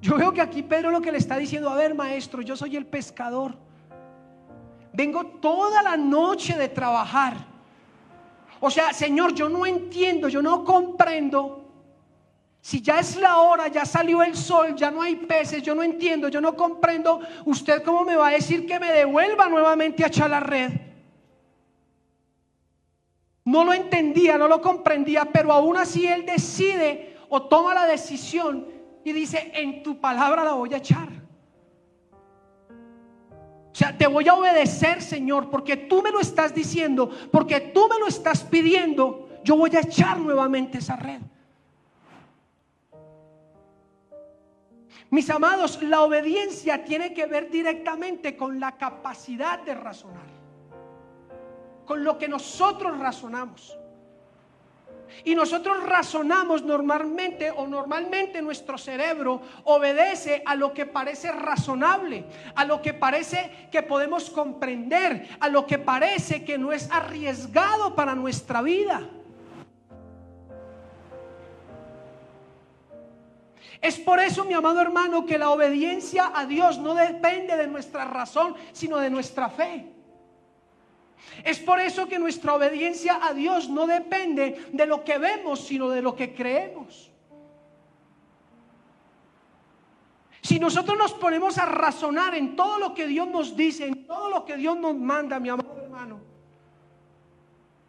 Yo 0.00 0.16
veo 0.16 0.32
que 0.32 0.40
aquí 0.40 0.62
Pedro 0.62 0.92
lo 0.92 1.00
que 1.00 1.10
le 1.10 1.18
está 1.18 1.36
diciendo, 1.36 1.68
a 1.68 1.74
ver 1.74 1.96
maestro, 1.96 2.42
yo 2.42 2.56
soy 2.56 2.76
el 2.76 2.86
pescador. 2.86 3.56
Vengo 4.92 5.26
toda 5.26 5.82
la 5.82 5.96
noche 5.96 6.56
de 6.56 6.68
trabajar. 6.68 7.36
O 8.60 8.70
sea, 8.70 8.92
Señor, 8.92 9.34
yo 9.34 9.48
no 9.48 9.66
entiendo, 9.66 10.28
yo 10.28 10.42
no 10.42 10.62
comprendo 10.62 11.61
si 12.62 12.80
ya 12.80 13.00
es 13.00 13.16
la 13.16 13.38
hora, 13.38 13.66
ya 13.66 13.84
salió 13.84 14.22
el 14.22 14.36
sol, 14.36 14.76
ya 14.76 14.88
no 14.88 15.02
hay 15.02 15.16
peces, 15.16 15.64
yo 15.64 15.74
no 15.74 15.82
entiendo, 15.82 16.28
yo 16.28 16.40
no 16.40 16.54
comprendo, 16.54 17.20
¿usted 17.44 17.82
cómo 17.82 18.04
me 18.04 18.14
va 18.14 18.28
a 18.28 18.30
decir 18.30 18.66
que 18.66 18.78
me 18.78 18.92
devuelva 18.92 19.48
nuevamente 19.48 20.04
a 20.04 20.06
echar 20.06 20.30
la 20.30 20.38
red? 20.38 20.70
No 23.44 23.64
lo 23.64 23.72
entendía, 23.72 24.38
no 24.38 24.46
lo 24.46 24.62
comprendía, 24.62 25.24
pero 25.24 25.52
aún 25.52 25.76
así 25.76 26.06
él 26.06 26.24
decide 26.24 27.16
o 27.28 27.42
toma 27.42 27.74
la 27.74 27.84
decisión 27.84 28.68
y 29.02 29.12
dice, 29.12 29.50
en 29.56 29.82
tu 29.82 30.00
palabra 30.00 30.44
la 30.44 30.52
voy 30.52 30.72
a 30.72 30.76
echar. 30.76 31.08
O 32.70 33.74
sea, 33.74 33.98
te 33.98 34.06
voy 34.06 34.28
a 34.28 34.34
obedecer, 34.34 35.02
Señor, 35.02 35.50
porque 35.50 35.76
tú 35.76 36.00
me 36.00 36.12
lo 36.12 36.20
estás 36.20 36.54
diciendo, 36.54 37.10
porque 37.32 37.58
tú 37.58 37.88
me 37.88 37.98
lo 37.98 38.06
estás 38.06 38.44
pidiendo, 38.44 39.30
yo 39.42 39.56
voy 39.56 39.74
a 39.74 39.80
echar 39.80 40.20
nuevamente 40.20 40.78
esa 40.78 40.94
red. 40.94 41.22
Mis 45.12 45.28
amados, 45.28 45.78
la 45.82 46.00
obediencia 46.00 46.84
tiene 46.84 47.12
que 47.12 47.26
ver 47.26 47.50
directamente 47.50 48.34
con 48.34 48.58
la 48.58 48.78
capacidad 48.78 49.58
de 49.58 49.74
razonar, 49.74 50.24
con 51.84 52.02
lo 52.02 52.16
que 52.16 52.28
nosotros 52.28 52.98
razonamos. 52.98 53.76
Y 55.22 55.34
nosotros 55.34 55.84
razonamos 55.84 56.62
normalmente 56.62 57.50
o 57.50 57.66
normalmente 57.66 58.40
nuestro 58.40 58.78
cerebro 58.78 59.42
obedece 59.64 60.42
a 60.46 60.54
lo 60.54 60.72
que 60.72 60.86
parece 60.86 61.30
razonable, 61.30 62.24
a 62.54 62.64
lo 62.64 62.80
que 62.80 62.94
parece 62.94 63.68
que 63.70 63.82
podemos 63.82 64.30
comprender, 64.30 65.28
a 65.40 65.50
lo 65.50 65.66
que 65.66 65.78
parece 65.78 66.42
que 66.42 66.56
no 66.56 66.72
es 66.72 66.90
arriesgado 66.90 67.94
para 67.94 68.14
nuestra 68.14 68.62
vida. 68.62 69.06
Es 73.82 73.98
por 73.98 74.20
eso, 74.20 74.44
mi 74.44 74.54
amado 74.54 74.80
hermano, 74.80 75.26
que 75.26 75.36
la 75.36 75.50
obediencia 75.50 76.30
a 76.32 76.46
Dios 76.46 76.78
no 76.78 76.94
depende 76.94 77.56
de 77.56 77.66
nuestra 77.66 78.04
razón, 78.04 78.54
sino 78.72 78.98
de 78.98 79.10
nuestra 79.10 79.50
fe. 79.50 79.92
Es 81.44 81.58
por 81.58 81.80
eso 81.80 82.06
que 82.06 82.20
nuestra 82.20 82.54
obediencia 82.54 83.18
a 83.20 83.34
Dios 83.34 83.68
no 83.68 83.88
depende 83.88 84.68
de 84.72 84.86
lo 84.86 85.02
que 85.02 85.18
vemos, 85.18 85.66
sino 85.66 85.88
de 85.88 86.00
lo 86.00 86.14
que 86.14 86.32
creemos. 86.32 87.10
Si 90.42 90.60
nosotros 90.60 90.96
nos 90.96 91.12
ponemos 91.14 91.58
a 91.58 91.66
razonar 91.66 92.36
en 92.36 92.54
todo 92.54 92.78
lo 92.78 92.94
que 92.94 93.08
Dios 93.08 93.26
nos 93.26 93.56
dice, 93.56 93.86
en 93.86 94.06
todo 94.06 94.28
lo 94.30 94.44
que 94.44 94.56
Dios 94.56 94.76
nos 94.76 94.94
manda, 94.94 95.40
mi 95.40 95.48
amado 95.48 95.76
hermano, 95.82 96.20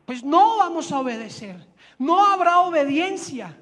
pues 0.06 0.24
no 0.24 0.58
vamos 0.58 0.91
a 0.91 1.00
obedecer. 1.00 1.68
No 2.00 2.26
habrá 2.26 2.62
obediencia. 2.62 3.60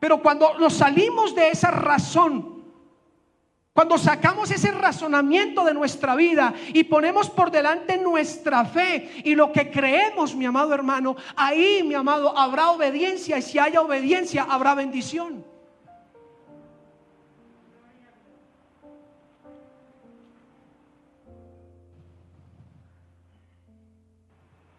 Pero 0.00 0.22
cuando 0.22 0.58
nos 0.58 0.74
salimos 0.74 1.34
de 1.34 1.48
esa 1.48 1.70
razón, 1.70 2.58
cuando 3.72 3.96
sacamos 3.96 4.50
ese 4.50 4.72
razonamiento 4.72 5.64
de 5.64 5.72
nuestra 5.72 6.16
vida 6.16 6.52
y 6.74 6.82
ponemos 6.84 7.30
por 7.30 7.50
delante 7.50 7.96
nuestra 7.96 8.64
fe 8.64 9.22
y 9.24 9.36
lo 9.36 9.52
que 9.52 9.70
creemos, 9.70 10.34
mi 10.34 10.46
amado 10.46 10.74
hermano, 10.74 11.14
ahí, 11.36 11.84
mi 11.84 11.94
amado, 11.94 12.36
habrá 12.36 12.70
obediencia 12.70 13.38
y 13.38 13.42
si 13.42 13.58
haya 13.58 13.80
obediencia, 13.80 14.46
habrá 14.50 14.74
bendición. 14.74 15.44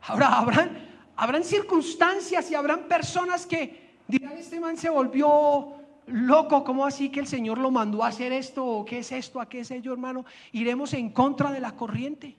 Ahora, 0.01 0.39
habrán, 0.39 0.89
habrán 1.15 1.43
circunstancias 1.43 2.51
y 2.51 2.55
habrán 2.55 2.89
personas 2.89 3.45
que 3.45 3.88
dirán, 4.09 4.37
este 4.37 4.59
man 4.59 4.75
se 4.75 4.89
volvió 4.89 5.73
loco, 6.07 6.63
¿cómo 6.63 6.85
así 6.85 7.09
que 7.09 7.19
el 7.19 7.27
Señor 7.27 7.59
lo 7.59 7.69
mandó 7.69 8.03
a 8.03 8.07
hacer 8.07 8.33
esto? 8.33 8.65
¿O 8.65 8.83
qué 8.83 8.99
es 8.99 9.11
esto? 9.11 9.39
¿A 9.39 9.47
qué 9.47 9.59
es 9.59 9.71
ello, 9.71 9.93
hermano? 9.93 10.25
Iremos 10.51 10.93
en 10.93 11.11
contra 11.11 11.51
de 11.51 11.59
la 11.59 11.75
corriente. 11.75 12.35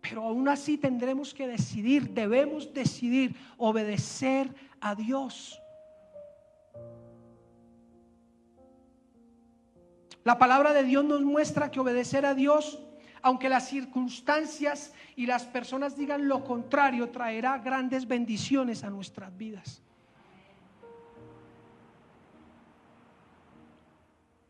Pero 0.00 0.24
aún 0.24 0.48
así 0.48 0.76
tendremos 0.76 1.32
que 1.32 1.46
decidir, 1.46 2.10
debemos 2.10 2.74
decidir 2.74 3.36
obedecer 3.56 4.52
a 4.80 4.94
Dios. 4.94 5.58
La 10.24 10.36
palabra 10.36 10.72
de 10.72 10.82
Dios 10.82 11.04
nos 11.04 11.22
muestra 11.22 11.70
que 11.70 11.80
obedecer 11.80 12.26
a 12.26 12.34
Dios, 12.34 12.82
aunque 13.22 13.48
las 13.48 13.68
circunstancias 13.68 14.92
y 15.16 15.26
las 15.26 15.44
personas 15.44 15.96
digan 15.96 16.28
lo 16.28 16.44
contrario, 16.44 17.10
traerá 17.10 17.58
grandes 17.58 18.08
bendiciones 18.08 18.82
a 18.82 18.90
nuestras 18.90 19.34
vidas. 19.36 19.83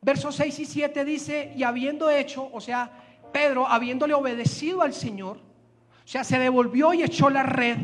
Versos 0.04 0.36
6 0.36 0.58
y 0.58 0.64
7 0.66 1.02
dice, 1.06 1.54
y 1.56 1.62
habiendo 1.62 2.10
hecho, 2.10 2.50
o 2.52 2.60
sea, 2.60 2.90
Pedro, 3.32 3.66
habiéndole 3.66 4.12
obedecido 4.12 4.82
al 4.82 4.92
Señor, 4.92 5.38
o 5.38 6.06
sea, 6.06 6.24
se 6.24 6.38
devolvió 6.38 6.92
y 6.92 7.02
echó 7.02 7.30
la 7.30 7.42
red. 7.42 7.78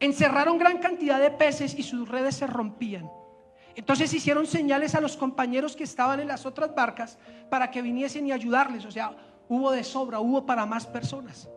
Encerraron 0.00 0.58
gran 0.58 0.78
cantidad 0.78 1.20
de 1.20 1.30
peces 1.30 1.78
y 1.78 1.84
sus 1.84 2.08
redes 2.08 2.34
se 2.34 2.48
rompían. 2.48 3.08
Entonces 3.76 4.12
hicieron 4.12 4.48
señales 4.48 4.96
a 4.96 5.00
los 5.00 5.16
compañeros 5.16 5.76
que 5.76 5.84
estaban 5.84 6.18
en 6.18 6.26
las 6.26 6.44
otras 6.44 6.74
barcas 6.74 7.18
para 7.48 7.70
que 7.70 7.80
viniesen 7.80 8.26
y 8.26 8.32
ayudarles. 8.32 8.84
O 8.84 8.90
sea, 8.90 9.16
hubo 9.48 9.70
de 9.70 9.84
sobra, 9.84 10.18
hubo 10.18 10.44
para 10.44 10.66
más 10.66 10.88
personas. 10.88 11.48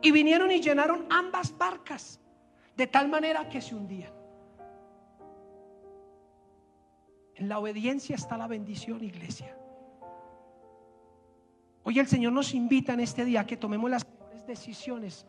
Y 0.00 0.10
vinieron 0.10 0.50
y 0.50 0.60
llenaron 0.60 1.06
ambas 1.08 1.56
barcas 1.56 2.18
de 2.76 2.88
tal 2.88 3.08
manera 3.08 3.48
que 3.48 3.60
se 3.60 3.76
hundían. 3.76 4.21
En 7.36 7.48
la 7.48 7.58
obediencia 7.58 8.14
está 8.14 8.36
la 8.36 8.46
bendición, 8.46 9.02
iglesia. 9.02 9.56
Hoy 11.84 11.98
el 11.98 12.06
Señor 12.06 12.32
nos 12.32 12.54
invita 12.54 12.92
en 12.92 13.00
este 13.00 13.24
día 13.24 13.40
a 13.40 13.46
que 13.46 13.56
tomemos 13.56 13.90
las 13.90 14.06
mejores 14.06 14.46
decisiones 14.46 15.26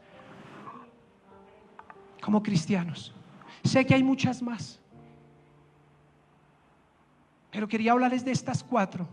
como 2.21 2.43
cristianos. 2.43 3.13
Sé 3.63 3.85
que 3.85 3.95
hay 3.95 4.03
muchas 4.03 4.41
más, 4.41 4.79
pero 7.51 7.67
quería 7.67 7.93
hablarles 7.93 8.25
de 8.25 8.31
estas 8.31 8.63
cuatro, 8.63 9.07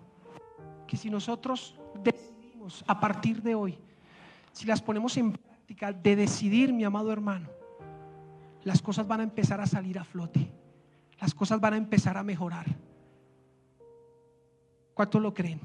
que 0.86 0.96
si 0.96 1.08
nosotros 1.08 1.78
decidimos 2.02 2.84
a 2.86 2.98
partir 2.98 3.42
de 3.42 3.54
hoy, 3.54 3.78
si 4.52 4.66
las 4.66 4.82
ponemos 4.82 5.16
en 5.16 5.32
práctica 5.32 5.92
de 5.92 6.16
decidir, 6.16 6.72
mi 6.72 6.84
amado 6.84 7.12
hermano, 7.12 7.48
las 8.64 8.82
cosas 8.82 9.06
van 9.06 9.20
a 9.20 9.24
empezar 9.24 9.60
a 9.60 9.66
salir 9.66 9.98
a 9.98 10.04
flote 10.04 10.59
las 11.20 11.34
cosas 11.34 11.60
van 11.60 11.74
a 11.74 11.76
empezar 11.76 12.16
a 12.16 12.22
mejorar. 12.22 12.66
¿Cuántos 14.94 15.20
lo 15.20 15.34
creen? 15.34 15.60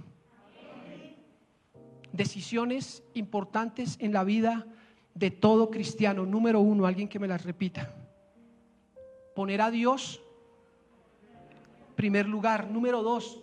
Decisiones 2.11 3.03
importantes 3.13 3.97
en 3.99 4.13
la 4.13 4.23
vida 4.23 4.65
de 5.13 5.31
todo 5.31 5.69
cristiano. 5.71 6.25
Número 6.25 6.59
uno, 6.59 6.85
alguien 6.85 7.07
que 7.07 7.19
me 7.19 7.27
las 7.27 7.43
repita. 7.43 7.93
Poner 9.33 9.61
a 9.61 9.71
Dios 9.71 10.21
primer 11.95 12.27
lugar. 12.27 12.69
Número 12.69 13.01
dos, 13.01 13.41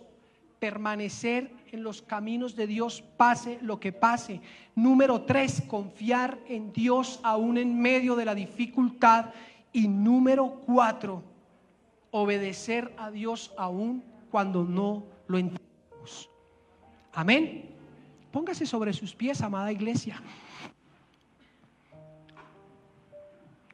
permanecer 0.59 1.51
en 1.71 1.83
los 1.83 2.01
caminos 2.01 2.55
de 2.55 2.67
Dios, 2.67 3.01
pase 3.17 3.59
lo 3.61 3.79
que 3.79 3.91
pase. 3.91 4.41
Número 4.75 5.23
tres, 5.23 5.61
confiar 5.67 6.39
en 6.47 6.71
Dios 6.71 7.19
aún 7.23 7.57
en 7.57 7.79
medio 7.79 8.15
de 8.15 8.25
la 8.25 8.35
dificultad. 8.35 9.31
Y 9.71 9.87
número 9.87 10.61
cuatro, 10.65 11.23
obedecer 12.13 12.93
a 12.97 13.09
Dios 13.09 13.51
aún 13.57 14.03
cuando 14.29 14.63
no 14.63 15.03
lo 15.27 15.39
entendemos. 15.39 16.29
Amén. 17.11 17.75
Póngase 18.31 18.67
sobre 18.67 18.93
sus 18.93 19.15
pies, 19.15 19.41
amada 19.41 19.71
iglesia. 19.71 20.21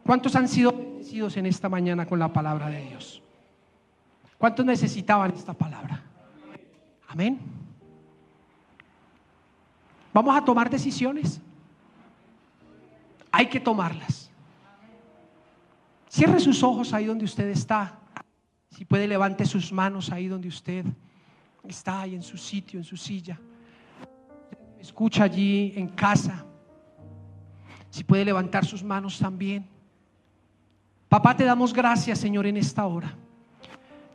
¿Cuántos 0.06 0.36
han 0.36 0.48
sido 0.48 0.72
bendecidos 0.72 1.36
en 1.36 1.46
esta 1.46 1.68
mañana 1.68 2.06
con 2.06 2.18
la 2.18 2.32
palabra 2.32 2.70
de 2.70 2.82
Dios? 2.82 3.22
¿Cuántos 4.38 4.66
necesitaban 4.66 5.34
esta 5.34 5.54
palabra? 5.54 6.02
Amén. 7.10 7.40
Vamos 10.14 10.36
a 10.36 10.44
tomar 10.46 10.70
decisiones. 10.70 11.42
Hay 13.32 13.48
que 13.48 13.60
tomarlas. 13.60 14.32
Cierre 16.08 16.40
sus 16.40 16.64
ojos 16.64 16.94
ahí 16.94 17.06
donde 17.06 17.26
usted 17.26 17.50
está. 17.50 18.00
Si 18.80 18.86
puede, 18.86 19.10
levante 19.10 19.46
sus 19.46 19.74
manos 19.74 20.10
ahí 20.10 20.30
donde 20.30 20.48
usted 20.48 20.86
está, 21.68 22.00
ahí 22.00 22.16
en 22.16 22.24
su 22.24 22.38
sitio, 22.38 22.80
en 22.80 22.86
su 22.86 22.96
silla. 22.96 23.38
Escucha 24.80 25.26
allí 25.26 25.74
en 25.76 25.90
casa. 25.90 26.46
Si 27.90 28.06
puede 28.06 28.24
levantar 28.24 28.64
sus 28.66 28.82
manos 28.82 29.20
también. 29.20 29.68
Papá, 31.10 31.36
te 31.36 31.44
damos 31.44 31.74
gracias, 31.74 32.20
Señor, 32.20 32.48
en 32.48 32.56
esta 32.56 32.86
hora. 32.86 33.14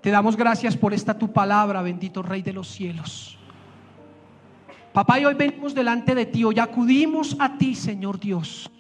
Te 0.01 0.11
damos 0.11 0.35
gracias 0.35 0.79
por 0.79 0.95
esta 0.95 1.19
tu 1.19 1.31
palabra, 1.31 1.83
bendito 1.83 2.23
Rey 2.23 2.41
de 2.41 2.55
los 2.55 2.69
cielos. 2.69 3.39
Papá, 4.95 5.21
y 5.21 5.27
hoy 5.27 5.35
venimos 5.35 5.75
delante 5.75 6.15
de 6.15 6.25
ti, 6.25 6.43
hoy 6.43 6.59
acudimos 6.59 7.37
a 7.39 7.59
ti, 7.59 7.75
Señor 7.75 8.19
Dios. 8.19 8.71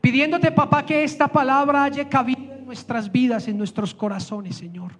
Pidiéndote, 0.00 0.52
papá, 0.52 0.86
que 0.86 1.02
esta 1.02 1.26
palabra 1.26 1.82
haya 1.82 2.08
nuestras 2.64 3.10
vidas, 3.10 3.48
en 3.48 3.58
nuestros 3.58 3.94
corazones, 3.94 4.56
Señor. 4.56 4.92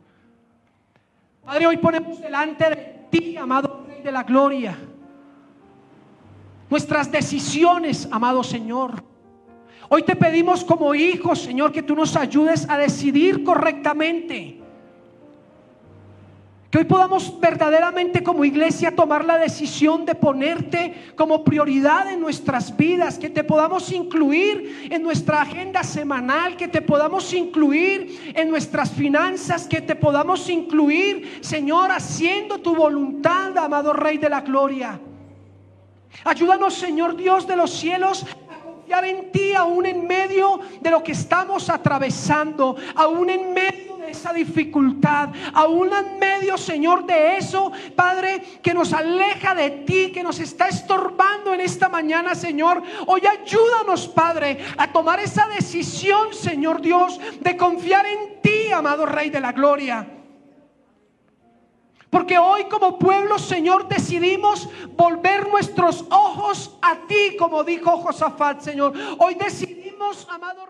Padre, 1.45 1.67
hoy 1.67 1.77
ponemos 1.77 2.21
delante 2.21 2.69
de 2.71 2.77
ti, 3.11 3.37
amado 3.37 3.85
Rey 3.87 4.03
de 4.03 4.13
la 4.13 4.23
Gloria, 4.23 4.79
nuestras 6.71 7.11
decisiones, 7.11 8.09
amado 8.11 8.43
Señor. 8.43 9.05
Hoy 9.89 10.05
te 10.05 10.17
pedimos 10.17 10.65
como 10.65 10.95
hijos, 10.95 11.41
Señor, 11.41 11.73
que 11.73 11.83
tú 11.83 11.95
nos 11.95 12.17
ayudes 12.17 12.69
a 12.71 12.79
decidir 12.79 13.45
correctamente. 13.45 14.62
Que 16.73 16.79
hoy 16.79 16.85
podamos 16.85 17.39
verdaderamente 17.39 18.23
como 18.23 18.47
iglesia 18.47 18.97
tomar 18.97 19.27
la 19.27 19.37
decisión 19.37 20.07
de 20.07 20.15
ponerte 20.15 21.13
como 21.17 21.45
prioridad 21.45 22.11
en 22.11 22.19
nuestras 22.19 22.75
vidas, 22.75 23.19
que 23.19 23.29
te 23.29 23.45
podamos 23.45 23.93
incluir 23.93 24.89
en 24.91 25.03
nuestra 25.03 25.43
agenda 25.43 25.83
semanal, 25.83 26.57
que 26.57 26.69
te 26.69 26.81
podamos 26.81 27.35
incluir 27.35 28.33
en 28.35 28.49
nuestras 28.49 28.91
finanzas, 28.91 29.67
que 29.69 29.83
te 29.83 29.95
podamos 29.95 30.49
incluir, 30.49 31.41
Señor, 31.43 31.91
haciendo 31.91 32.57
tu 32.57 32.75
voluntad, 32.75 33.55
amado 33.59 33.93
Rey 33.93 34.17
de 34.17 34.31
la 34.31 34.41
Gloria. 34.41 34.99
Ayúdanos, 36.25 36.73
Señor 36.73 37.17
Dios 37.17 37.47
de 37.47 37.57
los 37.57 37.71
cielos, 37.71 38.25
en 39.01 39.33
ti 39.33 39.55
aún 39.55 39.87
en 39.87 40.07
medio 40.07 40.61
de 40.81 40.91
lo 40.91 41.03
que 41.03 41.13
estamos 41.13 41.71
atravesando, 41.71 42.77
aún 42.95 43.31
en 43.31 43.53
medio 43.53 43.92
esa 44.13 44.33
dificultad, 44.33 45.31
aún 45.53 45.91
en 45.93 46.19
medio, 46.19 46.57
Señor, 46.57 47.05
de 47.05 47.37
eso, 47.37 47.73
Padre, 47.97 48.41
que 48.63 48.73
nos 48.73 48.93
aleja 48.93 49.55
de 49.55 49.71
ti, 49.71 50.13
que 50.13 50.23
nos 50.23 50.39
está 50.39 50.69
estorbando 50.69 51.53
en 51.53 51.61
esta 51.61 51.89
mañana, 51.89 52.35
Señor. 52.35 52.83
Hoy 53.07 53.23
ayúdanos, 53.27 54.09
Padre, 54.09 54.59
a 54.77 54.93
tomar 54.93 55.19
esa 55.21 55.47
decisión, 55.49 56.33
Señor 56.33 56.81
Dios, 56.81 57.21
de 57.41 57.57
confiar 57.57 58.07
en 58.07 58.41
ti, 58.41 58.71
amado 58.73 59.07
Rey 59.07 59.31
de 59.31 59.41
la 59.41 59.53
Gloria. 59.53 60.07
Porque 62.13 62.37
hoy 62.37 62.65
como 62.65 62.99
pueblo, 62.99 63.39
Señor, 63.39 63.89
decidimos 63.89 64.69
volver 64.91 65.49
nuestros 65.49 66.05
ojos 66.11 66.77
a 66.83 67.07
ti, 67.07 67.37
como 67.39 67.65
dijo 67.65 67.97
Josafat, 67.97 68.61
Señor. 68.61 68.93
Hoy 69.19 69.35
decidimos, 69.35 70.29
amado 70.31 70.67